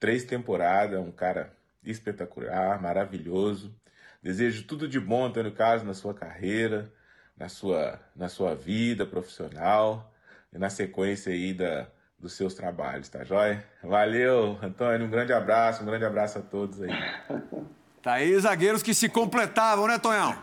três 0.00 0.24
temporadas, 0.24 0.98
um 0.98 1.12
cara 1.12 1.52
espetacular, 1.84 2.82
maravilhoso. 2.82 3.72
Desejo 4.20 4.66
tudo 4.66 4.88
de 4.88 4.98
bom, 4.98 5.26
Antônio 5.26 5.52
Carlos, 5.52 5.86
na 5.86 5.94
sua 5.94 6.12
carreira, 6.12 6.92
na 7.36 7.48
sua, 7.48 8.00
na 8.16 8.28
sua 8.28 8.54
vida 8.56 9.06
profissional 9.06 10.12
e 10.52 10.58
na 10.58 10.68
sequência 10.68 11.32
aí 11.32 11.54
da, 11.54 11.86
dos 12.18 12.32
seus 12.32 12.52
trabalhos, 12.52 13.08
tá 13.08 13.22
joia? 13.22 13.64
Valeu, 13.80 14.58
Antônio, 14.60 15.06
um 15.06 15.10
grande 15.10 15.32
abraço, 15.32 15.84
um 15.84 15.86
grande 15.86 16.04
abraço 16.04 16.40
a 16.40 16.42
todos 16.42 16.82
aí. 16.82 16.90
Tá 18.02 18.14
aí 18.14 18.34
zagueiros 18.40 18.82
que 18.82 18.94
se 18.94 19.10
completavam, 19.10 19.86
né, 19.86 19.98
Tonhão? 19.98 20.34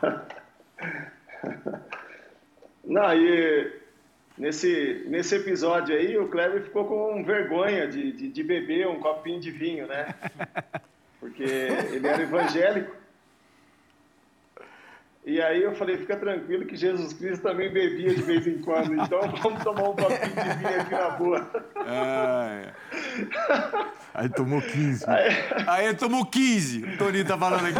Não, 2.83 3.15
e 3.15 3.86
nesse, 4.37 5.05
nesse 5.07 5.35
episódio 5.35 5.95
aí, 5.95 6.17
o 6.17 6.27
Kleber 6.27 6.63
ficou 6.63 6.85
com 6.85 7.23
vergonha 7.23 7.87
de, 7.87 8.11
de, 8.11 8.29
de 8.29 8.43
beber 8.43 8.87
um 8.87 8.99
copinho 8.99 9.39
de 9.39 9.51
vinho, 9.51 9.87
né? 9.87 10.13
Porque 11.19 11.43
ele 11.43 12.07
era 12.07 12.21
evangélico. 12.21 12.95
E 15.25 15.41
aí 15.41 15.61
eu 15.61 15.75
falei, 15.75 15.97
fica 15.97 16.15
tranquilo 16.15 16.65
que 16.65 16.77
Jesus 16.77 17.11
Cristo 17.11 17.43
também 17.43 17.69
bebia 17.69 18.15
de 18.15 18.21
vez 18.21 18.47
em 18.47 18.59
quando, 18.59 18.93
então 18.93 19.19
vamos 19.43 19.61
tomar 19.61 19.89
um 19.89 19.95
copinho 19.95 20.19
de 20.19 20.57
vinho 20.57 20.81
aqui 20.81 20.91
na 20.91 21.09
boa. 21.09 21.51
É. 21.85 22.71
Aí 24.13 24.29
tomou 24.29 24.61
15. 24.61 25.03
Aí, 25.09 25.29
aí 25.67 25.93
tomou 25.95 26.25
15, 26.25 26.83
o 26.83 26.97
Toninho 26.97 27.25
tá 27.25 27.37
falando 27.37 27.65
aqui. 27.65 27.77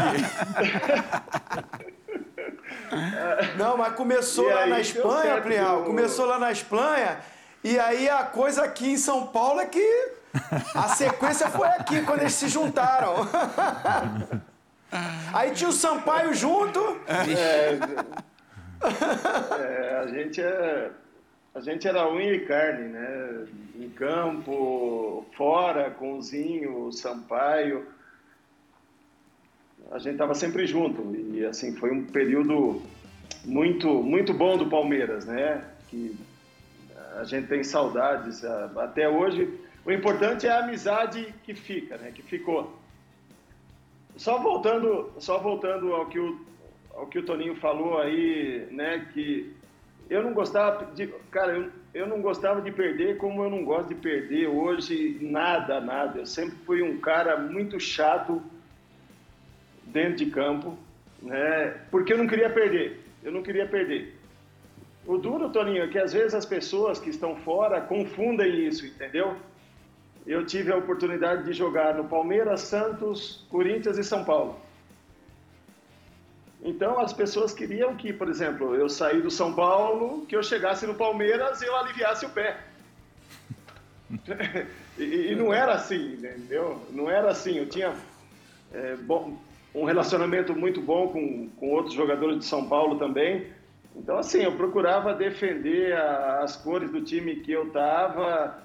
Não, 3.58 3.78
mas 3.78 3.94
começou 3.94 4.50
E 4.50 4.54
lá 4.54 4.62
aí, 4.62 4.70
na 4.70 4.80
Espanha, 4.80 5.42
deu- 5.42 5.84
Começou 5.84 6.26
lá 6.26 6.40
na 6.40 6.52
Espanha. 6.52 7.20
E 7.64 7.78
aí 7.80 8.10
a 8.10 8.24
coisa 8.24 8.64
aqui 8.64 8.92
em 8.92 8.98
São 8.98 9.28
Paulo 9.28 9.60
é 9.60 9.66
que 9.66 10.12
a 10.76 10.90
sequência 10.90 11.50
foi 11.50 11.68
aqui, 11.68 12.02
quando 12.04 12.22
eles 12.22 12.34
se 12.34 12.48
juntaram. 12.48 13.16
Aí 15.34 15.52
tinha 15.52 15.70
o 15.70 15.74
Sampaio 15.74 16.34
junto. 16.34 16.80
É, 19.60 20.00
a 20.02 20.08
gente 20.08 20.42
é. 20.42 20.92
A 21.54 21.60
gente 21.60 21.88
era 21.88 22.08
unha 22.10 22.34
e 22.34 22.46
carne, 22.46 22.88
né? 22.90 23.46
Em 23.76 23.90
campo, 23.90 25.26
fora, 25.36 25.90
com 25.90 26.18
o 26.18 26.22
Zinho, 26.22 26.86
o 26.86 26.92
Sampaio. 26.92 27.88
A 29.92 30.00
gente 30.00 30.14
estava 30.14 30.36
sempre 30.36 30.66
junto. 30.66 31.16
E 31.34 31.46
assim, 31.46 31.76
foi 31.76 31.92
um 31.92 32.06
período 32.06 32.82
muito, 33.46 33.88
muito 34.04 34.34
bom 34.34 34.58
do 34.58 34.70
Palmeiras, 34.70 35.26
né? 35.26 35.64
Que 35.88 36.18
a 37.16 37.24
gente 37.24 37.48
tem 37.48 37.64
saudades 37.64 38.44
até 38.44 39.08
hoje. 39.08 39.50
O 39.86 39.92
importante 39.92 40.46
é 40.46 40.52
a 40.52 40.60
amizade 40.60 41.34
que 41.44 41.54
fica, 41.54 41.98
né? 41.98 42.12
Que 42.12 42.22
ficou. 42.22 42.78
Só 44.18 44.40
voltando, 44.40 45.12
só 45.20 45.38
voltando 45.38 45.94
ao 45.94 46.08
que 46.08 46.20
o, 46.20 46.40
ao 46.94 47.08
que 47.08 47.20
o 47.20 47.24
Toninho 47.26 47.56
falou 47.56 48.00
aí, 48.00 48.68
né? 48.72 49.08
Que 49.14 49.56
eu 50.10 50.24
não 50.24 50.34
gostava 50.34 50.94
de, 50.94 51.08
cara, 51.32 51.54
eu, 51.54 51.72
eu 51.94 52.08
não 52.08 52.22
gostava 52.22 52.62
de 52.62 52.72
perder 52.72 53.18
como 53.18 53.44
eu 53.44 53.50
não 53.50 53.64
gosto 53.64 53.90
de 53.90 53.96
perder 53.96 54.48
hoje 54.48 55.18
nada, 55.22 55.80
nada. 55.80 56.20
Eu 56.20 56.26
sempre 56.26 56.58
fui 56.66 56.82
um 56.82 57.00
cara 57.00 57.38
muito 57.38 57.80
chato 57.80 58.42
dentro 59.98 60.18
de 60.24 60.28
campo, 60.28 60.78
né? 61.24 61.76
Porque 61.90 62.14
eu 62.14 62.20
não 62.20 62.28
queria 62.28 62.52
perder. 62.52 63.04
Eu 63.24 63.32
não 63.32 63.42
queria 63.42 63.66
perder. 63.66 64.16
O 65.08 65.18
duro, 65.18 65.50
Toninho, 65.50 65.84
é 65.84 65.88
que 65.88 65.98
às 65.98 66.14
vezes 66.14 66.36
as 66.36 66.46
pessoas 66.46 67.00
que 67.00 67.10
estão 67.10 67.36
fora 67.38 67.82
confundem 67.82 68.68
isso, 68.68 68.86
entendeu? 68.86 69.36
Eu 70.26 70.46
tive 70.46 70.72
a 70.72 70.78
oportunidade 70.78 71.46
de 71.46 71.54
jogar 71.54 71.96
no 71.96 72.04
Palmeiras, 72.04 72.62
Santos, 72.62 73.44
Corinthians 73.50 73.98
e 73.98 74.04
São 74.04 74.24
Paulo. 74.24 74.60
Então 76.62 77.00
as 77.00 77.14
pessoas 77.14 77.54
queriam 77.54 77.96
que, 77.96 78.14
por 78.14 78.28
exemplo, 78.30 78.76
eu 78.76 78.90
saí 78.90 79.20
do 79.20 79.32
São 79.32 79.54
Paulo, 79.54 80.26
que 80.28 80.36
eu 80.36 80.44
chegasse 80.44 80.86
no 80.86 80.94
Palmeiras 80.94 81.62
e 81.62 81.66
eu 81.66 81.76
aliviasse 81.76 82.26
o 82.26 82.30
pé. 82.30 82.58
e, 84.98 85.32
e 85.32 85.36
não 85.36 85.52
era 85.52 85.74
assim, 85.74 86.14
entendeu? 86.14 86.80
Não 86.92 87.10
era 87.10 87.32
assim. 87.32 87.58
Eu 87.58 87.68
tinha 87.70 87.96
é, 88.74 88.96
bom, 88.96 89.38
um 89.78 89.86
relacionamento 89.86 90.56
muito 90.56 90.82
bom 90.82 91.08
com, 91.10 91.50
com 91.60 91.70
outros 91.72 91.94
jogadores 91.94 92.40
de 92.40 92.46
São 92.46 92.68
Paulo 92.68 92.98
também. 92.98 93.46
Então, 93.96 94.18
assim, 94.18 94.40
eu 94.44 94.52
procurava 94.54 95.14
defender 95.14 95.94
a- 95.94 96.42
as 96.44 96.56
cores 96.56 96.90
do 96.90 97.02
time 97.02 97.38
que 97.38 97.52
eu 97.52 97.68
estava 97.68 98.64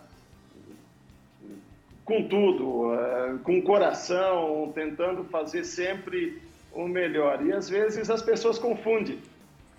com 2.05 2.29
tudo, 2.29 2.95
eh, 2.95 3.35
com 3.45 3.63
coração, 3.63 4.73
tentando 4.75 5.25
fazer 5.25 5.65
sempre 5.65 6.41
o 6.73 6.89
melhor. 6.89 7.45
E 7.45 7.53
às 7.53 7.69
vezes 7.69 8.11
as 8.11 8.23
pessoas 8.23 8.59
confundem, 8.59 9.19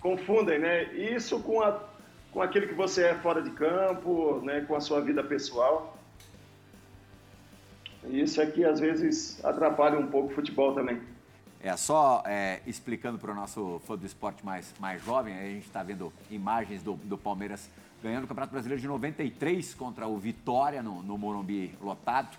confundem, 0.00 0.58
né? 0.58 0.84
Isso 0.94 1.40
com, 1.40 1.60
a, 1.60 1.80
com 2.32 2.40
aquilo 2.42 2.66
que 2.68 2.74
você 2.74 3.06
é 3.06 3.14
fora 3.14 3.42
de 3.42 3.50
campo, 3.50 4.40
né? 4.44 4.64
Com 4.66 4.74
a 4.76 4.80
sua 4.80 5.00
vida 5.00 5.22
pessoal. 5.22 5.96
Isso 8.08 8.40
é 8.40 8.46
que 8.46 8.64
às 8.64 8.80
vezes 8.80 9.44
atrapalha 9.44 9.98
um 9.98 10.06
pouco 10.06 10.30
o 10.32 10.34
futebol 10.34 10.74
também. 10.74 11.00
É, 11.64 11.74
só 11.78 12.22
é, 12.26 12.60
explicando 12.66 13.18
para 13.18 13.32
o 13.32 13.34
nosso 13.34 13.80
fã 13.86 13.96
do 13.96 14.04
esporte 14.04 14.44
mais, 14.44 14.74
mais 14.78 15.02
jovem, 15.02 15.34
a 15.34 15.46
gente 15.46 15.64
está 15.64 15.82
vendo 15.82 16.12
imagens 16.30 16.82
do, 16.82 16.92
do 16.92 17.16
Palmeiras 17.16 17.70
ganhando 18.02 18.24
o 18.24 18.26
Campeonato 18.26 18.52
Brasileiro 18.52 18.82
de 18.82 18.86
93 18.86 19.72
contra 19.72 20.06
o 20.06 20.18
Vitória 20.18 20.82
no, 20.82 21.02
no 21.02 21.16
Morumbi 21.16 21.74
lotado. 21.80 22.36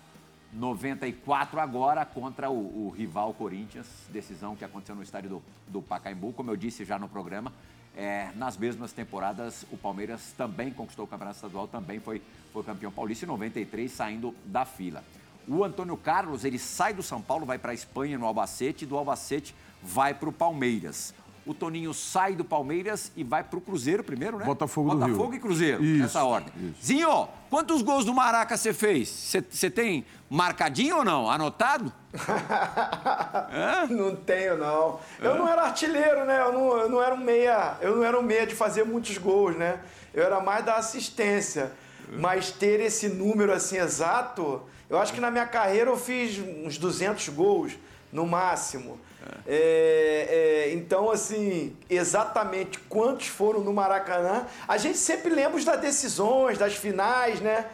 94 0.52 1.58
agora 1.58 2.04
contra 2.04 2.48
o, 2.48 2.86
o 2.86 2.94
rival 2.96 3.34
Corinthians, 3.34 3.88
decisão 4.12 4.54
que 4.54 4.64
aconteceu 4.64 4.94
no 4.94 5.02
estádio 5.02 5.28
do, 5.28 5.42
do 5.66 5.82
Pacaembu, 5.82 6.32
como 6.32 6.52
eu 6.52 6.56
disse 6.56 6.84
já 6.84 6.96
no 6.96 7.08
programa. 7.08 7.52
é, 7.96 8.30
nas 8.36 8.56
mesmas 8.56 8.92
temporadas, 8.92 9.64
o 9.72 9.76
Palmeiras 9.76 10.32
também 10.36 10.70
conquistou 10.70 11.06
o 11.06 11.08
Campeonato 11.08 11.38
Estadual, 11.38 11.66
também 11.66 11.98
foi, 11.98 12.22
foi 12.52 12.62
campeão 12.62 12.92
paulista 12.92 13.24
em 13.24 13.28
93, 13.28 13.90
saindo 13.90 14.34
da 14.44 14.64
fila. 14.64 15.02
O 15.48 15.62
Antônio 15.64 15.96
Carlos, 15.96 16.44
ele 16.44 16.58
sai 16.58 16.92
do 16.92 17.02
São 17.02 17.20
Paulo, 17.22 17.46
vai 17.46 17.58
para 17.58 17.70
a 17.70 17.74
Espanha 17.74 18.18
no 18.18 18.26
Albacete, 18.26 18.84
e 18.84 18.86
do 18.86 18.96
Albacete 18.96 19.54
vai 19.82 20.12
para 20.12 20.28
o 20.28 20.32
Palmeiras. 20.32 21.14
O 21.46 21.54
Toninho 21.54 21.94
sai 21.94 22.34
do 22.34 22.44
Palmeiras 22.44 23.12
e 23.16 23.22
vai 23.22 23.44
para 23.44 23.56
o 23.56 23.60
Cruzeiro 23.60 24.02
primeiro, 24.02 24.36
né? 24.36 24.44
Botafogo 24.44 24.90
do 24.90 24.96
Rio. 24.96 25.06
Botafogo 25.14 25.34
e 25.36 25.38
Cruzeiro, 25.38 25.84
Isso, 25.84 26.02
nessa 26.02 26.24
ordem. 26.24 26.52
isso. 26.56 26.84
Zinho, 26.86 27.28
quantos 27.48 27.82
gols 27.82 28.04
do 28.04 28.12
Maraca 28.12 28.56
você 28.56 28.72
fez? 28.72 29.08
Você 29.48 29.70
tem 29.70 30.04
marcadinho 30.28 30.96
ou 30.96 31.04
não? 31.04 31.30
Anotado? 31.30 31.92
Não 33.90 34.16
tenho, 34.16 34.56
não. 34.58 34.98
Eu 35.20 35.36
não 35.36 35.48
era 35.48 35.62
artilheiro, 35.62 36.24
né? 36.24 36.40
Eu 36.40 36.52
não, 36.52 36.76
eu 36.78 36.88
não 36.88 37.02
era 37.02 37.14
um 37.14 37.18
meia. 37.18 37.76
Eu 37.80 37.96
não 37.96 38.04
era 38.04 38.18
um 38.18 38.22
meia 38.22 38.46
de 38.46 38.54
fazer 38.54 38.84
muitos 38.84 39.16
gols, 39.18 39.56
né? 39.56 39.80
Eu 40.12 40.24
era 40.24 40.40
mais 40.40 40.64
da 40.64 40.76
assistência. 40.76 41.72
Mas 42.18 42.50
ter 42.50 42.80
esse 42.80 43.08
número 43.08 43.52
assim 43.52 43.76
exato, 43.76 44.62
eu 44.88 44.98
acho 44.98 45.12
que 45.12 45.20
na 45.20 45.30
minha 45.30 45.46
carreira 45.46 45.90
eu 45.90 45.96
fiz 45.96 46.38
uns 46.38 46.78
200 46.78 47.28
gols 47.30 47.72
no 48.12 48.26
máximo. 48.26 48.98
É, 49.46 50.66
é, 50.68 50.74
então, 50.74 51.10
assim, 51.10 51.76
exatamente 51.90 52.78
quantos 52.80 53.26
foram 53.26 53.60
no 53.60 53.72
Maracanã, 53.72 54.46
a 54.66 54.76
gente 54.76 54.98
sempre 54.98 55.34
lembra 55.34 55.62
das 55.62 55.80
decisões, 55.80 56.58
das 56.58 56.74
finais, 56.74 57.40
né? 57.40 57.66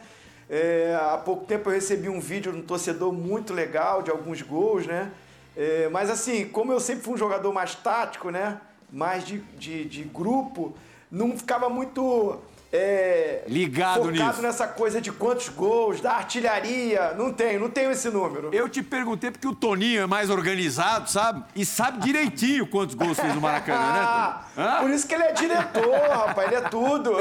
É, 0.48 0.98
há 1.00 1.16
pouco 1.16 1.46
tempo 1.46 1.70
eu 1.70 1.74
recebi 1.74 2.08
um 2.08 2.20
vídeo 2.20 2.52
de 2.52 2.58
um 2.58 2.62
torcedor 2.62 3.12
muito 3.12 3.54
legal 3.54 4.02
de 4.02 4.10
alguns 4.10 4.42
gols, 4.42 4.86
né? 4.86 5.10
É, 5.56 5.88
mas 5.90 6.10
assim, 6.10 6.46
como 6.48 6.72
eu 6.72 6.80
sempre 6.80 7.04
fui 7.04 7.14
um 7.14 7.18
jogador 7.18 7.52
mais 7.52 7.74
tático, 7.74 8.30
né? 8.30 8.60
Mais 8.90 9.24
de, 9.24 9.38
de, 9.58 9.84
de 9.84 10.02
grupo, 10.04 10.74
não 11.10 11.36
ficava 11.36 11.68
muito 11.68 12.38
é, 12.72 13.44
Ligado 13.46 14.04
focado 14.04 14.28
nisso. 14.28 14.42
nessa 14.42 14.66
coisa 14.66 15.00
de 15.00 15.12
quantos 15.12 15.48
gols, 15.50 16.00
da 16.00 16.12
artilharia. 16.14 17.12
Não 17.18 17.32
tenho, 17.32 17.60
não 17.60 17.68
tenho 17.68 17.90
esse 17.90 18.08
número. 18.08 18.48
Eu 18.52 18.68
te 18.68 18.82
perguntei 18.82 19.30
porque 19.30 19.46
o 19.46 19.54
Toninho 19.54 20.00
é 20.02 20.06
mais 20.06 20.30
organizado, 20.30 21.10
sabe? 21.10 21.44
E 21.54 21.66
sabe 21.66 22.00
direitinho 22.00 22.66
quantos 22.66 22.94
gols 22.94 23.18
fez 23.18 23.34
no 23.34 23.40
Maracanã, 23.40 23.92
né, 23.92 24.00
Ah, 24.02 24.44
Toninho? 24.56 24.68
Hã? 24.68 24.80
por 24.80 24.90
isso 24.90 25.06
que 25.06 25.14
ele 25.14 25.24
é 25.24 25.32
diretor, 25.32 26.08
rapaz, 26.08 26.46
ele 26.48 26.56
é 26.56 26.68
tudo. 26.68 27.12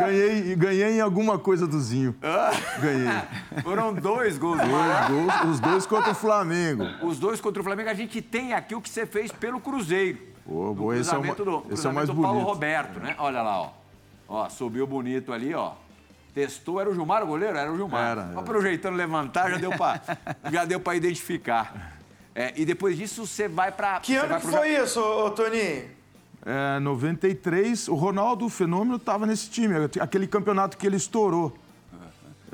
Ganhei, 0.00 0.56
ganhei 0.56 0.90
em 0.96 1.00
alguma 1.00 1.38
coisa 1.38 1.66
do 1.66 1.78
Zinho. 1.80 2.16
Ganhei. 2.80 3.08
Foram 3.62 3.92
dois 3.92 4.38
gols 4.38 4.58
do 4.60 4.68
Dois 4.68 5.08
gols, 5.08 5.50
os 5.50 5.60
dois 5.60 5.86
contra 5.86 6.12
o 6.12 6.14
Flamengo. 6.14 6.84
Os 7.02 7.18
dois 7.18 7.40
contra 7.40 7.60
o 7.60 7.64
Flamengo. 7.64 7.90
A 7.90 7.94
gente 7.94 8.22
tem 8.22 8.52
aqui 8.52 8.74
o 8.74 8.80
que 8.80 8.88
você 8.88 9.04
fez 9.06 9.30
pelo 9.30 9.60
Cruzeiro. 9.60 10.18
Boa, 10.46 10.96
esse 10.96 11.14
é 11.14 11.18
do, 11.18 11.66
esse 11.70 11.86
é 11.86 11.90
o 11.90 11.94
mais 11.94 12.08
do 12.08 12.14
Paulo 12.14 12.38
bonito. 12.40 12.48
Roberto, 12.48 13.00
né? 13.00 13.14
Olha 13.18 13.42
lá, 13.42 13.60
ó. 13.60 13.70
Ó, 14.28 14.48
subiu 14.48 14.86
bonito 14.86 15.32
ali, 15.32 15.54
ó. 15.54 15.72
Testou, 16.34 16.80
era 16.80 16.88
o 16.90 16.94
Gilmar 16.94 17.22
o 17.22 17.26
goleiro? 17.26 17.56
Era 17.56 17.72
o 17.72 17.76
Gilmar. 17.76 18.10
Era, 18.10 18.22
era. 18.30 18.42
pelo 18.42 18.60
jeitando 18.60 18.96
levantar, 18.96 19.50
já 19.50 19.56
deu 19.56 19.70
pra, 19.70 20.00
já 20.52 20.64
deu 20.64 20.78
pra 20.78 20.94
identificar. 20.94 21.98
É, 22.34 22.52
e 22.54 22.64
depois 22.64 22.96
disso, 22.96 23.26
você 23.26 23.48
vai 23.48 23.72
pra... 23.72 23.98
Que 24.00 24.14
ano 24.14 24.28
vai 24.28 24.40
que 24.40 24.46
pro 24.46 24.56
foi 24.56 24.76
isso, 24.76 25.00
ô, 25.00 25.30
Toninho? 25.30 25.88
É, 26.46 26.78
93, 26.78 27.88
o 27.88 27.94
Ronaldo 27.94 28.44
o 28.44 28.48
Fenômeno 28.48 28.96
estava 28.96 29.26
nesse 29.26 29.50
time, 29.50 29.74
aquele 30.00 30.26
campeonato 30.26 30.76
que 30.76 30.86
ele 30.86 30.96
estourou. 30.96 31.56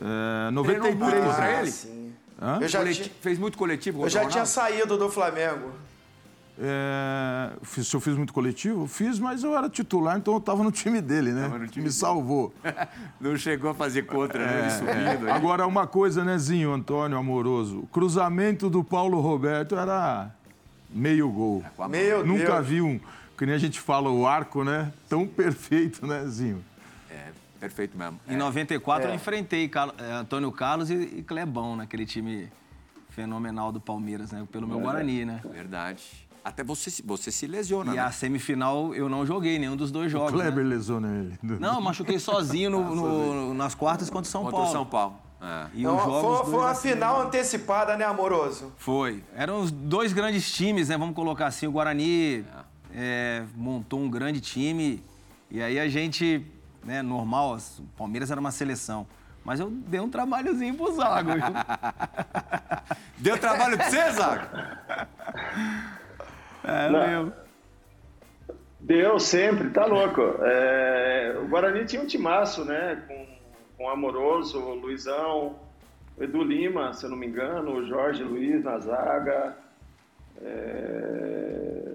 É, 0.01 0.51
93. 0.51 0.97
muito 0.97 1.27
contra 1.27 1.41
né? 1.45 1.61
ele? 1.61 1.71
Sim. 1.71 2.13
Hã? 2.41 2.59
Eu 2.61 2.69
já, 2.69 2.79
Coleti- 2.79 3.13
Fez 3.21 3.39
muito 3.39 3.59
coletivo 3.59 4.05
eu 4.05 4.09
já 4.09 4.25
o 4.25 4.29
tinha 4.29 4.47
saído 4.47 4.97
do 4.97 5.11
Flamengo. 5.11 5.73
É, 6.57 7.51
fiz- 7.63 7.89
se 7.89 7.97
eu 7.97 8.01
fiz 8.01 8.15
muito 8.17 8.33
coletivo? 8.33 8.87
Fiz, 8.87 9.19
mas 9.19 9.43
eu 9.43 9.57
era 9.57 9.69
titular, 9.69 10.17
então 10.17 10.35
eu 10.35 10.39
estava 10.39 10.63
no 10.63 10.71
time 10.71 11.01
dele, 11.01 11.33
né? 11.33 11.43
Tava 11.43 11.59
no 11.59 11.67
time 11.67 11.85
Me 11.85 11.91
dele. 11.91 11.93
salvou. 11.93 12.55
Não 13.21 13.37
chegou 13.37 13.71
a 13.71 13.75
fazer 13.75 14.03
contra, 14.05 14.39
né? 14.47 14.61
Ele 14.61 14.71
subindo. 14.71 15.27
aí. 15.27 15.31
Agora, 15.33 15.67
uma 15.67 15.87
coisa, 15.87 16.23
né, 16.25 16.39
Zinho, 16.39 16.73
Antônio, 16.73 17.19
amoroso? 17.19 17.81
O 17.81 17.87
cruzamento 17.89 18.71
do 18.71 18.85
Paulo 18.85 19.21
Roberto 19.21 19.75
era 19.77 20.31
meio 20.91 21.29
gol. 21.29 21.65
Meu 21.91 22.25
Nunca 22.25 22.55
Deus. 22.55 22.67
vi 22.67 22.81
um, 22.81 23.01
que 23.37 23.45
nem 23.45 23.55
a 23.57 23.59
gente 23.59 23.81
fala, 23.81 24.09
o 24.11 24.25
arco, 24.27 24.63
né? 24.63 24.93
Tão 25.09 25.27
perfeito, 25.27 26.07
né, 26.07 26.25
Zinho? 26.27 26.65
É, 27.11 27.31
perfeito 27.59 27.99
mesmo. 27.99 28.21
Em 28.29 28.37
94 28.37 29.09
É. 29.09 29.11
eu 29.11 29.15
enfrentei 29.17 29.69
eh, 29.99 30.13
Antônio 30.13 30.53
Carlos 30.53 30.89
e, 30.89 30.95
e 30.95 31.23
Clebão, 31.25 31.75
naquele 31.75 32.07
time 32.07 32.49
fenomenal 33.11 33.71
do 33.73 33.81
Palmeiras, 33.81 34.31
né? 34.33 34.47
Pelo 34.53 34.67
meu 34.69 34.79
Guarani, 34.81 35.25
né? 35.25 35.41
Verdade. 35.53 36.24
Até 36.45 36.63
você, 36.63 36.91
se- 36.91 37.03
você 37.03 37.33
se 37.33 37.47
lesiona, 37.47 37.93
E 37.93 37.97
né? 37.97 38.03
a 38.03 38.13
semifinal 38.13 38.95
eu 38.95 39.09
não 39.09 39.25
joguei 39.25 39.59
nenhum 39.59 39.75
dos 39.77 39.91
dois 39.91 40.13
jogos. 40.13 40.33
né? 40.33 40.39
Kleber 40.43 40.65
lesou 40.67 41.01
nele. 41.01 41.39
Não, 41.43 41.77
eu 41.77 41.81
machuquei 41.81 42.19
sozinho 42.19 42.69
no- 42.69 42.85
no- 42.95 43.55
nas 43.55 43.75
quartas 43.75 44.11
contra 44.11 44.29
o 44.29 44.31
São 44.31 44.43
Contra 44.43 44.57
Paulo. 44.59 44.69
o 44.69 44.73
São 44.73 44.85
Paulo. 44.87 45.17
É. 45.41 45.67
E 45.75 45.81
Então, 45.81 45.97
os 45.97 46.05
jogos 46.05 46.37
foi, 46.43 46.51
foi 46.51 46.61
uma 46.61 46.71
assim, 46.71 46.89
final 46.91 47.21
antecipada, 47.23 47.97
né, 47.97 48.05
amoroso? 48.05 48.73
Foi. 48.77 49.25
Eram 49.35 49.61
os 49.63 49.71
dois 49.71 50.13
grandes 50.13 50.53
times, 50.53 50.89
né? 50.91 50.99
Vamos 50.99 51.15
colocar 51.15 51.47
assim, 51.47 51.67
o 51.67 51.73
Guarani 51.73 52.45
é, 52.95 53.43
montou 53.57 54.01
um 54.01 54.09
grande 54.11 54.41
time 54.41 55.03
e 55.51 55.63
aí 55.63 55.79
a 55.81 55.89
gente, 55.89 56.47
né, 56.85 57.01
normal, 57.03 57.57
o 57.79 57.83
Palmeiras 57.97 58.31
era 58.31 58.39
uma 58.41 58.51
seleção. 58.51 59.07
Mas 59.45 59.61
eu 59.61 59.71
dei 59.71 60.01
um 60.01 60.09
trabalhozinho 60.11 60.75
pro 60.75 60.95
Zago. 60.95 61.31
Deu 63.19 63.39
trabalho 63.39 63.77
pra 63.77 63.91
você, 63.91 64.13
Zago? 64.13 64.47
É, 66.65 66.89
Não. 66.91 67.07
meu. 67.07 67.33
Deu 68.81 69.19
sempre, 69.19 69.71
tá 69.71 69.87
louco. 69.87 70.21
É, 70.43 71.37
o 71.43 71.49
Guarani 71.49 71.87
tinha 71.87 72.03
um 72.03 72.07
timaço, 72.07 72.65
né? 72.65 73.03
Com, 73.09 73.27
com 73.79 73.85
o 73.85 73.89
Amoroso, 73.89 74.59
o 74.61 74.75
Luizão, 74.75 75.57
o 76.19 76.23
Edu 76.23 76.43
Lima, 76.43 76.93
se 76.93 77.07
eu 77.07 77.11
não 77.11 77.17
me 77.17 77.27
engano, 77.27 77.73
o 77.77 77.87
Jorge 77.87 78.23
Luiz 78.23 78.63
na 78.63 78.79
zaga. 78.79 79.57
É, 80.43 81.93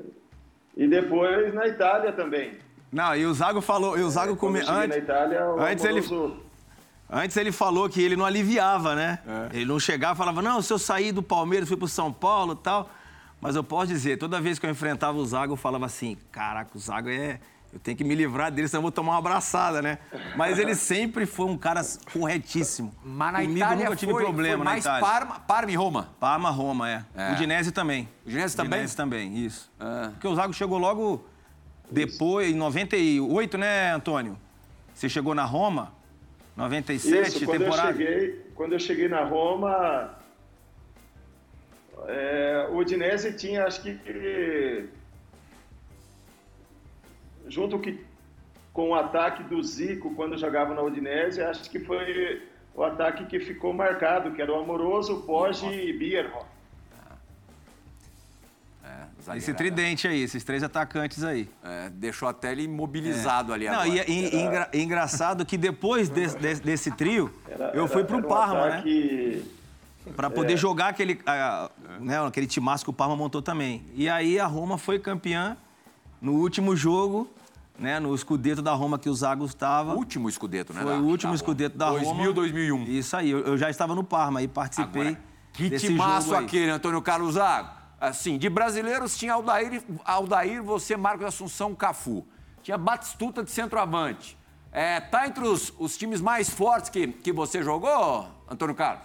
e 0.76 0.88
depois 0.88 1.53
na 1.53 1.67
Itália 1.67 2.11
também. 2.11 2.57
Não, 2.91 3.15
e 3.15 3.24
o 3.26 3.34
Zago 3.34 3.61
falou, 3.61 3.97
e 3.97 4.01
o 4.01 4.09
Zago 4.09 4.36
Quando 4.36 4.53
come... 4.55 4.59
antes, 4.67 4.89
na 4.89 4.97
Itália, 4.97 5.45
o 5.45 5.59
antes 5.59 5.86
ele- 5.86 5.99
Amoroso... 5.99 6.38
antes 7.07 7.38
ele 7.38 7.51
falou 7.51 7.88
que 7.88 8.01
ele 8.01 8.15
não 8.15 8.26
aliviava, 8.26 8.95
né? 8.95 9.20
É. 9.51 9.57
Ele 9.57 9.65
não 9.65 9.80
chegava 9.80 10.13
e 10.13 10.17
falava, 10.17 10.41
não, 10.41 10.59
se 10.61 10.74
eu 10.74 10.80
sair 10.80 11.11
do 11.11 11.22
Palmeiras, 11.22 11.67
fui 11.67 11.78
pro 11.78 11.88
São 11.88 12.11
Paulo 12.11 12.53
e 12.53 12.63
tal. 12.63 12.89
Mas 13.41 13.55
eu 13.55 13.63
posso 13.63 13.87
dizer, 13.87 14.17
toda 14.17 14.41
vez 14.41 14.59
que 14.59 14.65
eu 14.65 14.69
enfrentava 14.69 15.17
o 15.17 15.25
Zago, 15.25 15.53
eu 15.53 15.57
falava 15.57 15.85
assim, 15.85 16.17
caraca, 16.31 16.71
o 16.75 16.79
Zago 16.79 17.09
é... 17.09 17.39
Eu 17.71 17.79
tenho 17.79 17.95
que 17.95 18.03
me 18.03 18.15
livrar 18.15 18.51
dele, 18.51 18.67
senão 18.67 18.79
eu 18.79 18.81
vou 18.81 18.91
tomar 18.91 19.11
uma 19.11 19.19
abraçada, 19.19 19.79
né? 19.79 19.99
Mas 20.35 20.57
ele 20.57 20.73
sempre 20.75 21.27
foi 21.27 21.45
um 21.45 21.55
cara 21.55 21.81
corretíssimo. 22.11 22.91
Mas 23.05 23.31
na 23.31 23.41
Comigo 23.41 23.57
Itália 23.57 23.85
nunca 23.85 23.95
tive 23.95 24.11
foi, 24.11 24.23
problema 24.23 24.57
foi 24.57 24.65
na 24.65 24.71
mais 24.71 24.83
Itália. 24.83 25.05
Parma, 25.05 25.39
Parma 25.41 25.71
e 25.71 25.75
Roma. 25.75 26.09
Parma, 26.19 26.49
Roma, 26.49 26.89
é. 26.89 27.05
É. 27.15 27.29
O 27.29 27.33
Udinese 27.33 27.71
também. 27.71 28.09
Udinese 28.25 28.55
também? 28.57 28.71
Udinese 28.79 28.95
também, 28.97 29.37
isso. 29.37 29.71
Ah. 29.79 30.09
Porque 30.13 30.27
o 30.27 30.33
Zago 30.33 30.51
chegou 30.51 30.79
logo 30.79 31.23
depois, 31.91 32.51
em 32.51 32.55
98, 32.55 33.55
né, 33.59 33.93
Antônio? 33.93 34.35
Você 34.95 35.07
chegou 35.07 35.35
na 35.35 35.45
Roma, 35.45 35.93
97, 36.57 37.27
Isso, 37.29 37.45
quando 37.45 37.59
temporada. 37.59 37.91
eu 37.91 37.97
cheguei, 37.97 38.51
quando 38.55 38.73
eu 38.73 38.79
cheguei 38.79 39.07
na 39.07 39.23
Roma, 39.23 40.09
é, 42.08 42.68
o 42.70 42.78
Udinese 42.78 43.34
tinha, 43.34 43.66
acho 43.66 43.82
que 43.82 44.89
junto 47.47 47.80
que, 47.80 48.00
com 48.74 48.89
o 48.89 48.95
ataque 48.95 49.43
do 49.43 49.62
Zico 49.64 50.14
quando 50.16 50.38
jogava 50.38 50.74
na 50.74 50.82
Udinese, 50.82 51.41
acho 51.41 51.70
que 51.70 51.80
foi 51.80 52.41
o 52.76 52.84
ataque 52.84 53.26
que 53.26 53.39
ficou 53.39 53.74
marcado, 53.74 54.32
que 54.32 54.41
era 54.41 54.52
o 54.54 54.60
Amoroso, 54.60 55.22
Poggi 55.24 55.66
e 55.68 55.91
Bierhoff. 55.97 56.45
É, 58.84 59.04
Esse 59.18 59.26
zagueirada. 59.26 59.58
tridente 59.58 60.08
aí, 60.08 60.22
esses 60.24 60.43
três 60.43 60.64
atacantes 60.64 61.24
aí. 61.24 61.50
É, 61.64 61.89
deixou 61.89 62.30
até 62.30 62.52
ele 62.52 62.64
imobilizado 62.64 63.52
ali 63.54 63.66
Não, 63.68 63.82
agora. 63.82 63.88
e, 63.89 64.00
e- 64.12 64.36
e 64.36 64.41
engra- 64.41 64.70
engraçado 64.74 65.45
que 65.45 65.58
depois 65.58 66.08
desse, 66.10 66.38
desse- 66.38 66.62
desse 66.62 66.91
trio, 66.91 67.34
Era- 67.50 67.72
eu 67.74 67.88
fui 67.88 68.00
era- 68.00 68.08
pro 68.08 68.18
era 68.18 68.26
um 68.26 68.30
Parma, 68.30 68.66
né? 68.68 68.74
ataque- 68.76 69.43
Pra 70.16 70.30
poder 70.30 70.57
jogar 70.57 70.89
aquele, 70.89 71.20
ah, 71.26 71.70
né, 71.99 72.20
aquele 72.26 72.47
timaço 72.47 72.84
que 72.84 72.89
o 72.89 72.93
Parma 72.93 73.16
montou 73.16 73.41
também. 73.41 73.84
E 73.93 74.10
aí 74.10 74.39
a 74.39 74.45
Roma 74.45 74.78
foi 74.78 74.99
campeã 74.99 75.57
no 76.22 76.34
último 76.34 76.76
jogo, 76.76 77.30
né? 77.78 77.99
No 77.99 78.14
escudeto 78.14 78.62
da 78.62 78.74
Roma 78.74 78.99
que 78.99 79.10
o 79.10 79.14
Zago 79.14 79.45
estava. 79.45 79.93
O 79.93 79.97
último 79.97 80.28
escudeto, 80.28 80.74
né? 80.74 80.82
Foi 80.82 80.91
da- 80.93 80.99
o 80.99 81.05
último 81.05 81.32
da 81.32 81.36
escudeto 81.36 81.78
da 81.78 81.89
2000, 81.91 82.14
Roma. 82.14 82.34
2001. 82.34 82.84
Isso 82.86 83.16
aí, 83.16 83.30
eu, 83.30 83.39
eu 83.39 83.57
já 83.57 83.70
estava 83.70 83.95
no 83.95 84.03
Parma 84.03 84.41
e 84.41 84.47
participei 84.47 85.01
Agora, 85.10 85.22
que 85.53 85.70
desse 85.70 85.88
timaço 85.88 86.36
aquele, 86.36 86.70
Antônio 86.72 87.01
Carlos 87.01 87.36
Zago. 87.36 87.80
Assim, 88.01 88.38
de 88.38 88.49
brasileiros 88.49 89.18
tinha 89.18 89.34
Aldair, 89.34 89.84
Aldair 90.05 90.64
você, 90.64 90.95
Marcos 90.95 91.26
Assunção, 91.26 91.76
Cafu. 91.76 92.26
Tinha 92.64 92.78
Batistuta 92.78 93.43
de 93.43 93.51
centroavante. 93.51 94.38
É, 94.72 94.99
tá 95.01 95.28
entre 95.28 95.43
os, 95.45 95.74
os 95.80 95.97
times 95.97 96.22
mais 96.22 96.49
fortes 96.49 96.89
que, 96.89 97.07
que 97.07 97.34
você 97.34 97.64
jogou, 97.64 98.28
Antônio 98.49 98.76
Carlos? 98.76 99.03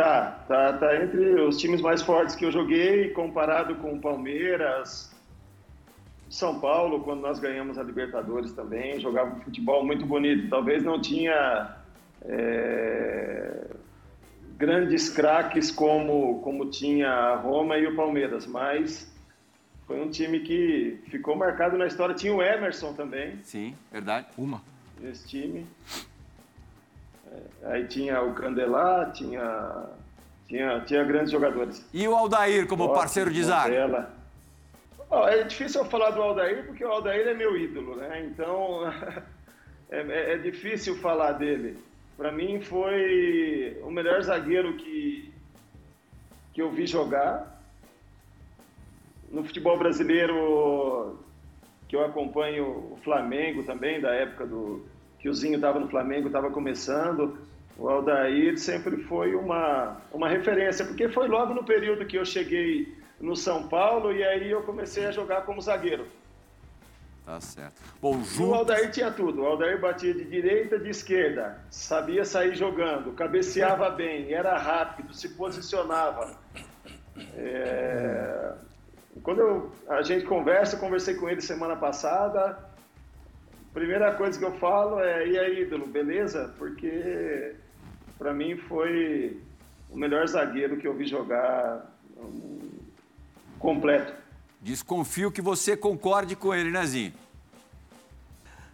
Tá, 0.00 0.30
tá, 0.48 0.72
tá 0.78 0.96
entre 1.04 1.42
os 1.42 1.58
times 1.58 1.82
mais 1.82 2.00
fortes 2.00 2.34
que 2.34 2.46
eu 2.46 2.50
joguei, 2.50 3.10
comparado 3.10 3.74
com 3.74 3.92
o 3.92 4.00
Palmeiras, 4.00 5.14
São 6.30 6.58
Paulo, 6.58 7.00
quando 7.00 7.20
nós 7.20 7.38
ganhamos 7.38 7.76
a 7.76 7.82
Libertadores 7.82 8.50
também, 8.52 8.98
jogava 8.98 9.36
um 9.36 9.40
futebol 9.42 9.84
muito 9.84 10.06
bonito. 10.06 10.48
Talvez 10.48 10.82
não 10.82 10.98
tinha 10.98 11.76
é, 12.22 13.66
grandes 14.56 15.10
craques 15.10 15.70
como, 15.70 16.40
como 16.40 16.70
tinha 16.70 17.10
a 17.10 17.36
Roma 17.36 17.76
e 17.76 17.86
o 17.86 17.94
Palmeiras, 17.94 18.46
mas 18.46 19.14
foi 19.86 20.00
um 20.00 20.08
time 20.08 20.40
que 20.40 20.98
ficou 21.10 21.36
marcado 21.36 21.76
na 21.76 21.86
história. 21.86 22.14
Tinha 22.14 22.34
o 22.34 22.42
Emerson 22.42 22.94
também 22.94 23.38
Sim, 23.42 23.74
verdade. 23.92 24.28
Uma. 24.38 24.62
nesse 24.98 25.28
time. 25.28 25.66
Aí 27.64 27.86
tinha 27.86 28.22
o 28.22 28.34
Candelá, 28.34 29.10
tinha, 29.12 29.86
tinha, 30.48 30.80
tinha 30.80 31.04
grandes 31.04 31.30
jogadores. 31.30 31.84
E 31.92 32.06
o 32.08 32.14
Aldair 32.14 32.66
como 32.66 32.92
parceiro 32.94 33.30
de 33.30 33.42
zaga? 33.44 34.10
É 35.28 35.42
difícil 35.42 35.82
eu 35.82 35.86
falar 35.88 36.10
do 36.10 36.22
Aldair, 36.22 36.66
porque 36.66 36.84
o 36.84 36.88
Aldair 36.90 37.26
é 37.26 37.34
meu 37.34 37.56
ídolo, 37.56 37.96
né? 37.96 38.24
Então, 38.26 38.86
é, 39.90 40.00
é- 40.00 40.32
é 40.34 40.38
difícil 40.38 40.96
falar 40.98 41.32
dele. 41.32 41.76
Para 42.16 42.30
mim, 42.30 42.60
foi 42.60 43.76
o 43.82 43.90
melhor 43.90 44.22
zagueiro 44.22 44.74
que, 44.74 45.32
que 46.52 46.62
eu 46.62 46.70
vi 46.70 46.86
jogar. 46.86 47.60
No 49.30 49.44
futebol 49.44 49.78
brasileiro, 49.78 51.18
que 51.88 51.96
eu 51.96 52.04
acompanho 52.04 52.66
o 52.92 52.98
Flamengo 53.02 53.62
também, 53.62 54.00
da 54.00 54.12
época 54.14 54.46
do 54.46 54.84
que 55.20 55.28
o 55.28 55.34
Zinho 55.34 55.56
estava 55.56 55.78
no 55.78 55.88
Flamengo, 55.88 56.26
estava 56.26 56.50
começando. 56.50 57.38
O 57.78 57.88
Aldair 57.88 58.58
sempre 58.58 58.96
foi 59.04 59.34
uma, 59.34 59.96
uma 60.12 60.28
referência, 60.28 60.84
porque 60.84 61.08
foi 61.08 61.28
logo 61.28 61.54
no 61.54 61.64
período 61.64 62.04
que 62.06 62.16
eu 62.16 62.24
cheguei 62.24 62.94
no 63.20 63.36
São 63.36 63.68
Paulo 63.68 64.12
e 64.12 64.24
aí 64.24 64.50
eu 64.50 64.62
comecei 64.62 65.06
a 65.06 65.10
jogar 65.10 65.42
como 65.42 65.60
zagueiro. 65.60 66.06
Tá 67.24 67.38
certo. 67.40 67.80
Bom, 68.00 68.20
o. 68.40 68.54
Aldair 68.54 68.90
tinha 68.90 69.10
tudo. 69.10 69.42
O 69.42 69.46
Aldair 69.46 69.78
batia 69.80 70.12
de 70.12 70.24
direita, 70.24 70.78
de 70.78 70.88
esquerda, 70.90 71.58
sabia 71.70 72.24
sair 72.24 72.54
jogando, 72.56 73.12
cabeceava 73.12 73.88
bem, 73.92 74.32
era 74.32 74.56
rápido, 74.58 75.14
se 75.14 75.28
posicionava. 75.30 76.34
É, 77.36 78.52
Quando 79.22 79.40
eu- 79.40 79.72
a 79.88 80.02
gente 80.02 80.24
conversa, 80.24 80.76
eu 80.76 80.80
conversei 80.80 81.14
com 81.14 81.28
ele 81.28 81.40
semana 81.40 81.76
passada. 81.76 82.58
Primeira 83.72 84.14
coisa 84.14 84.38
que 84.38 84.44
eu 84.44 84.52
falo 84.58 85.00
é: 85.00 85.26
e 85.26 85.38
aí, 85.38 85.62
ídolo, 85.62 85.86
beleza? 85.86 86.54
Porque 86.58 87.54
para 88.18 88.32
mim 88.32 88.56
foi 88.56 89.40
o 89.90 89.96
melhor 89.96 90.26
zagueiro 90.26 90.76
que 90.76 90.86
eu 90.86 90.94
vi 90.94 91.06
jogar 91.06 91.90
um, 92.16 92.70
completo. 93.58 94.12
Desconfio 94.60 95.30
que 95.30 95.40
você 95.40 95.76
concorde 95.76 96.36
com 96.36 96.54
ele, 96.54 96.70
né, 96.70 96.84
Zinho? 96.84 97.12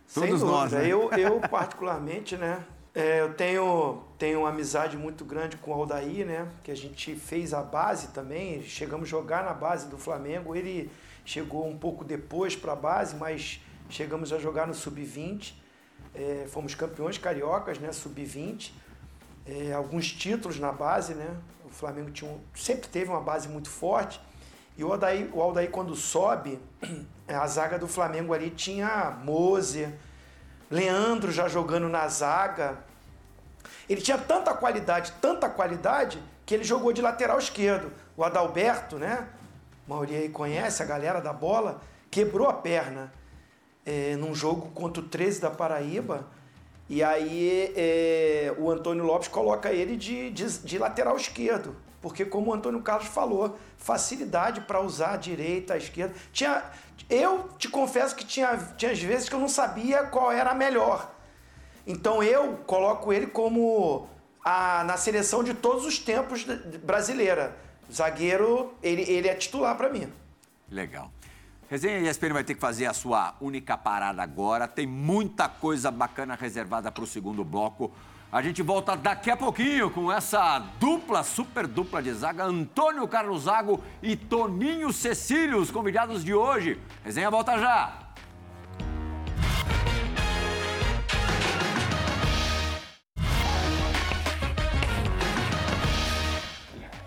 Sem 0.06 0.24
Todos 0.24 0.40
dúvida. 0.40 0.58
nós, 0.58 0.72
né? 0.72 0.86
Eu, 0.86 1.10
eu 1.18 1.40
particularmente, 1.40 2.36
né? 2.36 2.64
é, 2.96 3.20
eu 3.20 3.34
tenho, 3.34 4.02
tenho 4.16 4.40
uma 4.40 4.48
amizade 4.48 4.96
muito 4.96 5.22
grande 5.22 5.58
com 5.58 5.70
o 5.70 5.74
Aldair, 5.74 6.24
né? 6.24 6.48
Que 6.64 6.70
a 6.70 6.74
gente 6.74 7.14
fez 7.14 7.52
a 7.52 7.62
base 7.62 8.08
também. 8.08 8.62
Chegamos 8.62 9.06
a 9.06 9.10
jogar 9.10 9.44
na 9.44 9.52
base 9.52 9.86
do 9.88 9.98
Flamengo. 9.98 10.56
Ele 10.56 10.90
chegou 11.22 11.68
um 11.68 11.76
pouco 11.76 12.02
depois 12.02 12.56
para 12.56 12.72
a 12.72 12.76
base, 12.76 13.14
mas 13.14 13.60
chegamos 13.88 14.32
a 14.32 14.38
jogar 14.38 14.66
no 14.66 14.74
Sub-20. 14.74 15.54
É, 16.14 16.46
fomos 16.48 16.74
campeões 16.74 17.18
cariocas, 17.18 17.78
né? 17.78 17.92
Sub-20. 17.92 18.72
É, 19.46 19.72
alguns 19.72 20.10
títulos 20.12 20.58
na 20.58 20.72
base, 20.72 21.14
né? 21.14 21.36
O 21.64 21.68
Flamengo 21.70 22.10
tinha 22.10 22.30
um- 22.30 22.40
sempre 22.54 22.88
teve 22.88 23.10
uma 23.10 23.20
base 23.20 23.48
muito 23.48 23.68
forte. 23.68 24.20
E 24.76 24.84
o 24.84 24.92
Aldair, 24.92 25.28
o 25.34 25.40
Aldair 25.40 25.70
quando 25.70 25.94
sobe, 25.94 26.58
a 27.28 27.46
zaga 27.46 27.78
do 27.78 27.88
Flamengo 27.88 28.34
ali 28.34 28.50
tinha 28.50 29.10
Moser, 29.24 29.92
Leandro 30.70 31.30
já 31.30 31.48
jogando 31.48 31.88
na 31.88 32.06
zaga. 32.08 32.78
Ele 33.88 34.00
tinha 34.00 34.18
tanta 34.18 34.52
qualidade, 34.52 35.12
tanta 35.20 35.48
qualidade, 35.48 36.20
que 36.44 36.54
ele 36.54 36.64
jogou 36.64 36.92
de 36.92 37.00
lateral 37.00 37.38
esquerdo. 37.38 37.92
O 38.16 38.24
Adalberto, 38.24 38.96
né? 38.96 39.28
A 39.86 39.90
maioria 39.90 40.18
aí 40.18 40.28
conhece, 40.28 40.82
a 40.82 40.86
galera 40.86 41.20
da 41.20 41.32
bola, 41.32 41.80
quebrou 42.10 42.48
a 42.48 42.52
perna 42.52 43.12
é, 43.86 44.16
num 44.16 44.34
jogo 44.34 44.70
contra 44.72 45.02
o 45.02 45.06
13 45.06 45.40
da 45.40 45.50
Paraíba. 45.50 46.26
E 46.88 47.02
aí 47.02 47.72
é, 47.76 48.54
o 48.58 48.70
Antônio 48.70 49.04
Lopes 49.04 49.28
coloca 49.28 49.72
ele 49.72 49.96
de, 49.96 50.30
de, 50.30 50.58
de 50.58 50.78
lateral 50.78 51.16
esquerdo. 51.16 51.76
Porque, 52.02 52.24
como 52.24 52.50
o 52.50 52.54
Antônio 52.54 52.82
Carlos 52.82 53.08
falou, 53.08 53.58
facilidade 53.78 54.60
para 54.60 54.80
usar 54.80 55.14
a 55.14 55.16
direita, 55.16 55.74
a 55.74 55.76
esquerda. 55.76 56.14
Tinha, 56.32 56.62
eu 57.08 57.48
te 57.58 57.68
confesso 57.68 58.14
que 58.14 58.24
tinha, 58.24 58.56
tinha 58.76 58.94
vezes 58.94 59.28
que 59.28 59.34
eu 59.34 59.40
não 59.40 59.48
sabia 59.48 60.04
qual 60.04 60.30
era 60.30 60.50
a 60.50 60.54
melhor. 60.54 61.12
Então 61.86 62.22
eu 62.22 62.58
coloco 62.66 63.12
ele 63.12 63.26
como 63.26 64.08
a, 64.44 64.84
na 64.84 64.96
seleção 64.96 65.42
de 65.42 65.54
todos 65.54 65.84
os 65.84 65.98
tempos 65.98 66.44
brasileira. 66.84 67.56
Zagueiro, 67.92 68.74
ele, 68.82 69.02
ele 69.02 69.28
é 69.28 69.34
titular 69.34 69.76
para 69.76 69.88
mim. 69.88 70.12
Legal. 70.70 71.10
Resenha 71.68 72.08
ESPN 72.08 72.32
vai 72.32 72.44
ter 72.44 72.54
que 72.54 72.60
fazer 72.60 72.86
a 72.86 72.92
sua 72.92 73.34
única 73.40 73.76
parada 73.76 74.22
agora. 74.22 74.68
Tem 74.68 74.86
muita 74.86 75.48
coisa 75.48 75.90
bacana 75.90 76.36
reservada 76.36 76.92
para 76.92 77.02
o 77.02 77.06
segundo 77.06 77.42
bloco. 77.42 77.90
A 78.30 78.40
gente 78.40 78.62
volta 78.62 78.96
daqui 78.96 79.32
a 79.32 79.36
pouquinho 79.36 79.90
com 79.90 80.12
essa 80.12 80.60
dupla, 80.78 81.24
super 81.24 81.66
dupla 81.66 82.00
de 82.00 82.12
zaga, 82.12 82.44
Antônio 82.44 83.08
Carlos 83.08 83.44
Zago 83.44 83.82
e 84.00 84.14
Toninho 84.14 84.92
Cecílio, 84.92 85.58
os 85.58 85.70
convidados 85.70 86.24
de 86.24 86.32
hoje. 86.32 86.80
Resenha 87.04 87.30
volta 87.30 87.58
já. 87.58 88.05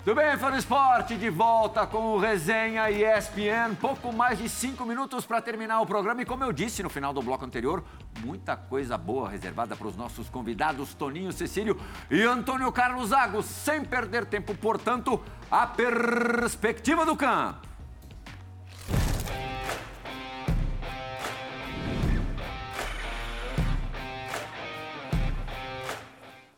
Tudo 0.10 0.22
bem, 0.22 0.36
fã 0.40 0.50
esporte, 0.58 1.16
de 1.16 1.30
volta 1.30 1.86
com 1.86 2.16
o 2.16 2.18
Resenha 2.18 2.90
ESPN. 2.90 3.76
Pouco 3.80 4.12
mais 4.12 4.40
de 4.40 4.50
cinco 4.50 4.84
minutos 4.84 5.24
para 5.24 5.40
terminar 5.40 5.82
o 5.82 5.86
programa. 5.86 6.24
E 6.24 6.26
como 6.26 6.44
eu 6.44 6.52
disse 6.52 6.82
no 6.82 6.90
final 6.90 7.14
do 7.14 7.22
bloco 7.22 7.46
anterior, 7.46 7.84
muita 8.26 8.58
coisa 8.58 8.98
boa 8.98 9.30
reservada 9.30 9.76
para 9.76 9.86
os 9.86 9.96
nossos 9.96 10.28
convidados, 10.28 10.96
Toninho 10.96 11.32
Cecílio 11.32 11.80
e 12.10 12.24
Antônio 12.24 12.72
Carlos 12.72 13.10
Zago. 13.10 13.44
Sem 13.44 13.86
perder 13.86 14.26
tempo, 14.26 14.56
portanto, 14.56 15.22
a 15.52 15.68
perspectiva 15.68 17.06
do 17.06 17.16
campo. 17.16 17.68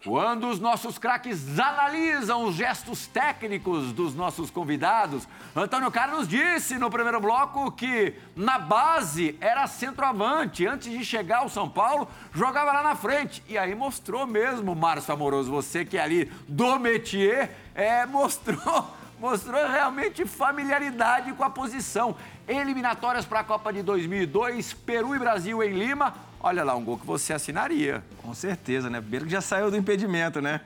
Quando 0.03 0.49
os 0.49 0.59
nossos 0.59 0.97
craques 0.97 1.59
analisam 1.59 2.45
os 2.45 2.55
gestos 2.55 3.05
técnicos 3.05 3.93
dos 3.93 4.15
nossos 4.15 4.49
convidados, 4.49 5.27
Antônio 5.55 5.91
Carlos 5.91 6.27
disse 6.27 6.79
no 6.79 6.89
primeiro 6.89 7.21
bloco 7.21 7.71
que 7.71 8.15
na 8.35 8.57
base 8.57 9.37
era 9.39 9.67
centroavante. 9.67 10.65
Antes 10.65 10.91
de 10.91 11.05
chegar 11.05 11.39
ao 11.39 11.49
São 11.49 11.69
Paulo, 11.69 12.07
jogava 12.33 12.71
lá 12.71 12.81
na 12.81 12.95
frente. 12.95 13.43
E 13.47 13.59
aí 13.59 13.75
mostrou 13.75 14.25
mesmo, 14.25 14.73
Márcio 14.73 15.13
Amoroso, 15.13 15.51
você 15.51 15.85
que 15.85 15.99
é 15.99 16.01
ali 16.01 16.31
do 16.47 16.79
métier, 16.79 17.55
é, 17.75 18.03
mostrou, 18.07 18.87
mostrou 19.21 19.67
realmente 19.67 20.25
familiaridade 20.25 21.31
com 21.33 21.43
a 21.43 21.49
posição. 21.51 22.15
Eliminatórias 22.47 23.23
para 23.23 23.41
a 23.41 23.43
Copa 23.43 23.71
de 23.71 23.83
2002, 23.83 24.73
Peru 24.73 25.15
e 25.15 25.19
Brasil 25.19 25.61
em 25.61 25.73
Lima. 25.73 26.30
Olha 26.43 26.63
lá, 26.63 26.75
um 26.75 26.83
gol 26.83 26.97
que 26.97 27.05
você 27.05 27.33
assinaria. 27.33 28.03
Com 28.17 28.33
certeza, 28.33 28.89
né? 28.89 28.99
Primeiro 28.99 29.25
que 29.25 29.31
já 29.31 29.41
saiu 29.41 29.69
do 29.69 29.77
impedimento, 29.77 30.41
né? 30.41 30.59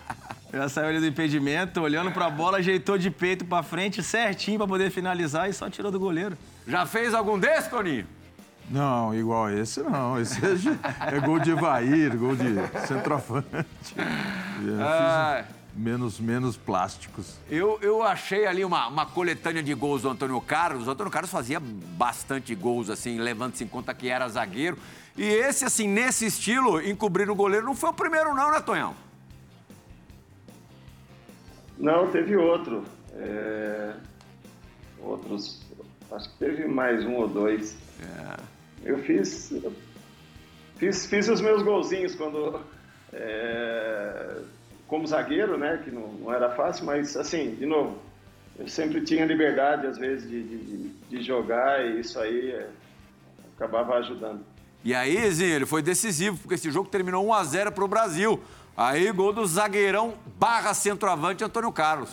já 0.52 0.68
saiu 0.68 0.88
ali 0.88 1.00
do 1.00 1.06
impedimento, 1.06 1.80
olhando 1.80 2.12
pra 2.12 2.28
bola, 2.28 2.58
ajeitou 2.58 2.98
de 2.98 3.10
peito 3.10 3.44
pra 3.44 3.62
frente 3.62 4.02
certinho 4.02 4.58
pra 4.58 4.66
poder 4.66 4.90
finalizar 4.90 5.48
e 5.48 5.52
só 5.52 5.70
tirou 5.70 5.90
do 5.90 5.98
goleiro. 5.98 6.36
Já 6.68 6.84
fez 6.84 7.14
algum 7.14 7.38
desses, 7.38 7.68
Toninho? 7.68 8.06
Não, 8.70 9.14
igual 9.14 9.50
esse 9.50 9.82
não. 9.82 10.20
Esse 10.20 10.40
é, 10.44 11.16
é 11.16 11.20
gol 11.20 11.38
de 11.38 11.50
Evair, 11.50 12.16
gol 12.16 12.36
de 12.36 12.54
centroavante. 12.86 13.48
Ah, 14.80 15.44
menos, 15.74 16.18
menos 16.20 16.56
plásticos. 16.56 17.34
eu, 17.50 17.78
eu 17.82 18.02
achei 18.02 18.46
ali 18.46 18.64
uma, 18.64 18.86
uma 18.86 19.04
coletânea 19.04 19.62
de 19.62 19.74
gols 19.74 20.02
do 20.02 20.08
Antônio 20.08 20.40
Carlos. 20.40 20.86
O 20.86 20.90
Antônio 20.90 21.10
Carlos 21.10 21.30
fazia 21.30 21.60
bastante 21.60 22.54
gols, 22.54 22.88
assim, 22.88 23.18
levando-se 23.18 23.64
em 23.64 23.66
conta 23.66 23.92
que 23.92 24.08
era 24.08 24.26
zagueiro. 24.28 24.78
E 25.16 25.22
esse, 25.24 25.64
assim, 25.64 25.86
nesse 25.88 26.26
estilo, 26.26 26.80
encobrir 26.82 27.30
o 27.30 27.34
goleiro, 27.34 27.66
não 27.66 27.74
foi 27.76 27.90
o 27.90 27.94
primeiro, 27.94 28.34
não, 28.34 28.50
né, 28.50 28.60
Tonhão? 28.60 28.94
Não, 31.78 32.10
teve 32.10 32.36
outro. 32.36 32.84
É, 33.14 33.94
Outros. 35.00 35.62
Acho 36.10 36.30
que 36.30 36.38
teve 36.38 36.66
mais 36.66 37.04
um 37.04 37.14
ou 37.16 37.28
dois. 37.28 37.76
Eu 38.84 38.98
fiz, 39.00 39.52
fiz. 40.76 41.06
Fiz 41.06 41.28
os 41.28 41.40
meus 41.40 41.62
golzinhos 41.62 42.14
quando. 42.14 42.60
é, 43.12 44.38
Como 44.88 45.06
zagueiro, 45.06 45.58
né? 45.58 45.80
Que 45.84 45.90
não, 45.90 46.08
não 46.14 46.32
era 46.32 46.50
fácil, 46.54 46.86
mas 46.86 47.16
assim, 47.16 47.54
de 47.54 47.66
novo, 47.66 47.98
eu 48.58 48.66
sempre 48.68 49.02
tinha 49.02 49.24
liberdade, 49.26 49.86
às 49.86 49.98
vezes, 49.98 50.28
de, 50.28 50.42
de, 50.42 50.58
de- 50.58 50.88
de 51.10 51.22
jogar 51.22 51.84
e 51.84 52.00
isso 52.00 52.18
aí 52.18 52.50
é, 52.50 52.68
acabava 53.56 53.94
ajudando. 53.96 54.44
E 54.84 54.94
aí, 54.94 55.30
Zinho, 55.30 55.54
ele 55.54 55.64
foi 55.64 55.80
decisivo, 55.80 56.36
porque 56.36 56.56
esse 56.56 56.70
jogo 56.70 56.90
terminou 56.90 57.26
1 57.26 57.32
a 57.32 57.44
0 57.44 57.72
pro 57.72 57.88
Brasil. 57.88 58.38
Aí, 58.76 59.10
gol 59.12 59.32
do 59.32 59.46
zagueirão 59.46 60.12
barra 60.38 60.74
centroavante 60.74 61.42
Antônio 61.42 61.72
Carlos. 61.72 62.10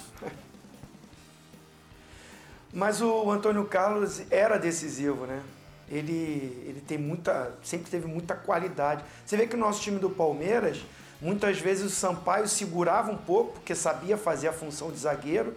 Mas 2.74 3.02
o 3.02 3.30
Antônio 3.30 3.66
Carlos 3.66 4.22
era 4.32 4.58
decisivo, 4.58 5.26
né? 5.26 5.42
Ele, 5.90 6.64
ele 6.66 6.82
tem 6.88 6.98
muita, 6.98 7.54
sempre 7.62 7.92
teve 7.92 8.08
muita 8.08 8.36
qualidade. 8.36 9.04
Você 9.26 9.36
vê 9.36 9.46
que 9.46 9.56
o 9.56 9.60
nosso 9.60 9.82
time 9.82 10.00
do 10.00 10.10
Palmeiras, 10.10 10.82
muitas 11.20 11.60
vezes 11.60 11.84
o 11.84 11.90
Sampaio 11.90 12.48
segurava 12.48 13.12
um 13.12 13.18
pouco, 13.18 13.56
porque 13.56 13.76
sabia 13.76 14.18
fazer 14.18 14.48
a 14.48 14.54
função 14.54 14.90
de 14.90 14.98
zagueiro, 14.98 15.54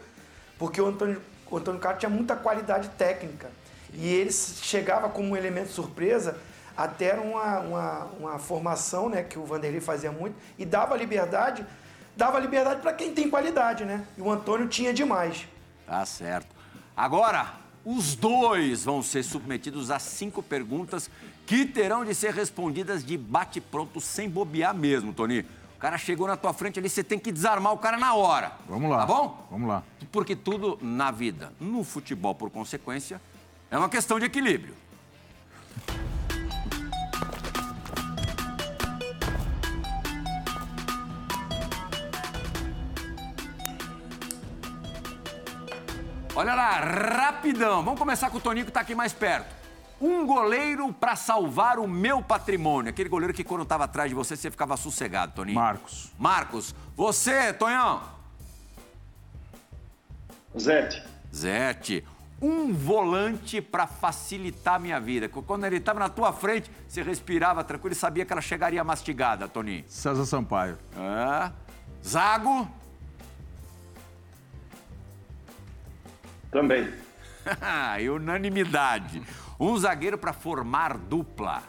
porque 0.59 0.81
o 0.81 0.87
Antônio, 0.89 1.23
o 1.49 1.57
Antônio 1.57 1.81
Carlos 1.81 2.01
tinha 2.01 2.11
muita 2.11 2.35
qualidade 2.35 2.89
técnica. 2.99 3.53
E 3.93 4.09
ele 4.09 4.33
chegava 4.33 5.09
como 5.09 5.29
um 5.29 5.37
elemento 5.37 5.71
surpresa, 5.71 6.37
até 6.77 7.07
era 7.07 7.21
uma, 7.21 7.61
uma, 7.61 8.05
uma 8.19 8.39
formação 8.39 9.09
né, 9.09 9.23
que 9.23 9.39
o 9.39 9.45
Vanderlei 9.45 9.81
fazia 9.81 10.11
muito, 10.11 10.37
e 10.59 10.65
dava 10.65 10.97
liberdade, 10.97 11.65
dava 12.17 12.39
liberdade 12.39 12.81
para 12.81 12.93
quem 12.93 13.13
tem 13.13 13.31
qualidade, 13.31 13.85
né? 13.85 14.05
E 14.17 14.21
o 14.21 14.31
Antônio 14.31 14.69
tinha 14.69 14.93
demais. 14.93 15.47
Tá 15.87 16.05
certo. 16.05 16.55
Agora, 16.97 17.55
os 17.85 18.15
dois 18.15 18.85
vão 18.85 19.03
ser 19.03 19.23
submetidos 19.23 19.91
a 19.91 19.99
cinco 19.99 20.43
perguntas 20.43 21.11
que 21.47 21.67
terão 21.67 22.05
de 22.05 22.15
ser 22.15 22.33
respondidas 22.33 23.05
de 23.05 23.19
bate-pronto, 23.19 24.01
sem 24.01 24.29
bobear 24.29 24.75
mesmo, 24.75 25.13
Tony. 25.13 25.41
O 25.77 25.79
cara 25.79 25.99
chegou 25.99 26.27
na 26.27 26.37
tua 26.37 26.55
frente 26.55 26.79
ali, 26.79 26.89
você 26.89 27.05
tem 27.05 27.19
que 27.19 27.31
desarmar 27.31 27.73
o 27.73 27.79
cara 27.79 27.99
na 27.99 28.15
hora. 28.15 28.53
Vamos 28.67 28.91
lá. 28.91 29.01
Tá 29.01 29.07
bom? 29.07 29.47
Vamos 29.51 29.69
lá. 29.69 29.83
Porque 30.11 30.35
tudo 30.35 30.79
na 30.81 31.11
vida, 31.11 31.53
no 31.61 31.85
futebol, 31.85 32.35
por 32.35 32.49
consequência, 32.49 33.21
é 33.71 33.77
uma 33.77 33.89
questão 33.89 34.19
de 34.19 34.25
equilíbrio. 34.25 34.75
Olha 46.37 46.53
lá, 46.53 46.81
rapidão. 46.81 47.85
Vamos 47.85 47.99
começar 47.99 48.29
com 48.29 48.39
o 48.39 48.41
Toninho 48.41 48.67
que 48.67 48.73
tá 48.73 48.81
aqui 48.81 48.93
mais 48.93 49.13
perto. 49.13 49.55
Um 50.01 50.27
goleiro 50.27 50.93
para 50.93 51.15
salvar 51.15 51.79
o 51.79 51.87
meu 51.87 52.21
patrimônio. 52.21 52.91
Aquele 52.91 53.09
goleiro 53.09 53.33
que 53.33 53.45
quando 53.45 53.65
tava 53.65 53.85
atrás 53.85 54.09
de 54.09 54.17
você, 54.17 54.37
você 54.37 54.51
ficava 54.51 54.77
sossegado, 54.77 55.33
Toninho. 55.33 55.55
Marcos. 55.55 56.13
Marcos. 56.19 56.75
Você, 56.97 57.53
Tonhão. 57.53 58.03
Zete. 60.59 61.05
Zete. 61.33 62.05
Um 62.43 62.73
volante 62.75 63.61
para 63.61 63.87
facilitar 63.87 64.75
a 64.75 64.79
minha 64.81 64.99
vida. 64.99 65.29
Quando 65.29 65.65
ele 65.65 65.77
estava 65.77 66.01
na 66.01 66.09
tua 66.09 66.33
frente, 66.33 66.69
você 66.89 67.01
respirava 67.01 67.63
tranquilo 67.63 67.93
e 67.93 67.97
sabia 67.97 68.25
que 68.25 68.33
ela 68.33 68.43
chegaria 68.43 68.83
mastigada, 68.83 69.47
Toninho. 69.47 69.85
César 69.87 70.27
Sampaio. 70.27 70.77
É. 70.97 71.53
Zago. 72.05 72.69
Também. 76.55 76.89
unanimidade. 78.15 79.21
Um 79.59 79.77
zagueiro 79.77 80.17
para 80.17 80.33
formar 80.33 80.97
dupla. 80.97 81.65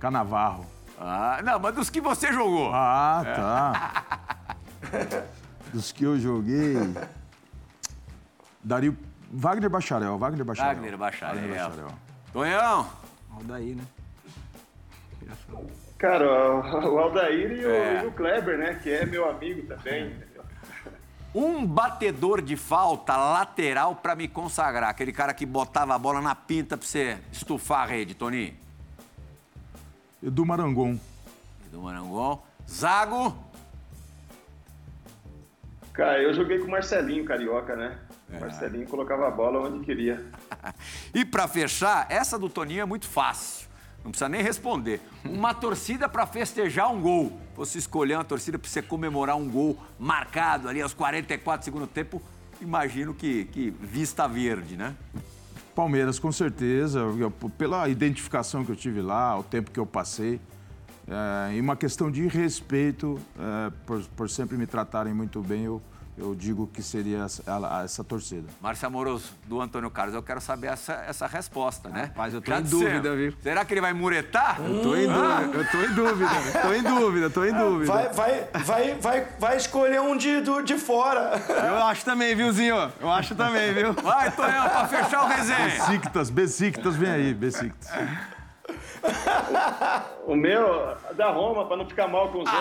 Canavarro. 0.00 0.66
Ah, 0.98 1.40
não, 1.44 1.60
mas 1.60 1.72
dos 1.72 1.88
que 1.88 2.00
você 2.00 2.32
jogou. 2.32 2.72
Ah, 2.74 3.22
tá. 3.24 4.56
Dos 5.72 5.90
que 5.90 6.04
eu 6.04 6.18
joguei. 6.18 6.74
Daria. 8.62 8.94
Wagner 9.32 9.68
Bacharel, 9.68 10.16
Wagner 10.18 10.44
Bacharel. 10.44 10.74
Wagner 10.74 10.96
Bacharel. 10.96 11.34
Wagner 11.34 11.58
Bacharel. 11.58 11.88
Tonhão. 12.32 12.88
Aldair, 13.32 13.76
né? 13.76 13.84
Cara, 15.98 16.26
o 16.88 16.98
Aldair 16.98 17.50
e 17.50 17.66
o, 17.66 17.70
É. 17.70 18.04
e 18.04 18.06
o 18.06 18.12
Kleber, 18.12 18.58
né? 18.58 18.74
Que 18.80 18.92
é 18.92 19.06
meu 19.06 19.28
amigo 19.28 19.66
também. 19.66 20.14
Um 21.34 21.66
batedor 21.66 22.40
de 22.40 22.56
falta 22.56 23.16
lateral 23.16 23.96
para 23.96 24.14
me 24.14 24.28
consagrar. 24.28 24.90
Aquele 24.90 25.12
cara 25.12 25.34
que 25.34 25.44
botava 25.44 25.94
a 25.94 25.98
bola 25.98 26.20
na 26.20 26.34
pinta 26.34 26.76
pra 26.76 26.86
você 26.86 27.18
estufar 27.32 27.82
a 27.82 27.86
rede, 27.86 28.14
Toninho. 28.14 28.54
Edu 30.22 30.46
Marangon. 30.46 30.98
Do 31.72 31.82
Marangon. 31.82 32.40
Zago. 32.70 33.36
Cara, 35.92 36.22
eu 36.22 36.32
joguei 36.32 36.58
com 36.58 36.66
o 36.66 36.70
Marcelinho 36.70 37.24
Carioca, 37.24 37.74
né? 37.76 37.98
É. 38.32 38.36
O 38.36 38.40
Marcelinho 38.40 38.86
colocava 38.86 39.26
a 39.28 39.30
bola 39.30 39.60
onde 39.68 39.84
queria. 39.84 40.24
E 41.14 41.24
para 41.24 41.46
fechar, 41.46 42.06
essa 42.10 42.36
do 42.36 42.48
Toninho 42.48 42.80
é 42.82 42.84
muito 42.84 43.06
fácil. 43.06 43.68
Não 44.04 44.10
precisa 44.10 44.28
nem 44.28 44.42
responder. 44.42 45.00
Uma 45.24 45.54
torcida 45.54 46.08
para 46.08 46.26
festejar 46.26 46.92
um 46.92 47.00
gol. 47.00 47.32
Você 47.56 47.78
escolher 47.78 48.16
uma 48.16 48.24
torcida 48.24 48.58
para 48.58 48.68
você 48.68 48.82
comemorar 48.82 49.36
um 49.36 49.48
gol 49.48 49.78
marcado 49.98 50.68
ali 50.68 50.82
aos 50.82 50.92
44 50.92 51.62
do 51.62 51.64
segundo 51.64 51.86
tempo, 51.86 52.20
imagino 52.60 53.14
que, 53.14 53.46
que 53.46 53.70
vista 53.80 54.28
verde, 54.28 54.76
né? 54.76 54.94
Palmeiras, 55.74 56.18
com 56.18 56.30
certeza, 56.30 57.00
eu- 57.00 57.30
pela 57.30 57.88
identificação 57.88 58.64
que 58.64 58.70
eu 58.70 58.76
tive 58.76 59.00
lá, 59.00 59.36
o 59.38 59.42
tempo 59.42 59.70
que 59.70 59.80
eu 59.80 59.86
passei. 59.86 60.38
é, 61.06 61.54
e 61.56 61.60
uma 61.60 61.76
questão 61.76 62.10
de 62.10 62.26
respeito, 62.28 63.20
é, 63.38 63.70
por, 63.84 64.02
por 64.16 64.30
sempre 64.30 64.56
me 64.56 64.66
tratarem 64.66 65.12
muito 65.12 65.42
bem, 65.42 65.64
eu, 65.64 65.82
eu 66.16 66.34
digo 66.34 66.66
que 66.66 66.82
seria 66.82 67.24
essa, 67.24 67.42
essa 67.84 68.04
torcida. 68.04 68.48
Márcio 68.60 68.86
Amoroso, 68.86 69.32
do 69.46 69.60
Antônio 69.60 69.90
Carlos, 69.90 70.14
eu 70.14 70.22
quero 70.22 70.40
saber 70.40 70.68
essa, 70.68 70.92
essa 71.08 71.26
resposta, 71.26 71.88
né? 71.88 72.04
Rapaz, 72.04 72.34
eu 72.34 72.40
tô 72.40 72.50
Já 72.50 72.60
em 72.60 72.62
dúvida, 72.62 73.16
viu? 73.16 73.34
Será 73.42 73.64
que 73.64 73.74
ele 73.74 73.80
vai 73.80 73.92
muretar? 73.92 74.60
Eu 74.60 74.82
tô 74.82 74.96
em 74.96 75.06
dúvida, 75.06 75.58
eu 75.58 75.66
tô 75.70 75.82
em 75.82 75.94
dúvida, 75.94 76.30
tô 76.62 76.72
em 76.72 76.82
dúvida, 76.82 77.30
tô 77.30 77.44
em 77.44 77.52
dúvida. 77.52 77.92
Vai, 77.92 78.08
vai, 78.12 78.48
vai, 78.64 78.94
vai, 78.94 79.28
vai 79.38 79.56
escolher 79.56 80.00
um 80.00 80.16
de, 80.16 80.40
do, 80.40 80.62
de 80.62 80.76
fora. 80.78 81.32
Eu 81.64 81.82
acho 81.84 82.04
também, 82.04 82.34
viu, 82.34 82.52
Zinho? 82.52 82.92
Eu 83.00 83.10
acho 83.10 83.34
também, 83.34 83.72
viu? 83.72 83.92
Vai, 83.94 84.30
Tonhão, 84.30 84.68
para 84.68 84.88
fechar 84.88 85.24
o 85.24 85.28
resenha. 85.28 85.70
Besiktas, 85.70 86.30
Besiktas, 86.30 86.96
vem 86.96 87.10
aí, 87.10 87.34
Besiktas. 87.34 87.88
O 90.26 90.34
meu, 90.34 90.96
da 91.14 91.30
Roma, 91.30 91.66
para 91.66 91.76
não 91.76 91.86
ficar 91.86 92.08
mal 92.08 92.28
com 92.28 92.38
os 92.38 92.46
outros. 92.48 92.54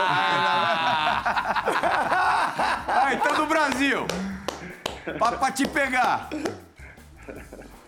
Ah, 2.87 3.09
então 3.13 3.35
do 3.35 3.45
Brasil. 3.45 4.05
Pra, 5.17 5.31
pra 5.33 5.51
te 5.51 5.65
pegar. 5.67 6.29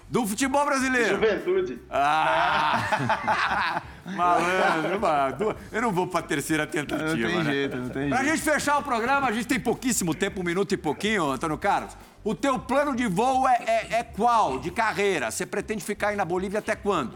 Do 0.10 0.26
futebol 0.26 0.64
brasileiro. 0.66 1.16
Juventude. 1.16 1.82
Ah! 1.90 3.82
Malandro, 4.06 5.00
mano. 5.02 5.56
Eu 5.72 5.82
não 5.82 5.92
vou 5.92 6.08
pra 6.08 6.22
terceira 6.22 6.66
tentativa, 6.66 7.06
Não 7.10 7.16
tem 7.18 7.44
né? 7.44 7.52
jeito, 7.52 7.76
não 7.76 7.90
tem 7.90 8.08
Pra 8.10 8.20
jeito. 8.24 8.38
gente 8.38 8.44
fechar 8.50 8.78
o 8.78 8.84
programa, 8.84 9.28
a 9.28 9.32
gente 9.32 9.48
tem 9.48 9.60
pouquíssimo 9.60 10.14
tempo, 10.16 10.40
um 10.40 10.44
minuto 10.44 10.72
e 10.74 10.78
pouquinho, 10.78 11.32
Antônio 11.32 11.58
Carlos. 11.58 11.98
O 12.24 12.34
teu 12.34 12.58
plano 12.60 12.96
de 12.96 13.08
voo 13.08 13.48
é, 13.48 13.56
é- 13.66 13.88
é 14.00 14.04
qual? 14.04 14.60
De 14.60 14.72
carreira? 14.72 15.30
Você 15.32 15.46
pretende 15.46 15.84
ficar 15.84 16.10
aí 16.10 16.16
na 16.16 16.24
Bolívia 16.24 16.60
até 16.60 16.76
quando? 16.76 17.14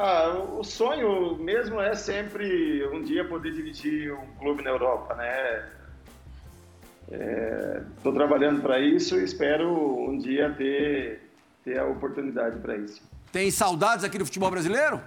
Ah, 0.00 0.28
o 0.56 0.62
sonho 0.62 1.36
mesmo 1.38 1.80
é 1.80 1.92
sempre 1.92 2.86
um 2.86 3.02
dia 3.02 3.26
poder 3.26 3.52
dirigir 3.52 4.14
um 4.14 4.32
clube 4.38 4.62
na 4.62 4.70
Europa, 4.70 5.12
né? 5.16 5.68
Estou 7.96 8.12
trabalhando 8.12 8.62
para 8.62 8.78
isso 8.78 9.18
e 9.18 9.24
espero 9.24 9.68
um 9.68 10.16
dia 10.16 10.54
ter, 10.56 11.28
ter 11.64 11.80
a 11.80 11.84
oportunidade 11.84 12.60
para 12.60 12.76
isso. 12.76 13.02
Tem 13.32 13.50
saudades 13.50 14.04
aqui 14.04 14.18
do 14.18 14.24
futebol 14.24 14.52
brasileiro? 14.52 15.00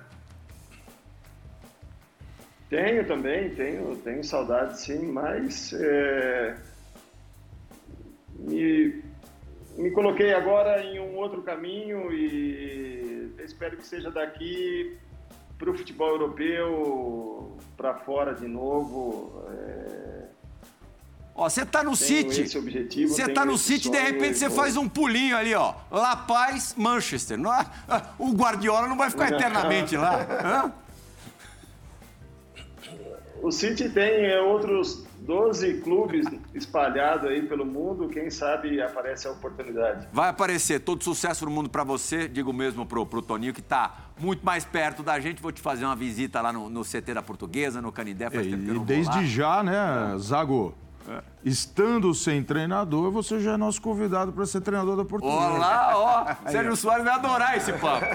Tenho 2.69 3.07
também, 3.07 3.55
tenho, 3.55 3.95
tenho 3.95 4.23
saudade 4.25 4.77
sim, 4.77 5.09
mas 5.09 5.71
é, 5.71 6.57
me, 8.39 9.01
me 9.77 9.89
coloquei 9.91 10.33
agora 10.33 10.83
em 10.83 10.99
um 10.99 11.15
outro 11.15 11.41
caminho 11.43 12.11
e 12.11 13.10
espero 13.39 13.77
que 13.77 13.85
seja 13.85 14.09
daqui 14.11 14.97
para 15.57 15.69
o 15.69 15.77
futebol 15.77 16.09
europeu, 16.09 17.57
para 17.77 17.93
fora 17.95 18.33
de 18.33 18.47
novo. 18.47 19.43
é, 19.49 20.21
Ó, 21.33 21.47
você 21.49 21.65
tá 21.65 21.79
no 21.83 21.95
Tenho 21.97 22.31
City. 22.31 22.57
objetivo, 22.57 23.13
Você 23.13 23.27
tá 23.29 23.45
no 23.45 23.57
City, 23.57 23.89
de 23.89 23.97
repente 23.97 24.37
você 24.37 24.49
faz 24.49 24.75
um 24.75 24.87
pulinho 24.89 25.35
ali, 25.37 25.53
ó. 25.55 25.73
La 25.89 26.15
Paz, 26.15 26.75
Manchester. 26.77 27.37
Não 27.37 27.53
é- 27.53 27.65
O 28.19 28.31
Guardiola 28.33 28.87
não 28.87 28.97
vai 28.97 29.09
ficar 29.09 29.31
eternamente 29.31 29.95
lá. 29.95 30.19
Hã? 30.43 30.73
O 33.41 33.51
City 33.51 33.89
tem 33.89 34.25
é, 34.25 34.39
outros 34.41 35.03
12 35.21 35.81
clubes 35.81 36.25
espalhados 36.53 37.29
aí 37.29 37.43
pelo 37.43 37.65
mundo, 37.65 38.09
quem 38.09 38.29
sabe 38.29 38.81
aparece 38.81 39.27
a 39.27 39.31
oportunidade. 39.31 40.07
Vai 40.11 40.29
aparecer 40.29 40.79
todo 40.79 41.03
sucesso 41.03 41.45
no 41.45 41.51
mundo 41.51 41.69
pra 41.69 41.83
você, 41.83 42.27
digo 42.27 42.51
mesmo 42.51 42.85
pro, 42.85 43.05
pro 43.05 43.21
Toninho, 43.21 43.53
que 43.53 43.61
tá 43.61 44.11
muito 44.19 44.43
mais 44.45 44.65
perto 44.65 45.03
da 45.03 45.19
gente. 45.19 45.41
Vou 45.41 45.51
te 45.51 45.61
fazer 45.61 45.85
uma 45.85 45.95
visita 45.95 46.41
lá 46.41 46.51
no, 46.51 46.69
no 46.69 46.83
CT 46.83 47.13
da 47.13 47.21
Portuguesa, 47.21 47.81
no 47.81 47.91
Canindé, 47.91 48.29
faz 48.29 48.47
tempo 48.47 48.63
que 48.63 48.69
eu 48.69 48.73
E 48.73 48.77
não 48.77 48.85
vou 48.85 48.85
desde 48.85 49.27
já, 49.27 49.63
né, 49.63 50.17
Zago? 50.17 50.75
Estando 51.43 52.13
sem 52.13 52.43
treinador, 52.43 53.11
você 53.11 53.39
já 53.39 53.53
é 53.53 53.57
nosso 53.57 53.81
convidado 53.81 54.31
para 54.31 54.45
ser 54.45 54.61
treinador 54.61 54.95
da 54.95 55.03
Portuguesa. 55.03 55.53
Olá, 55.53 55.91
ó. 56.45 56.49
Sérgio 56.49 56.75
Soares 56.75 57.03
vai 57.03 57.15
adorar 57.15 57.57
esse 57.57 57.73
papo. 57.73 58.05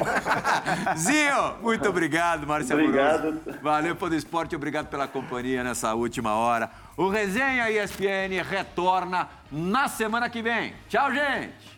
Zinho, 0.97 1.55
muito 1.61 1.89
obrigado, 1.89 2.47
Márcio 2.47 2.77
Obrigado. 2.77 3.29
Amoroso. 3.29 3.59
Valeu 3.61 3.97
pelo 3.97 4.15
esporte, 4.15 4.55
obrigado 4.55 4.87
pela 4.87 5.09
companhia 5.09 5.65
nessa 5.65 5.93
última 5.95 6.35
hora. 6.35 6.71
O 6.97 7.09
Resenha 7.09 7.71
ESPN 7.71 8.43
retorna 8.43 9.29
na 9.53 9.87
semana 9.87 10.31
que 10.31 10.41
vem. 10.41 10.73
Tchau, 10.89 11.13
gente. 11.13 11.76